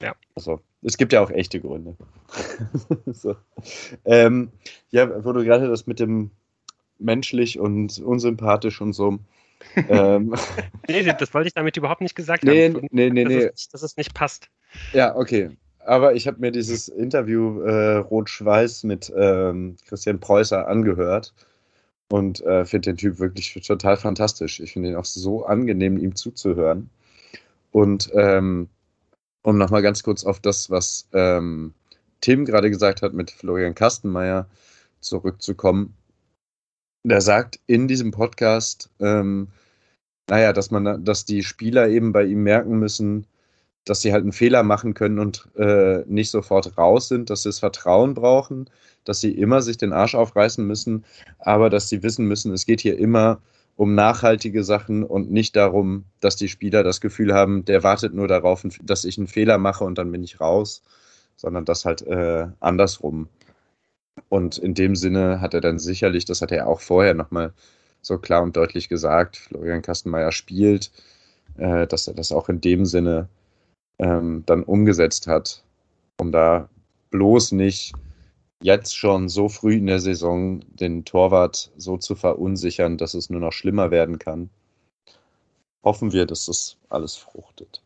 Ja. 0.00 0.14
Also, 0.34 0.60
es 0.80 0.96
gibt 0.96 1.12
ja 1.12 1.20
auch 1.20 1.30
echte 1.30 1.60
Gründe. 1.60 1.94
so. 3.12 3.36
ähm, 4.06 4.50
ja, 4.92 5.22
wo 5.22 5.30
du 5.34 5.44
gerade 5.44 5.68
das 5.68 5.86
mit 5.86 6.00
dem 6.00 6.30
menschlich 6.98 7.60
und 7.60 7.98
unsympathisch 7.98 8.80
und 8.80 8.94
so. 8.94 9.18
ähm, 9.90 10.34
nee, 10.88 11.02
das 11.02 11.34
wollte 11.34 11.48
ich 11.48 11.54
damit 11.54 11.76
überhaupt 11.76 12.00
nicht 12.00 12.14
gesagt 12.14 12.44
nee, 12.44 12.70
haben. 12.70 12.86
Nee, 12.90 13.10
nee, 13.10 13.26
nee. 13.26 13.44
Dass, 13.44 13.52
es, 13.54 13.68
dass 13.68 13.82
es 13.82 13.98
nicht 13.98 14.14
passt. 14.14 14.48
Ja, 14.94 15.14
okay. 15.14 15.50
Aber 15.84 16.14
ich 16.14 16.26
habe 16.26 16.40
mir 16.40 16.50
dieses 16.50 16.88
Interview 16.88 17.60
äh, 17.60 17.96
Rot-Schweiß 17.96 18.84
mit 18.84 19.12
ähm, 19.14 19.76
Christian 19.86 20.18
Preußer 20.18 20.66
angehört 20.66 21.34
und 22.12 22.42
äh, 22.42 22.66
finde 22.66 22.90
den 22.90 22.98
Typ 22.98 23.18
wirklich 23.20 23.54
total 23.66 23.96
fantastisch. 23.96 24.60
Ich 24.60 24.74
finde 24.74 24.90
ihn 24.90 24.96
auch 24.96 25.06
so 25.06 25.46
angenehm, 25.46 25.96
ihm 25.96 26.14
zuzuhören. 26.14 26.90
Und 27.70 28.10
ähm, 28.12 28.68
um 29.40 29.56
nochmal 29.56 29.80
ganz 29.80 30.02
kurz 30.02 30.22
auf 30.22 30.38
das, 30.38 30.68
was 30.68 31.08
ähm, 31.14 31.72
Tim 32.20 32.44
gerade 32.44 32.68
gesagt 32.68 33.00
hat 33.00 33.14
mit 33.14 33.30
Florian 33.30 33.74
Kastenmeier 33.74 34.46
zurückzukommen. 35.00 35.94
Der 37.02 37.22
sagt 37.22 37.58
in 37.66 37.88
diesem 37.88 38.10
Podcast, 38.10 38.90
ähm, 39.00 39.48
naja, 40.28 40.52
dass 40.52 40.70
man, 40.70 41.02
dass 41.06 41.24
die 41.24 41.42
Spieler 41.42 41.88
eben 41.88 42.12
bei 42.12 42.24
ihm 42.24 42.42
merken 42.42 42.78
müssen, 42.78 43.26
dass 43.84 44.00
sie 44.00 44.12
halt 44.12 44.22
einen 44.22 44.32
Fehler 44.32 44.62
machen 44.62 44.94
können 44.94 45.18
und 45.18 45.48
äh, 45.56 46.04
nicht 46.06 46.30
sofort 46.30 46.78
raus 46.78 47.08
sind, 47.08 47.30
dass 47.30 47.42
sie 47.42 47.48
das 47.48 47.58
Vertrauen 47.58 48.14
brauchen, 48.14 48.70
dass 49.04 49.20
sie 49.20 49.32
immer 49.32 49.62
sich 49.62 49.76
den 49.76 49.92
Arsch 49.92 50.14
aufreißen 50.14 50.64
müssen, 50.66 51.04
aber 51.38 51.70
dass 51.70 51.88
sie 51.88 52.02
wissen 52.02 52.26
müssen, 52.26 52.52
es 52.52 52.66
geht 52.66 52.80
hier 52.80 52.98
immer 52.98 53.40
um 53.76 53.94
nachhaltige 53.94 54.64
Sachen 54.64 55.02
und 55.02 55.32
nicht 55.32 55.56
darum, 55.56 56.04
dass 56.20 56.36
die 56.36 56.48
Spieler 56.48 56.82
das 56.84 57.00
Gefühl 57.00 57.34
haben, 57.34 57.64
der 57.64 57.82
wartet 57.82 58.14
nur 58.14 58.28
darauf, 58.28 58.64
dass 58.82 59.04
ich 59.04 59.18
einen 59.18 59.26
Fehler 59.26 59.58
mache 59.58 59.84
und 59.84 59.98
dann 59.98 60.12
bin 60.12 60.22
ich 60.22 60.40
raus, 60.40 60.82
sondern 61.36 61.64
das 61.64 61.84
halt 61.84 62.02
äh, 62.02 62.46
andersrum. 62.60 63.28
Und 64.28 64.58
in 64.58 64.74
dem 64.74 64.94
Sinne 64.94 65.40
hat 65.40 65.54
er 65.54 65.60
dann 65.60 65.78
sicherlich, 65.78 66.24
das 66.26 66.42
hat 66.42 66.52
er 66.52 66.68
auch 66.68 66.80
vorher 66.80 67.14
nochmal 67.14 67.52
so 68.02 68.18
klar 68.18 68.42
und 68.42 68.56
deutlich 68.56 68.88
gesagt, 68.88 69.36
Florian 69.36 69.82
Kastenmeier 69.82 70.32
spielt, 70.32 70.90
äh, 71.56 71.86
dass 71.86 72.06
er 72.08 72.14
das 72.14 72.30
auch 72.30 72.48
in 72.48 72.60
dem 72.60 72.84
Sinne 72.84 73.28
ähm, 73.98 74.42
dann 74.46 74.62
umgesetzt 74.62 75.26
hat, 75.26 75.62
um 76.18 76.32
da 76.32 76.68
bloß 77.10 77.52
nicht 77.52 77.92
jetzt 78.62 78.96
schon 78.96 79.28
so 79.28 79.48
früh 79.48 79.74
in 79.74 79.86
der 79.86 79.98
Saison 79.98 80.60
den 80.68 81.04
Torwart 81.04 81.70
so 81.76 81.98
zu 81.98 82.14
verunsichern, 82.14 82.96
dass 82.96 83.14
es 83.14 83.28
nur 83.28 83.40
noch 83.40 83.52
schlimmer 83.52 83.90
werden 83.90 84.18
kann. 84.18 84.50
Hoffen 85.82 86.12
wir, 86.12 86.26
dass 86.26 86.46
das 86.46 86.78
alles 86.88 87.16
fruchtet. 87.16 87.82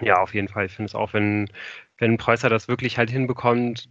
Ja, 0.00 0.22
auf 0.22 0.34
jeden 0.34 0.48
Fall. 0.48 0.66
Ich 0.66 0.72
finde 0.72 0.88
es 0.88 0.94
auch, 0.94 1.12
wenn, 1.12 1.50
wenn 1.98 2.16
Preußer 2.16 2.48
das 2.48 2.68
wirklich 2.68 2.98
halt 2.98 3.10
hinbekommt, 3.10 3.88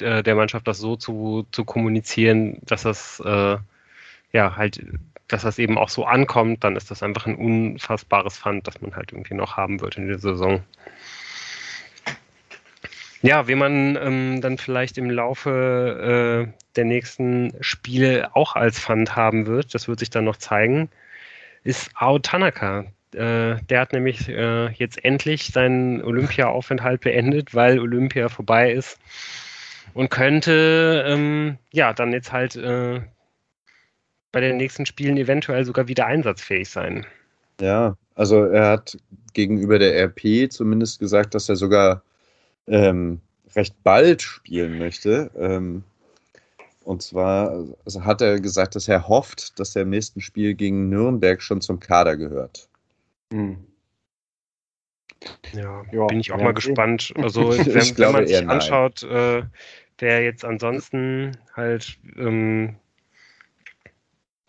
äh, 0.00 0.22
der 0.22 0.34
Mannschaft 0.34 0.66
das 0.68 0.78
so 0.78 0.96
zu, 0.96 1.46
zu 1.50 1.64
kommunizieren, 1.64 2.58
dass 2.62 2.82
das 2.82 3.20
äh, 3.24 3.58
ja 4.32 4.56
halt, 4.56 4.82
dass 5.28 5.42
das 5.42 5.58
eben 5.58 5.78
auch 5.78 5.90
so 5.90 6.04
ankommt, 6.04 6.64
dann 6.64 6.76
ist 6.76 6.90
das 6.90 7.02
einfach 7.02 7.26
ein 7.26 7.36
unfassbares 7.36 8.38
Pfand, 8.38 8.66
das 8.66 8.80
man 8.80 8.96
halt 8.96 9.12
irgendwie 9.12 9.34
noch 9.34 9.56
haben 9.56 9.80
wird 9.80 9.96
in 9.96 10.08
der 10.08 10.18
Saison. 10.18 10.62
Ja, 13.20 13.48
wie 13.48 13.56
man 13.56 13.96
ähm, 13.96 14.40
dann 14.40 14.58
vielleicht 14.58 14.96
im 14.96 15.10
Laufe 15.10 16.48
äh, 16.48 16.52
der 16.76 16.84
nächsten 16.84 17.52
Spiele 17.60 18.34
auch 18.34 18.54
als 18.54 18.78
Fund 18.78 19.16
haben 19.16 19.46
wird, 19.46 19.74
das 19.74 19.88
wird 19.88 19.98
sich 19.98 20.10
dann 20.10 20.24
noch 20.24 20.36
zeigen, 20.36 20.88
ist 21.64 21.90
Ao 21.94 22.18
Tanaka. 22.20 22.84
Äh, 23.12 23.56
der 23.68 23.80
hat 23.80 23.92
nämlich 23.92 24.28
äh, 24.28 24.68
jetzt 24.70 25.04
endlich 25.04 25.48
seinen 25.48 26.02
Olympia-Aufenthalt 26.02 27.00
beendet, 27.00 27.54
weil 27.54 27.80
Olympia 27.80 28.28
vorbei 28.28 28.70
ist 28.70 29.00
und 29.94 30.10
könnte 30.10 31.04
ähm, 31.06 31.58
ja 31.72 31.92
dann 31.92 32.12
jetzt 32.12 32.32
halt 32.32 32.54
äh, 32.54 33.00
bei 34.32 34.40
den 34.40 34.56
nächsten 34.56 34.86
Spielen 34.86 35.16
eventuell 35.16 35.64
sogar 35.64 35.88
wieder 35.88 36.06
einsatzfähig 36.06 36.68
sein. 36.68 37.06
Ja, 37.60 37.96
also 38.14 38.44
er 38.44 38.68
hat 38.68 38.96
gegenüber 39.32 39.78
der 39.78 39.94
RP 40.04 40.50
zumindest 40.50 40.98
gesagt, 40.98 41.34
dass 41.34 41.48
er 41.48 41.56
sogar 41.56 42.02
ähm, 42.66 43.20
recht 43.56 43.74
bald 43.82 44.22
spielen 44.22 44.78
möchte. 44.78 45.30
Ähm, 45.36 45.82
Und 46.84 47.02
zwar 47.02 47.66
also 47.84 48.04
hat 48.04 48.20
er 48.22 48.40
gesagt, 48.40 48.74
dass 48.74 48.88
er 48.88 49.08
hofft, 49.08 49.58
dass 49.58 49.76
er 49.76 49.82
im 49.82 49.90
nächsten 49.90 50.20
Spiel 50.20 50.54
gegen 50.54 50.88
Nürnberg 50.88 51.42
schon 51.42 51.60
zum 51.60 51.80
Kader 51.80 52.16
gehört. 52.16 52.68
Hm. 53.32 53.58
Ja, 55.52 55.84
ja, 55.92 56.06
bin 56.06 56.20
ich 56.20 56.32
auch 56.32 56.38
mal 56.38 56.54
gespannt. 56.54 57.12
Also 57.18 57.50
wenn, 57.50 57.98
wenn 57.98 58.12
man 58.12 58.26
sich 58.26 58.48
anschaut, 58.48 59.02
äh, 59.02 59.42
wer 59.98 60.22
jetzt 60.22 60.44
ansonsten 60.44 61.36
halt 61.54 61.98
ähm, 62.16 62.76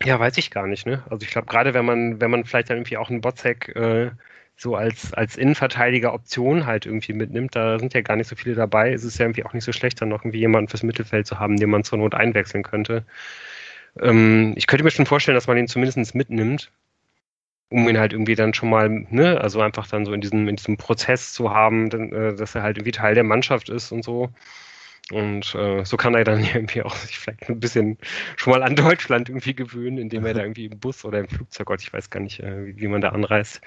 ja, 0.04 0.20
weiß 0.20 0.38
ich 0.38 0.52
gar 0.52 0.68
nicht, 0.68 0.86
ne? 0.86 1.04
Also 1.10 1.24
ich 1.26 1.32
glaube, 1.32 1.48
gerade 1.48 1.74
wenn 1.74 1.86
man, 1.86 2.22
wenn 2.22 2.32
man 2.32 2.46
vielleicht 2.46 2.70
dann 2.70 2.78
irgendwie 2.78 2.98
auch 2.98 3.10
einen 3.10 3.22
Botzek 3.22 3.70
äh, 3.76 4.12
so 4.56 4.76
als, 4.76 5.14
als 5.14 5.38
Innenverteidiger 5.38 6.14
Option 6.14 6.66
halt 6.66 6.86
irgendwie 6.86 7.14
mitnimmt, 7.14 7.56
da 7.56 7.80
sind 7.80 7.94
ja 7.94 8.02
gar 8.02 8.16
nicht 8.16 8.28
so 8.28 8.36
viele 8.36 8.56
dabei, 8.56 8.92
es 8.94 9.04
ist 9.04 9.18
ja 9.20 9.26
irgendwie 9.26 9.46
auch 9.46 9.54
nicht 9.54 9.64
so 9.64 9.72
schlecht, 9.72 10.02
dann 10.02 10.10
noch 10.10 10.22
irgendwie 10.24 10.40
jemanden 10.40 10.70
fürs 10.70 10.84
Mittelfeld 10.84 11.28
zu 11.28 11.40
haben, 11.40 11.58
den 11.58 11.70
man 11.70 11.84
zur 11.84 11.98
Not 11.98 12.14
einwechseln 12.16 12.64
könnte. 12.64 13.06
Ähm, 14.00 14.54
ich 14.58 14.68
könnte 14.68 14.84
mir 14.84 14.92
schon 14.92 15.06
vorstellen, 15.06 15.36
dass 15.36 15.48
man 15.48 15.58
ihn 15.58 15.68
zumindest 15.68 16.16
mitnimmt, 16.16 16.72
um 17.70 17.88
ihn 17.88 18.00
halt 18.00 18.14
irgendwie 18.14 18.36
dann 18.36 18.54
schon 18.54 18.70
mal, 18.70 18.90
ne, 18.90 19.40
also 19.42 19.62
einfach 19.62 19.88
dann 19.88 20.06
so 20.06 20.14
in 20.14 20.22
diesem, 20.22 20.48
in 20.48 20.56
diesem 20.56 20.78
Prozess 20.78 21.34
zu 21.34 21.52
haben, 21.54 21.90
denn, 21.90 22.12
äh, 22.14 22.36
dass 22.36 22.56
er 22.56 22.64
halt 22.64 22.78
irgendwie 22.78 22.92
Teil 22.92 23.16
der 23.16 23.24
Mannschaft 23.24 23.70
ist 23.70 23.92
und 23.92 24.04
so. 24.04 24.30
Und 25.12 25.56
äh, 25.56 25.84
so 25.86 25.98
kann 25.98 26.14
er 26.14 26.24
dann 26.24 26.44
irgendwie 26.54 26.84
auch 26.84 26.96
sich 26.96 27.18
vielleicht 27.18 27.50
ein 27.50 27.60
bisschen 27.60 27.98
schon 28.36 28.52
mal 28.52 28.64
an 28.64 28.76
Deutschland 28.76 29.30
irgendwie 29.30 29.56
gewöhnen, 29.56 29.98
indem 29.98 30.26
er 30.26 30.34
da 30.34 30.42
irgendwie 30.42 30.66
im 30.66 30.80
Bus 30.80 31.06
oder 31.06 31.20
im 31.20 31.28
Flugzeug, 31.28 31.68
Gott, 31.68 31.82
ich 31.82 31.92
weiß 31.92 32.10
gar 32.10 32.20
nicht, 32.20 32.40
äh, 32.42 32.66
wie, 32.66 32.82
wie, 32.82 32.88
man 32.88 33.02
da 33.02 33.10
anreist, 33.10 33.62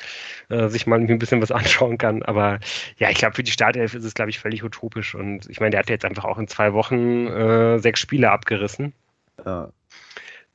äh, 0.48 0.68
sich 0.68 0.86
mal 0.86 0.96
irgendwie 0.96 1.14
ein 1.14 1.18
bisschen 1.18 1.42
was 1.42 1.52
anschauen 1.52 1.98
kann. 1.98 2.22
Aber 2.22 2.60
ja, 2.98 3.10
ich 3.10 3.18
glaube, 3.18 3.34
für 3.34 3.42
die 3.42 3.52
Startelf 3.52 3.94
ist 3.94 4.04
es, 4.04 4.14
glaube 4.14 4.30
ich, 4.30 4.38
völlig 4.38 4.62
utopisch. 4.62 5.14
Und 5.14 5.48
ich 5.50 5.60
meine, 5.60 5.70
der 5.70 5.80
hat 5.80 5.90
jetzt 5.90 6.04
einfach 6.04 6.24
auch 6.24 6.38
in 6.38 6.48
zwei 6.48 6.72
Wochen 6.72 7.26
äh, 7.26 7.78
sechs 7.78 8.00
Spiele 8.00 8.30
abgerissen. 8.30 8.92
Ja. 9.44 9.70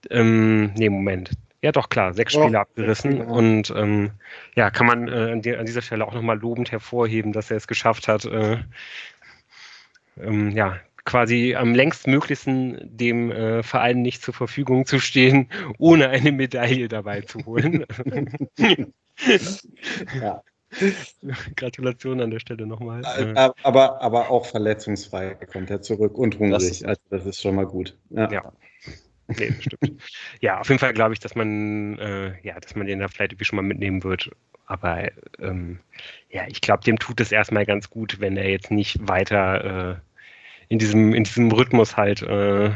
Ähm, 0.09 0.73
nee, 0.75 0.89
Moment. 0.89 1.31
Ja, 1.63 1.71
doch, 1.71 1.89
klar, 1.89 2.13
sechs 2.13 2.33
Spiele 2.33 2.57
oh, 2.57 2.61
abgerissen. 2.61 3.19
Und 3.19 3.73
ähm, 3.75 4.11
ja, 4.55 4.69
kann 4.69 4.85
man 4.85 5.07
äh, 5.07 5.31
an, 5.31 5.41
die, 5.41 5.55
an, 5.55 5.65
dieser 5.65 5.81
Stelle 5.81 6.05
auch 6.05 6.13
nochmal 6.13 6.37
lobend 6.37 6.71
hervorheben, 6.71 7.33
dass 7.33 7.49
er 7.49 7.57
es 7.57 7.67
geschafft 7.67 8.07
hat, 8.07 8.25
äh, 8.25 8.57
ähm, 10.21 10.51
ja, 10.51 10.79
quasi 11.07 11.55
am 11.55 11.73
längstmöglichsten 11.73 12.79
dem 12.83 13.31
äh, 13.31 13.63
Verein 13.63 14.01
nicht 14.01 14.21
zur 14.21 14.33
Verfügung 14.33 14.85
zu 14.85 14.99
stehen, 14.99 15.49
ohne 15.79 16.09
eine 16.09 16.31
Medaille 16.31 16.89
dabei 16.89 17.21
zu 17.21 17.45
holen. 17.45 17.85
ja. 20.19 20.43
Gratulation 21.55 22.19
an 22.19 22.29
der 22.29 22.39
Stelle 22.39 22.67
nochmal. 22.67 23.01
Äh, 23.17 23.51
aber, 23.63 24.01
aber 24.01 24.29
auch 24.29 24.45
verletzungsfrei 24.45 25.35
kommt 25.51 25.69
er 25.69 25.81
zurück 25.81 26.17
und 26.17 26.37
hungrig. 26.39 26.81
Das, 26.81 26.83
also 26.83 27.01
das 27.09 27.25
ist 27.25 27.41
schon 27.41 27.55
mal 27.55 27.65
gut. 27.65 27.97
Ja. 28.09 28.29
ja. 28.29 28.51
Nee, 29.29 29.53
stimmt. 29.59 30.01
ja, 30.41 30.59
auf 30.59 30.67
jeden 30.67 30.79
Fall 30.79 30.93
glaube 30.93 31.13
ich, 31.13 31.19
dass 31.19 31.35
man, 31.35 31.97
äh, 31.99 32.33
ja, 32.43 32.59
dass 32.59 32.75
man 32.75 32.85
den 32.85 32.99
da 32.99 33.07
vielleicht 33.07 33.31
irgendwie 33.31 33.45
schon 33.45 33.57
mal 33.57 33.61
mitnehmen 33.61 34.03
wird. 34.03 34.29
Aber 34.65 35.09
ähm, 35.39 35.79
ja, 36.29 36.43
ich 36.47 36.59
glaube, 36.59 36.83
dem 36.83 36.99
tut 36.99 37.21
es 37.21 37.31
erstmal 37.31 37.65
ganz 37.65 37.89
gut, 37.89 38.19
wenn 38.19 38.35
er 38.35 38.49
jetzt 38.49 38.71
nicht 38.71 39.07
weiter 39.07 39.91
äh, 39.91 39.95
in 40.69 40.79
diesem, 40.79 41.13
in 41.13 41.23
diesem 41.23 41.51
Rhythmus 41.51 41.97
halt 41.97 42.21
äh, 42.21 42.71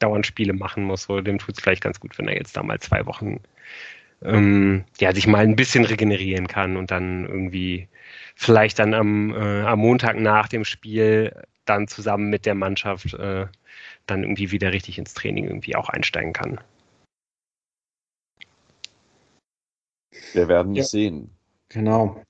dauernd 0.00 0.26
Spiele 0.26 0.52
machen 0.52 0.84
muss. 0.84 1.04
So, 1.04 1.20
dem 1.20 1.38
tut 1.38 1.56
es 1.56 1.62
vielleicht 1.62 1.82
ganz 1.82 2.00
gut, 2.00 2.18
wenn 2.18 2.28
er 2.28 2.36
jetzt 2.36 2.56
da 2.56 2.62
mal 2.62 2.78
zwei 2.80 3.06
Wochen 3.06 3.40
ähm, 4.22 4.84
ja, 4.98 5.14
sich 5.14 5.26
mal 5.26 5.44
ein 5.44 5.56
bisschen 5.56 5.84
regenerieren 5.84 6.48
kann 6.48 6.76
und 6.76 6.90
dann 6.90 7.24
irgendwie 7.26 7.88
vielleicht 8.34 8.78
dann 8.78 8.94
am, 8.94 9.32
äh, 9.34 9.62
am 9.62 9.78
Montag 9.78 10.18
nach 10.18 10.48
dem 10.48 10.64
Spiel 10.64 11.32
dann 11.64 11.86
zusammen 11.86 12.30
mit 12.30 12.46
der 12.46 12.54
Mannschaft 12.54 13.14
äh, 13.14 13.46
dann 14.06 14.22
irgendwie 14.22 14.50
wieder 14.50 14.72
richtig 14.72 14.98
ins 14.98 15.14
Training 15.14 15.44
irgendwie 15.46 15.76
auch 15.76 15.88
einsteigen 15.88 16.32
kann. 16.32 16.60
Wir 20.32 20.48
werden 20.48 20.72
es 20.72 20.78
ja. 20.78 20.84
sehen. 20.84 21.30
Genau. 21.68 22.22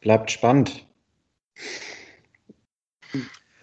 Bleibt 0.00 0.30
spannend. 0.30 0.86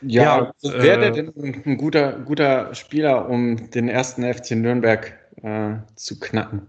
Ja, 0.01 0.53
ja 0.63 0.69
äh, 0.69 0.83
wäre 0.83 0.99
der 0.99 1.11
denn 1.11 1.33
ein 1.65 1.77
guter, 1.77 2.19
guter 2.19 2.73
Spieler, 2.75 3.29
um 3.29 3.69
den 3.71 3.89
ersten 3.89 4.23
FC 4.23 4.51
Nürnberg 4.51 5.17
äh, 5.41 5.75
zu 5.95 6.19
knacken? 6.19 6.67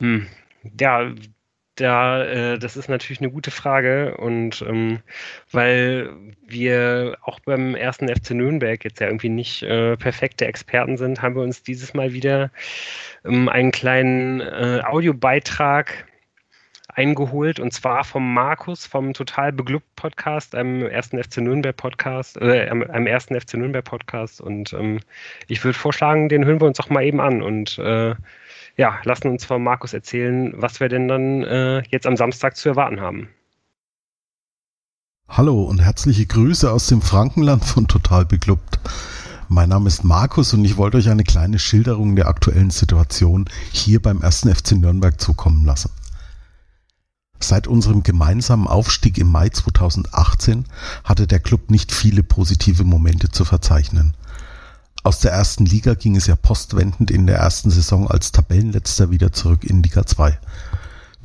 Hm. 0.00 0.26
Ja, 0.80 1.12
da, 1.76 2.24
äh, 2.24 2.58
das 2.58 2.76
ist 2.76 2.88
natürlich 2.88 3.20
eine 3.20 3.32
gute 3.32 3.50
Frage 3.50 4.16
und 4.16 4.64
ähm, 4.68 5.00
weil 5.50 6.10
wir 6.46 7.16
auch 7.22 7.40
beim 7.40 7.74
ersten 7.74 8.08
FC 8.08 8.30
Nürnberg 8.30 8.84
jetzt 8.84 9.00
ja 9.00 9.08
irgendwie 9.08 9.28
nicht 9.28 9.62
äh, 9.64 9.96
perfekte 9.96 10.46
Experten 10.46 10.96
sind, 10.96 11.20
haben 11.20 11.34
wir 11.34 11.42
uns 11.42 11.62
dieses 11.62 11.92
Mal 11.94 12.12
wieder 12.12 12.50
ähm, 13.24 13.48
einen 13.48 13.72
kleinen 13.72 14.40
äh, 14.40 14.82
Audiobeitrag 14.84 16.06
eingeholt 16.94 17.60
und 17.60 17.72
zwar 17.72 18.04
vom 18.04 18.32
Markus 18.32 18.86
vom 18.86 19.12
Total 19.12 19.52
Beglückt 19.52 19.86
Podcast, 19.96 20.54
einem 20.54 20.82
ersten 20.86 21.22
FC 21.22 21.38
Nürnberg 21.38 21.76
Podcast, 21.76 22.36
äh, 22.40 22.68
einem 22.68 23.06
ersten 23.06 23.38
FC 23.38 23.54
Nürnberg 23.54 23.84
Podcast 23.84 24.40
und 24.40 24.72
ähm, 24.72 25.00
ich 25.48 25.62
würde 25.64 25.78
vorschlagen, 25.78 26.28
den 26.28 26.44
hören 26.44 26.60
wir 26.60 26.66
uns 26.66 26.80
auch 26.80 26.90
mal 26.90 27.04
eben 27.04 27.20
an 27.20 27.42
und 27.42 27.78
äh, 27.78 28.14
ja, 28.76 28.98
lassen 29.04 29.28
uns 29.28 29.44
von 29.44 29.62
Markus 29.62 29.92
erzählen, 29.92 30.52
was 30.56 30.80
wir 30.80 30.88
denn 30.88 31.08
dann 31.08 31.42
äh, 31.44 31.82
jetzt 31.88 32.06
am 32.06 32.16
Samstag 32.16 32.56
zu 32.56 32.68
erwarten 32.68 33.00
haben. 33.00 33.28
Hallo 35.28 35.62
und 35.62 35.80
herzliche 35.80 36.26
Grüße 36.26 36.70
aus 36.70 36.88
dem 36.88 37.02
Frankenland 37.02 37.64
von 37.64 37.88
Total 37.88 38.24
Beglückt. 38.24 38.78
Mein 39.48 39.68
Name 39.68 39.88
ist 39.88 40.04
Markus 40.04 40.54
und 40.54 40.64
ich 40.64 40.76
wollte 40.76 40.96
euch 40.98 41.08
eine 41.08 41.24
kleine 41.24 41.58
Schilderung 41.58 42.16
der 42.16 42.28
aktuellen 42.28 42.70
Situation 42.70 43.46
hier 43.72 44.00
beim 44.00 44.20
ersten 44.22 44.54
FC 44.54 44.72
Nürnberg 44.72 45.20
zukommen 45.20 45.64
lassen. 45.64 45.90
Seit 47.46 47.66
unserem 47.66 48.02
gemeinsamen 48.02 48.66
Aufstieg 48.66 49.18
im 49.18 49.28
Mai 49.28 49.50
2018 49.50 50.64
hatte 51.04 51.26
der 51.26 51.40
Club 51.40 51.70
nicht 51.70 51.92
viele 51.92 52.22
positive 52.22 52.84
Momente 52.84 53.28
zu 53.30 53.44
verzeichnen. 53.44 54.14
Aus 55.02 55.20
der 55.20 55.32
ersten 55.32 55.66
Liga 55.66 55.92
ging 55.92 56.16
es 56.16 56.26
ja 56.26 56.36
postwendend 56.36 57.10
in 57.10 57.26
der 57.26 57.36
ersten 57.36 57.70
Saison 57.70 58.10
als 58.10 58.32
Tabellenletzter 58.32 59.10
wieder 59.10 59.30
zurück 59.30 59.62
in 59.62 59.82
Liga 59.82 60.06
2. 60.06 60.38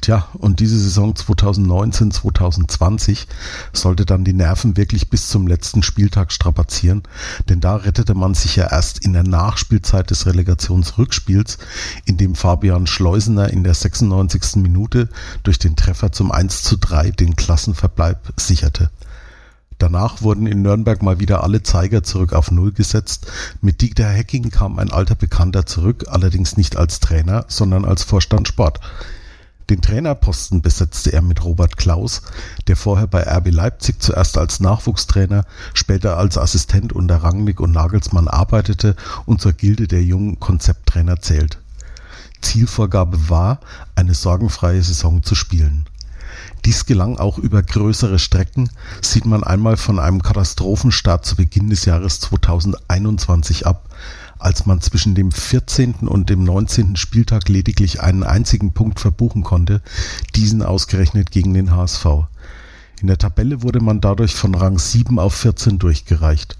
Tja, 0.01 0.29
und 0.37 0.61
diese 0.61 0.79
Saison 0.79 1.13
2019, 1.13 2.11
2020 2.11 3.27
sollte 3.73 4.05
dann 4.05 4.23
die 4.23 4.33
Nerven 4.33 4.77
wirklich 4.77 5.09
bis 5.09 5.27
zum 5.27 5.45
letzten 5.45 5.83
Spieltag 5.83 6.31
strapazieren, 6.31 7.03
denn 7.49 7.59
da 7.59 7.75
rettete 7.75 8.15
man 8.15 8.33
sich 8.33 8.55
ja 8.55 8.71
erst 8.71 9.03
in 9.03 9.11
der 9.11 9.23
Nachspielzeit 9.23 10.09
des 10.09 10.25
Relegationsrückspiels, 10.25 11.57
in 12.05 12.15
dem 12.15 12.35
Fabian 12.35 12.87
Schleusener 12.87 13.49
in 13.49 13.65
der 13.65 13.73
96. 13.73 14.55
Minute 14.57 15.09
durch 15.43 15.59
den 15.59 15.75
Treffer 15.75 16.13
zum 16.13 16.31
1 16.31 16.63
zu 16.63 16.77
3 16.77 17.11
den 17.11 17.35
Klassenverbleib 17.35 18.33
sicherte. 18.37 18.91
Danach 19.79 20.21
wurden 20.21 20.47
in 20.47 20.61
Nürnberg 20.61 21.01
mal 21.01 21.19
wieder 21.19 21.43
alle 21.43 21.63
Zeiger 21.63 22.03
zurück 22.03 22.33
auf 22.33 22.51
Null 22.51 22.71
gesetzt. 22.71 23.31
Mit 23.61 23.81
Dieter 23.81 24.07
Hecking 24.07 24.49
kam 24.49 24.77
ein 24.79 24.91
alter 24.91 25.15
Bekannter 25.15 25.65
zurück, 25.65 26.05
allerdings 26.09 26.57
nicht 26.57 26.77
als 26.77 26.99
Trainer, 26.99 27.45
sondern 27.47 27.85
als 27.85 28.03
Vorstand 28.03 28.47
Sport. 28.47 28.79
Den 29.69 29.81
Trainerposten 29.81 30.63
besetzte 30.63 31.13
er 31.13 31.21
mit 31.21 31.43
Robert 31.43 31.77
Klaus, 31.77 32.23
der 32.67 32.75
vorher 32.75 33.05
bei 33.05 33.21
RB 33.21 33.51
Leipzig 33.51 34.01
zuerst 34.01 34.37
als 34.39 34.59
Nachwuchstrainer, 34.59 35.45
später 35.75 36.17
als 36.17 36.39
Assistent 36.39 36.91
unter 36.91 37.17
Rangnick 37.17 37.59
und 37.59 37.71
Nagelsmann 37.71 38.27
arbeitete 38.27 38.95
und 39.27 39.41
zur 39.41 39.53
Gilde 39.53 39.87
der 39.87 40.03
jungen 40.03 40.39
Konzepttrainer 40.39 41.19
zählt. 41.21 41.59
Zielvorgabe 42.41 43.29
war, 43.29 43.59
eine 43.95 44.15
sorgenfreie 44.15 44.81
Saison 44.81 45.21
zu 45.21 45.35
spielen. 45.35 45.85
Dies 46.65 46.85
gelang 46.85 47.17
auch 47.17 47.37
über 47.37 47.61
größere 47.61 48.17
Strecken, 48.17 48.69
sieht 49.01 49.25
man 49.25 49.43
einmal 49.43 49.77
von 49.77 49.99
einem 49.99 50.21
Katastrophenstart 50.21 51.25
zu 51.25 51.35
Beginn 51.35 51.69
des 51.69 51.85
Jahres 51.85 52.19
2021 52.21 53.67
ab, 53.67 53.88
als 54.39 54.65
man 54.65 54.81
zwischen 54.81 55.15
dem 55.15 55.31
14. 55.31 56.07
und 56.07 56.29
dem 56.29 56.43
19. 56.43 56.95
Spieltag 56.95 57.49
lediglich 57.49 58.01
einen 58.01 58.23
einzigen 58.23 58.73
Punkt 58.73 58.99
verbuchen 58.99 59.43
konnte, 59.43 59.81
diesen 60.35 60.63
ausgerechnet 60.63 61.31
gegen 61.31 61.53
den 61.53 61.75
HSV. 61.75 62.05
In 63.01 63.07
der 63.07 63.17
Tabelle 63.17 63.61
wurde 63.61 63.81
man 63.81 64.01
dadurch 64.01 64.35
von 64.35 64.55
Rang 64.55 64.79
7 64.79 65.19
auf 65.19 65.35
14 65.35 65.79
durchgereicht. 65.79 66.57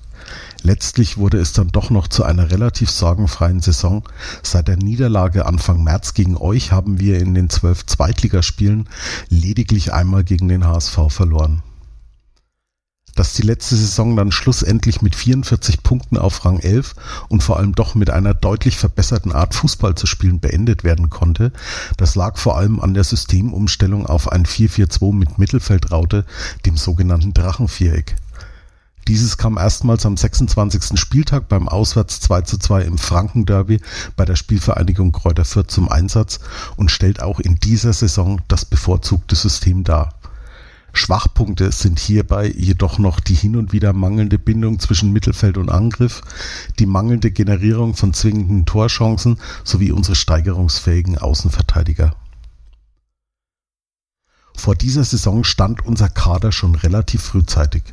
Letztlich 0.62 1.18
wurde 1.18 1.40
es 1.40 1.54
dann 1.54 1.70
doch 1.70 1.90
noch 1.90 2.08
zu 2.08 2.24
einer 2.24 2.52
relativ 2.52 2.90
sorgenfreien 2.92 3.62
Saison. 3.62 4.04
Seit 4.44 4.68
der 4.68 4.78
Niederlage 4.78 5.46
Anfang 5.46 5.84
März 5.84 6.14
gegen 6.14 6.38
euch 6.38 6.72
haben 6.72 7.00
wir 7.00 7.20
in 7.20 7.34
den 7.34 7.50
zwölf 7.50 7.86
Zweitligaspielen 7.86 8.88
lediglich 9.30 9.94
einmal 9.94 10.24
gegen 10.24 10.50
den 10.50 10.66
HSV 10.66 10.98
verloren 11.10 11.64
dass 13.20 13.34
die 13.34 13.42
letzte 13.42 13.76
Saison 13.76 14.16
dann 14.16 14.32
schlussendlich 14.32 15.02
mit 15.02 15.14
44 15.14 15.84
Punkten 15.84 16.18
auf 16.18 16.46
Rang 16.46 16.60
11 16.60 16.96
und 17.28 17.44
vor 17.44 17.58
allem 17.58 17.76
doch 17.76 17.94
mit 17.94 18.10
einer 18.10 18.34
deutlich 18.34 18.78
verbesserten 18.78 19.34
Art 19.34 19.54
Fußball 19.56 19.94
zu 19.96 20.08
spielen 20.08 20.40
beendet 20.40 20.86
werden 20.86 21.10
konnte, 21.10 21.52
das 21.98 22.16
lag 22.16 22.38
vor 22.38 22.58
allem 22.58 22.80
an 22.80 22.94
der 22.94 23.04
Systemumstellung 23.04 24.06
auf 24.06 24.32
ein 24.32 24.46
4-4-2 24.46 25.14
mit 25.14 25.38
Mittelfeldraute, 25.38 26.26
dem 26.66 26.78
sogenannten 26.78 27.34
Drachenviereck. 27.34 28.16
Dieses 29.10 29.38
kam 29.38 29.58
erstmals 29.58 30.06
am 30.06 30.16
26. 30.16 30.98
Spieltag 30.98 31.50
beim 31.50 31.68
Auswärts 31.68 32.22
2 32.22 32.44
zu 32.44 32.58
2 32.58 32.84
im 32.84 32.98
Frankenderby 32.98 33.82
bei 34.16 34.24
der 34.24 34.38
Spielvereinigung 34.38 35.12
Kräuter 35.12 35.44
Fürth 35.44 35.72
zum 35.72 35.90
Einsatz 35.90 36.40
und 36.78 36.90
stellt 36.90 37.22
auch 37.22 37.42
in 37.42 37.56
dieser 37.56 37.92
Saison 37.92 38.40
das 38.48 38.64
bevorzugte 38.64 39.36
System 39.36 39.84
dar. 39.84 40.19
Schwachpunkte 40.94 41.72
sind 41.72 42.00
hierbei 42.00 42.54
jedoch 42.56 43.00
noch 43.00 43.20
die 43.20 43.34
hin 43.34 43.56
und 43.56 43.72
wieder 43.72 43.94
mangelnde 43.94 44.40
Bindung 44.40 44.80
zwischen 44.80 45.12
Mittelfeld 45.12 45.58
und 45.58 45.70
Angriff, 45.70 46.22
die 46.80 46.86
mangelnde 46.86 47.32
Generierung 47.32 47.96
von 47.96 48.14
zwingenden 48.14 48.66
Torchancen 48.66 49.38
sowie 49.64 49.92
unsere 49.92 50.16
steigerungsfähigen 50.16 51.18
Außenverteidiger. 51.18 52.16
Vor 54.56 54.76
dieser 54.76 55.06
Saison 55.06 55.44
stand 55.44 55.86
unser 55.86 56.10
Kader 56.10 56.52
schon 56.52 56.76
relativ 56.76 57.22
frühzeitig. 57.22 57.84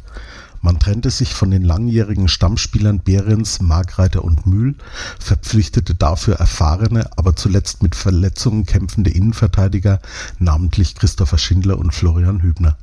Man 0.67 0.81
trennte 0.81 1.11
sich 1.11 1.33
von 1.33 1.53
den 1.53 1.63
langjährigen 1.63 2.27
Stammspielern 2.27 2.99
Behrens, 2.99 3.61
Margreiter 3.61 4.25
und 4.25 4.47
Mühl, 4.47 4.75
verpflichtete 5.21 5.95
dafür 5.95 6.41
erfahrene, 6.41 7.09
aber 7.17 7.37
zuletzt 7.37 7.85
mit 7.85 7.95
Verletzungen 7.95 8.67
kämpfende 8.67 9.11
Innenverteidiger, 9.11 10.01
namentlich 10.41 10.97
Christopher 10.97 11.39
Schindler 11.39 11.79
und 11.79 11.95
Florian 11.95 12.43
Hübner. 12.43 12.77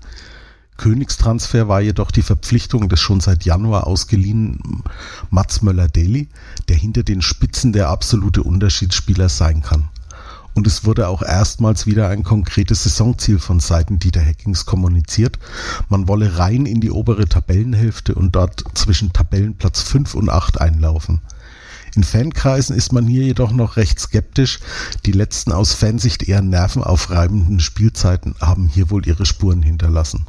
Königstransfer 0.78 1.68
war 1.68 1.82
jedoch 1.82 2.12
die 2.12 2.22
Verpflichtung 2.22 2.88
des 2.88 3.02
schon 3.02 3.20
seit 3.20 3.44
Januar 3.44 3.86
ausgeliehenen 3.86 4.84
Mats 5.30 5.62
Möller-Deli, 5.62 6.30
der 6.70 6.78
hinter 6.78 7.04
den 7.04 7.22
Spitzen 7.22 7.74
der 7.74 7.90
absolute 7.90 8.44
Unterschiedsspieler 8.44 9.28
sein 9.28 9.62
kann 9.62 9.90
und 10.54 10.68
es 10.68 10.86
wurde 10.86 11.08
auch 11.08 11.22
erstmals 11.22 11.86
wieder 11.86 12.10
ein 12.10 12.24
konkretes 12.24 12.84
Saisonziel 12.84 13.40
von 13.40 13.60
Seiten 13.60 14.00
Dieter 14.00 14.22
Heckings 14.22 14.66
kommuniziert. 14.66 15.40
Man 15.90 16.08
wolle 16.08 16.38
rein 16.38 16.66
in 16.66 16.82
die 16.82 16.92
obere 16.92 17.28
Tabellenhälfte 17.28 18.16
und 18.16 18.36
dort 18.36 18.64
zwischen 18.74 19.14
Tabellenplatz 19.14 19.82
5 19.82 20.14
und 20.16 20.30
8 20.30 20.62
einlaufen. 20.62 21.22
In 21.96 22.04
Fankreisen 22.04 22.76
ist 22.76 22.92
man 22.92 23.06
hier 23.08 23.24
jedoch 23.24 23.52
noch 23.52 23.78
recht 23.78 24.00
skeptisch. 24.00 24.60
Die 25.06 25.12
letzten 25.12 25.52
aus 25.52 25.74
Fansicht 25.74 26.24
eher 26.24 26.42
nervenaufreibenden 26.42 27.60
Spielzeiten 27.60 28.36
haben 28.42 28.68
hier 28.68 28.90
wohl 28.90 29.06
ihre 29.06 29.26
Spuren 29.26 29.62
hinterlassen. 29.62 30.26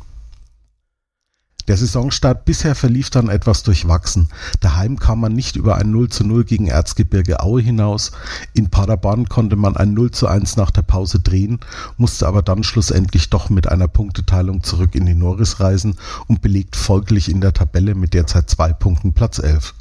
Der 1.67 1.79
Saisonstart 1.79 2.45
bisher 2.45 2.75
verlief 2.75 3.09
dann 3.09 3.31
etwas 3.31 3.63
durchwachsen. 3.63 4.29
Daheim 4.61 4.99
kam 4.99 5.21
man 5.21 5.33
nicht 5.33 5.57
über 5.57 5.77
ein 5.77 5.91
0 5.91 6.11
zu 6.11 6.25
0 6.25 6.45
gegen 6.45 6.67
Erzgebirge 6.67 7.41
Aue 7.41 7.63
hinaus. 7.63 8.13
In 8.53 8.69
Paderborn 8.69 9.31
konnte 9.31 9.57
man 9.57 9.75
ein 9.75 9.95
0 9.95 10.11
zu 10.11 10.27
1 10.27 10.57
nach 10.57 10.71
der 10.71 10.83
Pause 10.83 11.21
drehen, 11.21 11.61
musste 11.97 12.29
aber 12.29 12.43
dann 12.43 12.65
schlussendlich 12.65 13.31
doch 13.31 13.49
mit 13.49 13.67
einer 13.67 13.89
Punkteteilung 13.89 14.63
zurück 14.63 14.95
in 14.95 15.07
die 15.07 15.15
Norris 15.15 15.61
reisen 15.61 15.97
und 16.27 16.43
belegt 16.43 16.77
folglich 16.77 17.31
in 17.31 17.41
der 17.41 17.55
Tabelle 17.55 17.95
mit 17.95 18.13
derzeit 18.13 18.51
zwei 18.51 18.75
Punkten 18.75 19.15
Platz 19.15 19.39
11. 19.39 19.75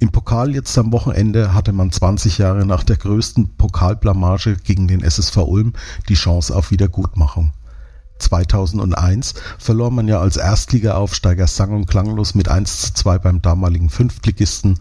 Im 0.00 0.10
Pokal 0.10 0.54
jetzt 0.54 0.78
am 0.78 0.92
Wochenende 0.92 1.54
hatte 1.54 1.72
man 1.72 1.90
20 1.90 2.38
Jahre 2.38 2.64
nach 2.64 2.84
der 2.84 2.98
größten 2.98 3.56
Pokalblamage 3.56 4.56
gegen 4.62 4.86
den 4.86 5.02
SSV 5.02 5.38
Ulm 5.38 5.72
die 6.08 6.14
Chance 6.14 6.54
auf 6.54 6.70
Wiedergutmachung. 6.70 7.52
2001 8.18 9.34
verlor 9.58 9.90
man 9.90 10.08
ja 10.08 10.20
als 10.20 10.36
Erstligaaufsteiger 10.36 11.46
sang- 11.46 11.74
und 11.74 11.86
klanglos 11.86 12.34
mit 12.34 12.48
1 12.48 12.80
zu 12.80 12.94
2 12.94 13.18
beim 13.18 13.42
damaligen 13.42 13.90
Fünftligisten, 13.90 14.78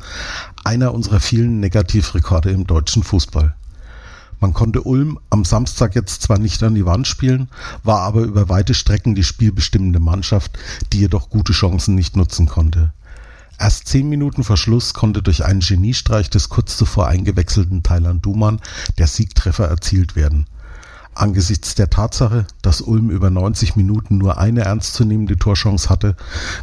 einer 0.64 0.94
unserer 0.94 1.20
vielen 1.20 1.60
Negativrekorde 1.60 2.52
im 2.52 2.68
deutschen 2.68 3.04
Fußball. 3.04 3.56
Man 4.40 4.54
konnte 4.54 4.84
Ulm 4.84 5.20
am 5.32 5.46
Samstag 5.46 5.96
jetzt 5.96 6.22
zwar 6.22 6.38
nicht 6.38 6.62
an 6.62 6.76
die 6.76 6.86
Wand 6.86 7.08
spielen, 7.08 7.50
war 7.84 8.02
aber 8.02 8.22
über 8.22 8.50
weite 8.50 8.76
Strecken 8.76 9.16
die 9.16 9.24
spielbestimmende 9.24 10.00
Mannschaft, 10.00 10.60
die 10.94 11.00
jedoch 11.00 11.30
gute 11.30 11.54
Chancen 11.54 11.96
nicht 11.96 12.16
nutzen 12.16 12.48
konnte. 12.48 12.94
Erst 13.60 13.88
zehn 13.88 14.08
Minuten 14.08 14.44
vor 14.44 14.58
Schluss 14.58 14.94
konnte 14.94 15.24
durch 15.24 15.44
einen 15.44 15.62
Geniestreich 15.62 16.30
des 16.30 16.50
kurz 16.50 16.78
zuvor 16.78 17.08
eingewechselten 17.08 17.82
Thailand 17.82 18.24
Duman 18.24 18.60
der 19.00 19.08
Siegtreffer 19.08 19.66
erzielt 19.66 20.16
werden. 20.16 20.46
Angesichts 21.20 21.76
der 21.76 21.90
Tatsache, 21.90 22.46
dass 22.62 22.82
Ulm 22.82 23.10
über 23.10 23.30
90 23.30 23.76
Minuten 23.76 24.18
nur 24.18 24.38
eine 24.38 24.62
ernstzunehmende 24.62 25.38
Torchance 25.38 25.90
hatte, 25.90 26.16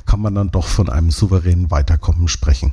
kann 0.07 0.21
man 0.21 0.35
dann 0.35 0.51
doch 0.51 0.67
von 0.67 0.89
einem 0.89 1.11
souveränen 1.11 1.71
Weiterkommen 1.71 2.29
sprechen. 2.29 2.73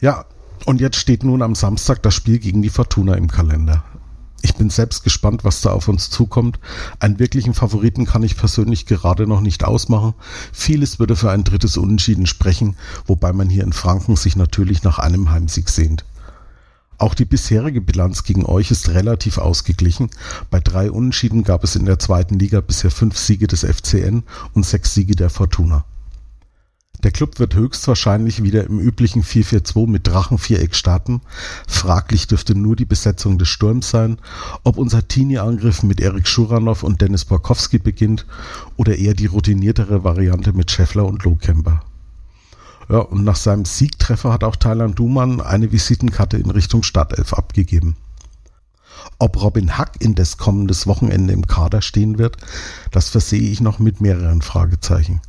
Ja, 0.00 0.24
und 0.66 0.80
jetzt 0.80 0.96
steht 0.96 1.24
nun 1.24 1.42
am 1.42 1.54
Samstag 1.54 2.02
das 2.02 2.14
Spiel 2.14 2.38
gegen 2.38 2.62
die 2.62 2.70
Fortuna 2.70 3.14
im 3.14 3.28
Kalender. 3.28 3.84
Ich 4.42 4.54
bin 4.54 4.70
selbst 4.70 5.04
gespannt, 5.04 5.44
was 5.44 5.60
da 5.60 5.70
auf 5.70 5.88
uns 5.88 6.08
zukommt. 6.08 6.58
Einen 6.98 7.18
wirklichen 7.18 7.52
Favoriten 7.52 8.06
kann 8.06 8.22
ich 8.22 8.36
persönlich 8.36 8.86
gerade 8.86 9.26
noch 9.26 9.42
nicht 9.42 9.64
ausmachen. 9.64 10.14
Vieles 10.52 10.98
würde 10.98 11.16
für 11.16 11.30
ein 11.30 11.44
drittes 11.44 11.76
Unentschieden 11.76 12.26
sprechen, 12.26 12.76
wobei 13.06 13.32
man 13.32 13.50
hier 13.50 13.64
in 13.64 13.74
Franken 13.74 14.16
sich 14.16 14.36
natürlich 14.36 14.82
nach 14.82 14.98
einem 14.98 15.30
Heimsieg 15.30 15.68
sehnt. 15.68 16.04
Auch 17.00 17.14
die 17.14 17.24
bisherige 17.24 17.80
Bilanz 17.80 18.24
gegen 18.24 18.44
euch 18.44 18.70
ist 18.70 18.90
relativ 18.90 19.38
ausgeglichen. 19.38 20.10
Bei 20.50 20.60
drei 20.60 20.90
Unentschieden 20.90 21.44
gab 21.44 21.64
es 21.64 21.74
in 21.74 21.86
der 21.86 21.98
zweiten 21.98 22.38
Liga 22.38 22.60
bisher 22.60 22.90
fünf 22.90 23.16
Siege 23.16 23.46
des 23.46 23.64
FCN 23.64 24.22
und 24.52 24.66
sechs 24.66 24.92
Siege 24.92 25.16
der 25.16 25.30
Fortuna. 25.30 25.86
Der 27.02 27.10
Club 27.10 27.38
wird 27.38 27.54
höchstwahrscheinlich 27.54 28.42
wieder 28.42 28.64
im 28.64 28.78
üblichen 28.78 29.22
4-4-2 29.22 29.88
mit 29.88 30.06
Drachenviereck 30.08 30.74
starten. 30.74 31.22
Fraglich 31.66 32.26
dürfte 32.26 32.54
nur 32.54 32.76
die 32.76 32.84
Besetzung 32.84 33.38
des 33.38 33.48
Sturms 33.48 33.88
sein, 33.88 34.18
ob 34.62 34.76
unser 34.76 35.08
Teenie-Angriff 35.08 35.82
mit 35.82 36.02
Erik 36.02 36.28
Schuranov 36.28 36.82
und 36.82 37.00
Dennis 37.00 37.24
Borkowski 37.24 37.78
beginnt 37.78 38.26
oder 38.76 38.98
eher 38.98 39.14
die 39.14 39.24
routiniertere 39.24 40.04
Variante 40.04 40.52
mit 40.52 40.70
Scheffler 40.70 41.06
und 41.06 41.24
Lohkemper. 41.24 41.82
Ja, 42.90 42.98
und 42.98 43.22
nach 43.22 43.36
seinem 43.36 43.64
Siegtreffer 43.64 44.32
hat 44.32 44.42
auch 44.42 44.56
Thailand 44.56 44.98
Duman 44.98 45.40
eine 45.40 45.70
Visitenkarte 45.70 46.38
in 46.38 46.50
Richtung 46.50 46.82
Startelf 46.82 47.34
abgegeben. 47.34 47.96
Ob 49.20 49.40
Robin 49.40 49.78
Hack 49.78 49.92
indes 50.00 50.38
kommendes 50.38 50.88
Wochenende 50.88 51.32
im 51.32 51.46
Kader 51.46 51.82
stehen 51.82 52.18
wird, 52.18 52.36
das 52.90 53.08
versehe 53.08 53.48
ich 53.48 53.60
noch 53.60 53.78
mit 53.78 54.00
mehreren 54.00 54.42
Fragezeichen. 54.42 55.20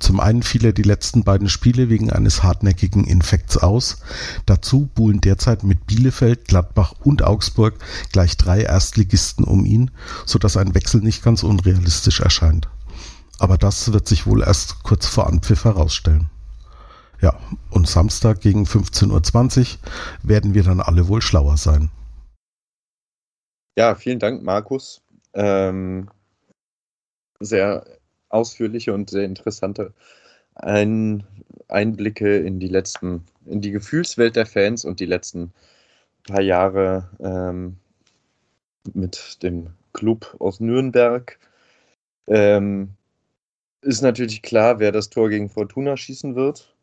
Zum 0.00 0.18
einen 0.18 0.42
fiel 0.42 0.64
er 0.64 0.72
die 0.72 0.82
letzten 0.82 1.22
beiden 1.22 1.48
Spiele 1.48 1.88
wegen 1.88 2.10
eines 2.10 2.42
hartnäckigen 2.42 3.04
Infekts 3.04 3.58
aus. 3.58 3.98
Dazu 4.44 4.90
buhlen 4.92 5.20
derzeit 5.20 5.62
mit 5.62 5.86
Bielefeld, 5.86 6.48
Gladbach 6.48 6.94
und 7.04 7.22
Augsburg 7.22 7.74
gleich 8.10 8.36
drei 8.36 8.62
Erstligisten 8.62 9.44
um 9.44 9.64
ihn, 9.64 9.92
sodass 10.26 10.56
ein 10.56 10.74
Wechsel 10.74 11.00
nicht 11.00 11.22
ganz 11.22 11.44
unrealistisch 11.44 12.20
erscheint. 12.20 12.68
Aber 13.38 13.56
das 13.56 13.92
wird 13.92 14.08
sich 14.08 14.26
wohl 14.26 14.42
erst 14.42 14.82
kurz 14.82 15.06
vor 15.06 15.28
Anpfiff 15.28 15.64
herausstellen. 15.64 16.28
Ja, 17.24 17.40
und 17.70 17.88
Samstag 17.88 18.42
gegen 18.42 18.64
15.20 18.64 19.60
Uhr 19.60 20.28
werden 20.28 20.52
wir 20.52 20.62
dann 20.62 20.82
alle 20.82 21.08
wohl 21.08 21.22
schlauer 21.22 21.56
sein. 21.56 21.88
Ja, 23.78 23.94
vielen 23.94 24.18
Dank, 24.18 24.42
Markus. 24.42 25.00
Ähm, 25.32 26.10
sehr 27.40 27.86
ausführliche 28.28 28.92
und 28.92 29.08
sehr 29.08 29.24
interessante 29.24 29.94
Ein 30.54 31.26
Einblicke 31.68 32.36
in 32.36 32.60
die 32.60 32.68
letzten, 32.68 33.24
in 33.46 33.62
die 33.62 33.70
Gefühlswelt 33.70 34.36
der 34.36 34.44
Fans 34.44 34.84
und 34.84 35.00
die 35.00 35.06
letzten 35.06 35.54
paar 36.24 36.42
Jahre 36.42 37.08
ähm, 37.20 37.78
mit 38.92 39.42
dem 39.42 39.70
Club 39.94 40.36
aus 40.40 40.60
Nürnberg. 40.60 41.38
Ähm, 42.26 42.90
ist 43.80 44.02
natürlich 44.02 44.42
klar, 44.42 44.78
wer 44.78 44.92
das 44.92 45.08
Tor 45.08 45.30
gegen 45.30 45.48
Fortuna 45.48 45.96
schießen 45.96 46.34
wird. 46.34 46.73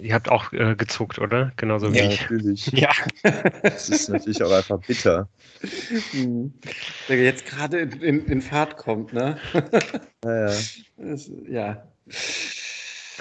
Ihr 0.00 0.14
habt 0.14 0.28
auch 0.28 0.52
äh, 0.52 0.74
gezuckt, 0.74 1.18
oder? 1.18 1.52
Genauso 1.56 1.92
wie 1.92 1.98
ja, 1.98 2.08
ich. 2.08 2.20
Natürlich. 2.22 2.66
Ja. 2.72 2.90
Das 3.62 3.88
ist 3.88 4.08
natürlich 4.08 4.42
auch 4.42 4.50
einfach 4.50 4.80
bitter. 4.80 5.28
Hm. 6.10 6.52
Der 7.08 7.22
jetzt 7.22 7.46
gerade 7.46 7.78
in, 7.78 8.26
in 8.26 8.42
Fahrt 8.42 8.76
kommt, 8.76 9.12
ne? 9.12 9.38
Naja. 10.24 10.52
Das, 10.96 11.30
ja. 11.48 11.86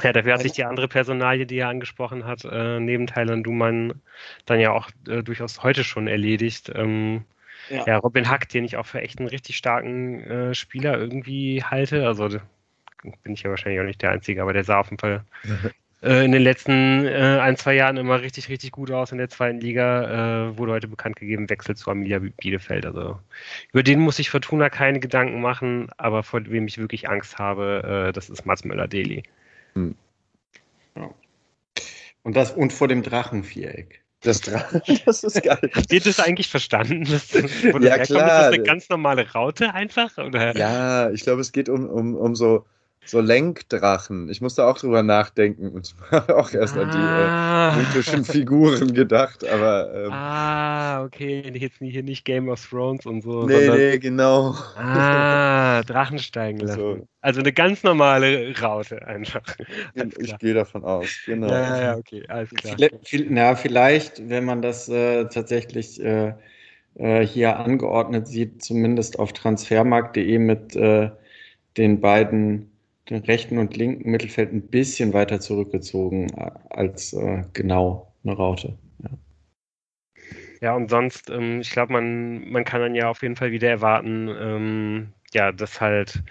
Ja, 0.04 0.14
dafür 0.14 0.34
hat 0.34 0.42
sich 0.42 0.54
die 0.54 0.64
andere 0.64 0.88
Personalie, 0.88 1.46
die 1.46 1.58
er 1.58 1.70
angesprochen 1.70 2.26
hat, 2.26 2.44
äh, 2.46 2.80
neben 2.80 3.08
Thailand 3.08 3.46
Duman 3.46 4.02
dann 4.46 4.60
ja 4.60 4.72
auch 4.72 4.90
äh, 5.08 5.22
durchaus 5.22 5.62
heute 5.62 5.84
schon 5.84 6.08
erledigt. 6.08 6.72
Ähm, 6.74 7.26
ja. 7.70 7.86
ja. 7.86 7.98
Robin 7.98 8.28
Hack, 8.30 8.50
den 8.50 8.64
ich 8.64 8.78
auch 8.78 8.86
für 8.86 9.02
echt 9.02 9.20
einen 9.20 9.28
richtig 9.28 9.58
starken 9.58 10.22
äh, 10.22 10.54
Spieler 10.56 10.98
irgendwie 10.98 11.64
halte. 11.64 12.08
Also 12.08 12.30
bin 13.24 13.34
ich 13.34 13.44
ja 13.44 13.50
wahrscheinlich 13.50 13.82
auch 13.82 13.86
nicht 13.86 14.02
der 14.02 14.12
Einzige, 14.12 14.42
aber 14.42 14.54
der 14.54 14.64
sah 14.64 14.80
auf 14.80 14.90
jeden 14.90 15.00
Fall 15.00 15.24
äh, 16.02 16.26
in 16.26 16.32
den 16.32 16.42
letzten 16.42 17.06
äh, 17.06 17.40
ein, 17.42 17.58
zwei 17.58 17.76
Jahren 17.76 17.98
immer 17.98 18.22
richtig, 18.22 18.50
richtig 18.50 18.72
gut 18.72 18.92
aus 18.92 19.12
in 19.12 19.18
der 19.18 19.30
zweiten 19.30 19.60
Liga. 19.60 20.50
Äh, 20.50 20.58
wurde 20.58 20.72
heute 20.72 20.88
bekannt 20.88 21.16
gegeben, 21.16 21.50
Wechsel 21.50 21.76
zu 21.76 21.92
Amelia 21.92 22.20
Bielefeld. 22.20 22.86
Also 22.86 23.20
über 23.72 23.84
den 23.84 24.00
muss 24.00 24.20
ich 24.20 24.30
Fortuna 24.30 24.70
keine 24.70 25.00
Gedanken 25.00 25.42
machen, 25.42 25.90
aber 25.98 26.24
vor 26.24 26.42
wem 26.46 26.68
ich 26.68 26.78
wirklich 26.78 27.10
Angst 27.10 27.38
habe, 27.38 28.08
äh, 28.10 28.14
das 28.14 28.30
ist 28.30 28.46
Mats 28.46 28.64
Möller-Deli. 28.64 29.24
Hm. 29.74 29.96
Ja. 30.96 31.10
Und, 32.24 32.36
das, 32.36 32.52
und 32.52 32.74
vor 32.74 32.88
dem 32.88 33.04
Drachenviereck. 33.04 34.02
Das, 34.22 34.42
das 35.06 35.24
ist 35.24 35.42
geil. 35.42 35.72
Habt 35.74 35.92
ihr 35.92 36.00
das 36.00 36.20
eigentlich 36.20 36.48
verstanden? 36.48 37.06
Das, 37.10 37.32
ja, 37.34 37.98
klar. 37.98 38.00
Ist 38.02 38.12
das 38.12 38.54
eine 38.54 38.64
ganz 38.64 38.90
normale 38.90 39.32
Raute 39.32 39.74
einfach? 39.74 40.18
Oder? 40.18 40.56
Ja, 40.56 41.10
ich 41.10 41.22
glaube, 41.22 41.42
es 41.42 41.52
geht 41.52 41.70
um, 41.70 41.88
um, 41.88 42.16
um 42.16 42.36
so 42.36 42.66
so 43.06 43.20
Lenkdrachen. 43.20 44.30
Ich 44.30 44.42
musste 44.42 44.66
auch 44.66 44.78
drüber 44.78 45.04
nachdenken 45.04 45.70
und 45.70 45.96
habe 46.12 46.38
auch 46.38 46.54
erst 46.54 46.78
ah. 46.78 46.82
an 46.82 46.92
die 46.92 46.98
äh, 46.98 47.02
ah. 47.02 47.76
mythischen 47.78 48.24
Figuren 48.26 48.94
gedacht, 48.94 49.48
aber. 49.48 49.94
Ähm, 49.94 50.12
ah, 50.12 51.04
okay. 51.04 51.52
Jetzt 51.54 51.78
hier 51.80 52.04
nicht 52.04 52.26
Game 52.26 52.50
of 52.50 52.64
Thrones 52.68 53.06
und 53.06 53.22
so. 53.22 53.46
Nee, 53.46 53.66
sondern, 53.66 53.78
nee, 53.78 53.98
genau. 54.00 54.56
Ah, 54.76 55.82
Drachen 55.84 56.20
steigen 56.20 56.60
lassen. 56.60 56.80
Also, 56.80 57.08
also 57.22 57.40
eine 57.40 57.54
ganz 57.54 57.84
normale 57.84 58.54
Raute 58.60 59.06
einfach. 59.06 59.42
Ich 60.20 60.38
gehe 60.38 60.54
davon 60.54 60.84
aus, 60.84 61.08
genau. 61.26 61.48
Ja, 61.48 61.82
ja, 61.82 61.98
okay, 61.98 62.24
alles 62.28 62.50
klar. 62.52 62.76
Na, 63.30 63.56
vielleicht, 63.56 64.30
wenn 64.30 64.46
man 64.46 64.62
das 64.62 64.90
äh, 64.90 65.26
tatsächlich 65.26 66.02
äh, 66.04 66.34
äh, 66.96 67.26
hier 67.26 67.58
angeordnet 67.58 68.28
sieht, 68.28 68.64
zumindest 68.64 69.20
auf 69.20 69.34
transfermarkt.de 69.34 70.38
mit 70.38 70.76
äh, 70.76 71.10
den 71.78 72.02
beiden, 72.02 72.71
den 73.12 73.24
rechten 73.24 73.58
und 73.58 73.76
linken 73.76 74.10
Mittelfeld 74.10 74.54
ein 74.54 74.68
bisschen 74.68 75.14
weiter 75.14 75.40
zurückgezogen 75.40 76.30
äh, 76.30 76.52
als 76.70 77.14
äh, 77.14 77.44
genau 77.54 78.14
eine 78.24 78.34
Raute. 78.34 78.78
Ja. 79.00 79.10
Ja, 80.62 80.76
und 80.76 80.90
sonst, 80.90 81.30
ähm, 81.30 81.62
ich 81.62 81.72
glaube, 81.72 81.94
man, 81.94 82.50
man 82.50 82.64
kann 82.64 82.82
dann 82.82 82.96
ja 82.96 83.10
auf 83.10 83.24
jeden 83.24 83.36
Fall 83.36 83.52
wieder 83.52 83.70
erwarten, 83.70 84.30
ähm, 84.30 85.14
ja, 85.34 85.52
dass 85.52 85.82
halt 85.82 86.24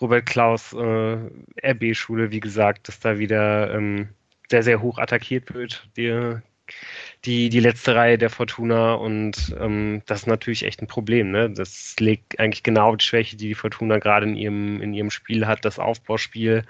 Robert 0.00 0.26
Klaus 0.26 0.72
äh, 0.74 1.18
RB-Schule, 1.62 2.30
wie 2.30 2.40
gesagt, 2.40 2.88
dass 2.88 3.00
da 3.00 3.18
wieder 3.18 3.74
ähm, 3.74 4.08
sehr, 4.50 4.62
sehr 4.62 4.82
hoch 4.82 4.98
attackiert 4.98 5.54
wird, 5.54 5.88
die, 5.96 6.38
die, 7.24 7.48
die 7.48 7.60
letzte 7.60 7.94
Reihe 7.94 8.18
der 8.18 8.30
Fortuna 8.30 8.94
und 8.94 9.54
ähm, 9.58 10.02
das 10.06 10.20
ist 10.20 10.26
natürlich 10.26 10.64
echt 10.64 10.80
ein 10.82 10.86
Problem. 10.86 11.30
Ne? 11.30 11.50
Das 11.50 11.96
legt 11.98 12.38
eigentlich 12.38 12.62
genau 12.62 12.96
die 12.96 13.04
Schwäche, 13.04 13.36
die 13.36 13.48
die 13.48 13.54
Fortuna 13.54 13.98
gerade 13.98 14.26
in 14.26 14.36
ihrem, 14.36 14.80
in 14.80 14.94
ihrem 14.94 15.10
Spiel 15.10 15.46
hat, 15.46 15.64
das 15.64 15.78
Aufbauspiel 15.78 16.64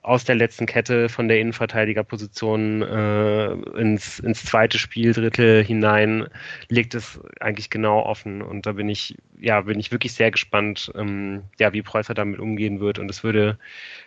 aus 0.00 0.24
der 0.24 0.34
letzten 0.34 0.66
Kette 0.66 1.08
von 1.08 1.28
der 1.28 1.38
Innenverteidigerposition 1.38 2.82
äh, 2.82 3.52
ins, 3.78 4.18
ins 4.18 4.44
zweite 4.44 4.78
Spieldrittel 4.78 5.62
hinein 5.62 6.26
legt 6.68 6.94
es 6.94 7.20
eigentlich 7.40 7.70
genau 7.70 8.00
offen. 8.00 8.42
Und 8.42 8.66
da 8.66 8.72
bin 8.72 8.88
ich, 8.88 9.16
ja, 9.38 9.60
bin 9.60 9.78
ich 9.78 9.92
wirklich 9.92 10.14
sehr 10.14 10.30
gespannt, 10.30 10.90
ähm, 10.96 11.44
ja, 11.58 11.72
wie 11.72 11.82
Preußer 11.82 12.14
damit 12.14 12.40
umgehen 12.40 12.80
wird. 12.80 12.98
Und 12.98 13.10
es 13.10 13.22
würde, 13.22 13.58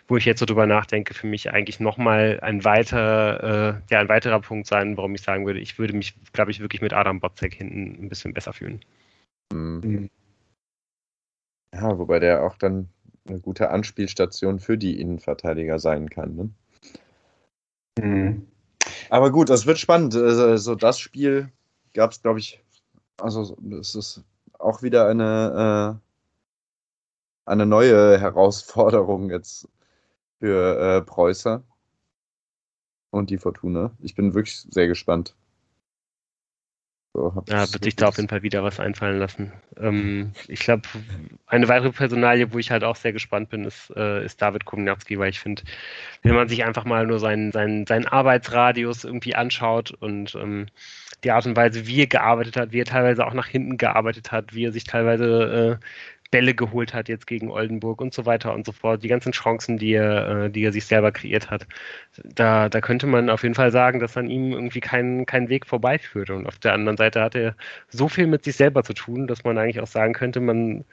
wo 0.06 0.16
ich 0.16 0.26
jetzt 0.26 0.40
so 0.40 0.46
drüber 0.46 0.66
nachdenke, 0.66 1.14
für 1.14 1.26
mich 1.26 1.50
eigentlich 1.50 1.80
nochmal 1.80 2.40
ein 2.42 2.64
weiter, 2.64 3.80
äh, 3.88 3.92
ja, 3.92 4.00
ein 4.00 4.08
weiterer 4.10 4.40
Punkt 4.40 4.66
sein, 4.66 4.96
warum 4.98 5.14
ich 5.14 5.22
sagen 5.22 5.46
würde, 5.46 5.60
ich 5.60 5.78
würde 5.78 5.94
mich, 5.94 6.14
glaube 6.32 6.50
ich, 6.50 6.60
wirklich 6.60 6.82
mit 6.82 6.92
Adam 6.92 7.20
Botzek 7.20 7.54
hinten 7.54 8.04
ein 8.04 8.08
bisschen 8.10 8.34
besser 8.34 8.52
fühlen. 8.52 8.80
Mhm. 9.52 10.10
Ja, 11.72 11.98
wobei 11.98 12.18
der 12.18 12.42
auch 12.42 12.56
dann 12.56 12.88
eine 13.28 13.40
gute 13.40 13.70
Anspielstation 13.70 14.58
für 14.58 14.78
die 14.78 15.00
Innenverteidiger 15.00 15.78
sein 15.78 16.10
kann. 16.10 16.36
Ne? 16.36 16.50
Mhm. 17.98 18.46
Aber 19.10 19.30
gut, 19.30 19.50
das 19.50 19.66
wird 19.66 19.78
spannend. 19.78 20.14
Also 20.14 20.74
das 20.74 20.98
Spiel 20.98 21.50
gab 21.94 22.12
es, 22.12 22.22
glaube 22.22 22.38
ich, 22.38 22.62
also 23.20 23.56
es 23.80 23.94
ist 23.94 24.24
auch 24.58 24.82
wieder 24.82 25.08
eine, 25.08 25.98
äh, 27.46 27.50
eine 27.50 27.66
neue 27.66 28.18
Herausforderung 28.20 29.30
jetzt 29.30 29.68
für 30.38 30.78
äh, 30.78 31.02
Preußer 31.02 31.62
und 33.10 33.30
die 33.30 33.38
Fortuna. 33.38 33.92
Ich 34.00 34.14
bin 34.14 34.34
wirklich 34.34 34.66
sehr 34.70 34.88
gespannt. 34.88 35.34
So, 37.16 37.32
ja, 37.48 37.60
wird 37.72 37.82
sich 37.82 37.96
da 37.96 38.08
auf 38.08 38.18
jeden 38.18 38.28
Fall 38.28 38.42
wieder 38.42 38.62
was 38.62 38.78
einfallen 38.78 39.18
lassen. 39.18 39.50
Ähm, 39.80 40.32
ich 40.48 40.60
glaube, 40.60 40.82
eine 41.46 41.66
weitere 41.66 41.90
Personalie, 41.90 42.52
wo 42.52 42.58
ich 42.58 42.70
halt 42.70 42.84
auch 42.84 42.96
sehr 42.96 43.14
gespannt 43.14 43.48
bin, 43.48 43.64
ist, 43.64 43.90
äh, 43.96 44.22
ist 44.22 44.42
David 44.42 44.66
Kumnatski, 44.66 45.18
weil 45.18 45.30
ich 45.30 45.40
finde, 45.40 45.62
wenn 46.22 46.34
man 46.34 46.46
sich 46.50 46.62
einfach 46.62 46.84
mal 46.84 47.06
nur 47.06 47.18
seinen, 47.18 47.52
seinen, 47.52 47.86
seinen 47.86 48.06
Arbeitsradius 48.06 49.04
irgendwie 49.04 49.34
anschaut 49.34 49.92
und 49.92 50.34
ähm, 50.34 50.66
die 51.24 51.30
Art 51.30 51.46
und 51.46 51.56
Weise, 51.56 51.86
wie 51.86 52.02
er 52.02 52.06
gearbeitet 52.06 52.58
hat, 52.58 52.72
wie 52.72 52.80
er 52.80 52.84
teilweise 52.84 53.26
auch 53.26 53.32
nach 53.32 53.46
hinten 53.46 53.78
gearbeitet 53.78 54.30
hat, 54.30 54.54
wie 54.54 54.66
er 54.66 54.72
sich 54.72 54.84
teilweise 54.84 55.80
äh, 55.80 55.86
Bälle 56.36 56.52
geholt 56.52 56.92
hat 56.92 57.08
jetzt 57.08 57.26
gegen 57.26 57.50
Oldenburg 57.50 58.02
und 58.02 58.12
so 58.12 58.26
weiter 58.26 58.52
und 58.52 58.66
so 58.66 58.72
fort, 58.72 59.02
die 59.02 59.08
ganzen 59.08 59.32
Chancen, 59.32 59.78
die 59.78 59.94
er, 59.94 60.44
äh, 60.44 60.50
die 60.50 60.64
er 60.64 60.72
sich 60.72 60.84
selber 60.84 61.10
kreiert 61.10 61.50
hat, 61.50 61.66
da, 62.24 62.68
da 62.68 62.82
könnte 62.82 63.06
man 63.06 63.30
auf 63.30 63.42
jeden 63.42 63.54
Fall 63.54 63.72
sagen, 63.72 64.00
dass 64.00 64.18
an 64.18 64.28
ihm 64.28 64.52
irgendwie 64.52 64.80
kein, 64.80 65.24
kein 65.24 65.48
Weg 65.48 65.64
vorbeiführt. 65.64 66.28
Und 66.28 66.46
auf 66.46 66.58
der 66.58 66.74
anderen 66.74 66.98
Seite 66.98 67.22
hat 67.22 67.34
er 67.34 67.56
so 67.88 68.10
viel 68.10 68.26
mit 68.26 68.44
sich 68.44 68.54
selber 68.54 68.82
zu 68.84 68.92
tun, 68.92 69.26
dass 69.26 69.44
man 69.44 69.56
eigentlich 69.56 69.80
auch 69.80 69.86
sagen 69.86 70.12
könnte, 70.12 70.40
man, 70.40 70.84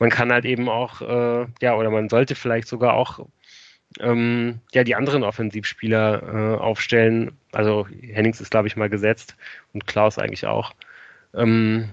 man 0.00 0.10
kann 0.10 0.32
halt 0.32 0.44
eben 0.44 0.68
auch, 0.68 1.00
äh, 1.00 1.46
ja, 1.62 1.76
oder 1.76 1.90
man 1.90 2.08
sollte 2.08 2.34
vielleicht 2.34 2.66
sogar 2.66 2.94
auch 2.94 3.24
ähm, 4.00 4.58
ja, 4.72 4.82
die 4.82 4.96
anderen 4.96 5.22
Offensivspieler 5.22 6.56
äh, 6.56 6.60
aufstellen. 6.60 7.38
Also 7.52 7.86
Hennings 8.02 8.40
ist, 8.40 8.50
glaube 8.50 8.66
ich, 8.66 8.74
mal 8.74 8.90
gesetzt 8.90 9.36
und 9.72 9.86
Klaus 9.86 10.18
eigentlich 10.18 10.44
auch. 10.46 10.74
Ähm, 11.34 11.90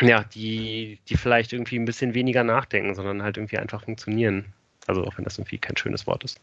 ja, 0.00 0.24
die, 0.24 0.98
die 1.08 1.16
vielleicht 1.16 1.52
irgendwie 1.52 1.78
ein 1.78 1.84
bisschen 1.84 2.14
weniger 2.14 2.44
nachdenken, 2.44 2.94
sondern 2.94 3.22
halt 3.22 3.36
irgendwie 3.38 3.58
einfach 3.58 3.84
funktionieren. 3.84 4.52
Also 4.86 5.04
auch 5.04 5.16
wenn 5.16 5.24
das 5.24 5.38
irgendwie 5.38 5.58
kein 5.58 5.76
schönes 5.76 6.06
Wort 6.06 6.24
ist. 6.24 6.40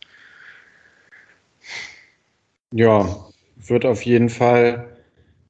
Ja, 2.71 3.27
wird 3.55 3.85
auf 3.85 4.01
jeden 4.01 4.29
Fall, 4.29 4.97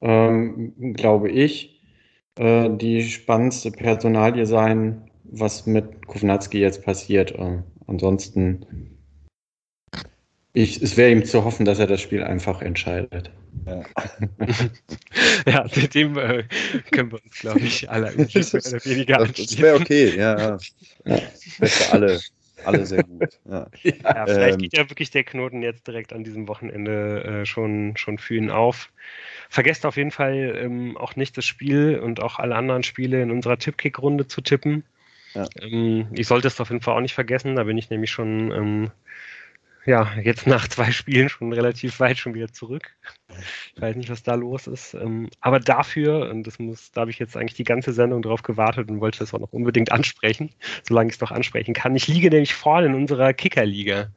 ähm, 0.02 0.94
glaube 0.94 1.30
ich, 1.30 1.80
äh, 2.36 2.68
die 2.70 3.02
spannendste 3.02 3.70
Personalie 3.70 4.46
sein, 4.46 5.10
was 5.24 5.66
mit 5.66 6.06
Kovnatski 6.06 6.58
jetzt 6.60 6.84
passiert. 6.84 7.32
Äh, 7.32 7.62
ansonsten 7.86 8.93
ich, 10.54 10.80
es 10.80 10.96
wäre 10.96 11.10
ihm 11.10 11.24
zu 11.24 11.44
hoffen, 11.44 11.66
dass 11.66 11.80
er 11.80 11.88
das 11.88 12.00
Spiel 12.00 12.22
einfach 12.22 12.62
entscheidet. 12.62 13.30
Ja, 13.66 13.82
ja 15.46 15.64
dem 15.64 16.16
äh, 16.16 16.44
können 16.92 17.10
wir 17.10 17.22
uns, 17.22 17.40
glaube 17.40 17.60
ich, 17.60 17.90
alle 17.90 18.10
irgendwie 18.10 18.38
mehr 18.38 18.84
weniger 18.84 19.20
anschließen. 19.20 19.56
Das 19.56 19.58
wäre 19.58 19.76
okay, 19.80 20.16
ja. 20.16 20.38
ja. 20.38 20.58
Das 21.04 21.60
wäre 21.60 21.70
für 21.70 21.92
alle, 21.92 22.20
alle 22.64 22.86
sehr 22.86 23.02
gut. 23.02 23.40
Ja, 23.50 23.66
ja 23.82 24.26
vielleicht 24.26 24.54
ähm, 24.54 24.58
geht 24.58 24.76
ja 24.76 24.88
wirklich 24.88 25.10
der 25.10 25.24
Knoten 25.24 25.60
jetzt 25.60 25.88
direkt 25.88 26.12
an 26.12 26.22
diesem 26.22 26.46
Wochenende 26.46 27.24
äh, 27.24 27.46
schon, 27.46 27.96
schon 27.96 28.18
für 28.18 28.36
ihn 28.36 28.50
auf. 28.50 28.90
Vergesst 29.48 29.84
auf 29.84 29.96
jeden 29.96 30.12
Fall 30.12 30.56
ähm, 30.56 30.96
auch 30.96 31.16
nicht 31.16 31.36
das 31.36 31.44
Spiel 31.44 31.98
und 31.98 32.22
auch 32.22 32.38
alle 32.38 32.54
anderen 32.54 32.84
Spiele 32.84 33.20
in 33.20 33.32
unserer 33.32 33.58
Tippkick-Runde 33.58 34.28
zu 34.28 34.40
tippen. 34.40 34.84
Ja. 35.34 35.48
Ähm, 35.60 36.06
ich 36.12 36.28
sollte 36.28 36.46
es 36.46 36.60
auf 36.60 36.70
jeden 36.70 36.80
Fall 36.80 36.96
auch 36.96 37.00
nicht 37.00 37.14
vergessen, 37.14 37.56
da 37.56 37.64
bin 37.64 37.76
ich 37.76 37.90
nämlich 37.90 38.12
schon 38.12 38.52
ähm, 38.52 38.90
ja, 39.86 40.12
jetzt 40.22 40.46
nach 40.46 40.68
zwei 40.68 40.90
Spielen 40.92 41.28
schon 41.28 41.52
relativ 41.52 42.00
weit 42.00 42.18
schon 42.18 42.34
wieder 42.34 42.52
zurück. 42.52 42.94
Ich 43.74 43.82
weiß 43.82 43.96
nicht, 43.96 44.10
was 44.10 44.22
da 44.22 44.34
los 44.34 44.66
ist. 44.66 44.94
Ähm, 44.94 45.28
aber 45.40 45.60
dafür, 45.60 46.30
und 46.30 46.46
das 46.46 46.58
muss, 46.58 46.90
da 46.92 47.02
habe 47.02 47.10
ich 47.10 47.18
jetzt 47.18 47.36
eigentlich 47.36 47.54
die 47.54 47.64
ganze 47.64 47.92
Sendung 47.92 48.22
drauf 48.22 48.42
gewartet 48.42 48.88
und 48.88 49.00
wollte 49.00 49.18
das 49.18 49.34
auch 49.34 49.40
noch 49.40 49.52
unbedingt 49.52 49.92
ansprechen, 49.92 50.50
solange 50.86 51.08
ich 51.08 51.16
es 51.16 51.20
noch 51.20 51.32
ansprechen 51.32 51.74
kann. 51.74 51.96
Ich 51.96 52.08
liege 52.08 52.30
nämlich 52.30 52.54
vorne 52.54 52.86
in 52.86 52.94
unserer 52.94 53.32
Kickerliga. 53.32 54.10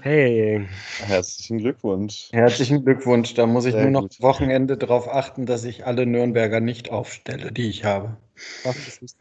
Hey. 0.00 0.66
Herzlichen 1.06 1.58
Glückwunsch. 1.58 2.30
Herzlichen 2.32 2.82
Glückwunsch. 2.82 3.34
Da 3.34 3.46
muss 3.46 3.66
ich 3.66 3.72
Sehr 3.72 3.82
nur 3.82 3.90
noch 3.90 4.00
gut. 4.02 4.20
Wochenende 4.20 4.78
darauf 4.78 5.06
achten, 5.06 5.44
dass 5.44 5.64
ich 5.64 5.84
alle 5.84 6.06
Nürnberger 6.06 6.60
nicht 6.60 6.90
aufstelle, 6.90 7.52
die 7.52 7.68
ich 7.68 7.84
habe. 7.84 8.16
Das 8.64 8.98
ist 8.98 9.16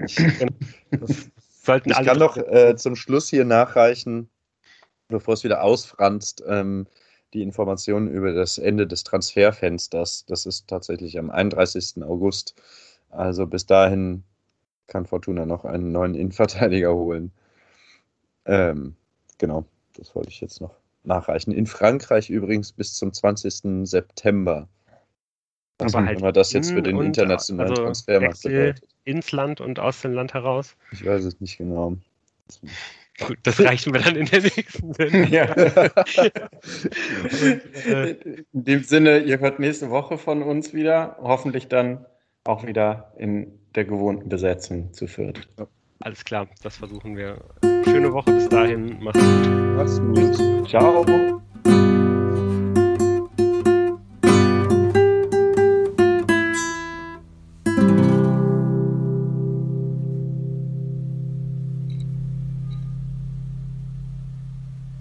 Das 0.92 1.30
sollten 1.64 1.90
ich 1.92 1.98
alle 1.98 2.08
kann 2.08 2.20
noch 2.20 2.38
äh, 2.38 2.76
zum 2.78 2.96
Schluss 2.96 3.30
hier 3.30 3.44
nachreichen, 3.44 4.30
bevor 5.12 5.36
es 5.36 5.44
wieder 5.44 5.64
ausfranst, 5.64 6.44
ähm, 6.48 6.88
die 7.34 7.44
Informationen 7.44 8.10
über 8.10 8.34
das 8.34 8.58
Ende 8.58 8.88
des 8.88 9.04
Transferfensters. 9.04 10.26
Das 10.26 10.46
ist 10.46 10.68
tatsächlich 10.68 11.18
am 11.20 11.30
31. 11.30 12.04
August. 12.04 12.56
Also 13.10 13.46
bis 13.46 13.66
dahin 13.66 14.24
kann 14.88 15.06
Fortuna 15.06 15.46
noch 15.46 15.64
einen 15.64 15.92
neuen 15.92 16.16
Innenverteidiger 16.16 16.94
holen. 16.94 17.32
Ähm, 18.46 18.96
genau, 19.38 19.66
das 19.96 20.16
wollte 20.16 20.30
ich 20.30 20.42
jetzt 20.42 20.60
noch 20.62 20.76
nachreichen. 21.04 21.52
In 21.52 21.68
Frankreich 21.68 22.30
übrigens 22.30 22.72
bis 22.72 22.96
zum 22.96 23.14
20. 23.14 23.88
September. 23.88 24.68
Was 25.78 25.96
Aber 25.96 26.06
halt 26.06 26.20
immer 26.20 26.32
das 26.32 26.54
jetzt 26.54 26.72
für 26.72 26.82
den 26.82 27.00
internationalen 27.02 27.72
also 27.72 27.84
Transfermarkt 27.84 28.44
bedeutet. 28.44 28.88
Ins 29.04 29.32
Land 29.32 29.62
und 29.62 29.80
aus 29.80 30.02
dem 30.02 30.14
Land 30.14 30.34
heraus? 30.34 30.76
Ich 30.92 31.04
weiß 31.04 31.24
es 31.24 31.40
nicht 31.42 31.58
genau. 31.58 31.98
Gut, 33.26 33.38
das 33.44 33.60
reichen 33.60 33.94
wir 33.94 34.02
dann 34.02 34.16
in 34.16 34.26
der 34.26 34.42
nächsten 34.42 34.94
Sendung. 34.94 35.28
Ja. 35.28 35.46
Äh, 37.86 38.12
in 38.12 38.46
dem 38.54 38.84
Sinne, 38.84 39.20
ihr 39.20 39.40
hört 39.40 39.60
nächste 39.60 39.90
Woche 39.90 40.18
von 40.18 40.44
uns 40.44 40.74
wieder. 40.74 41.18
Hoffentlich 41.20 41.68
dann 41.68 42.06
auch 42.44 42.66
wieder 42.66 43.14
in 43.18 43.60
der 43.76 43.86
gewohnten 43.86 44.30
Besetzung 44.30 44.94
zu 44.94 45.08
viert. 45.08 45.48
Alles 46.02 46.24
klar, 46.24 46.48
das 46.64 46.78
versuchen 46.78 47.16
wir. 47.18 47.38
Schöne 47.86 48.12
Woche 48.14 48.32
bis 48.32 48.50
dahin. 48.50 48.98
Mach's 49.02 49.20
gut. 49.20 49.50
Mach's 49.76 50.00
gut. 50.00 50.70
Ciao. 50.70 51.41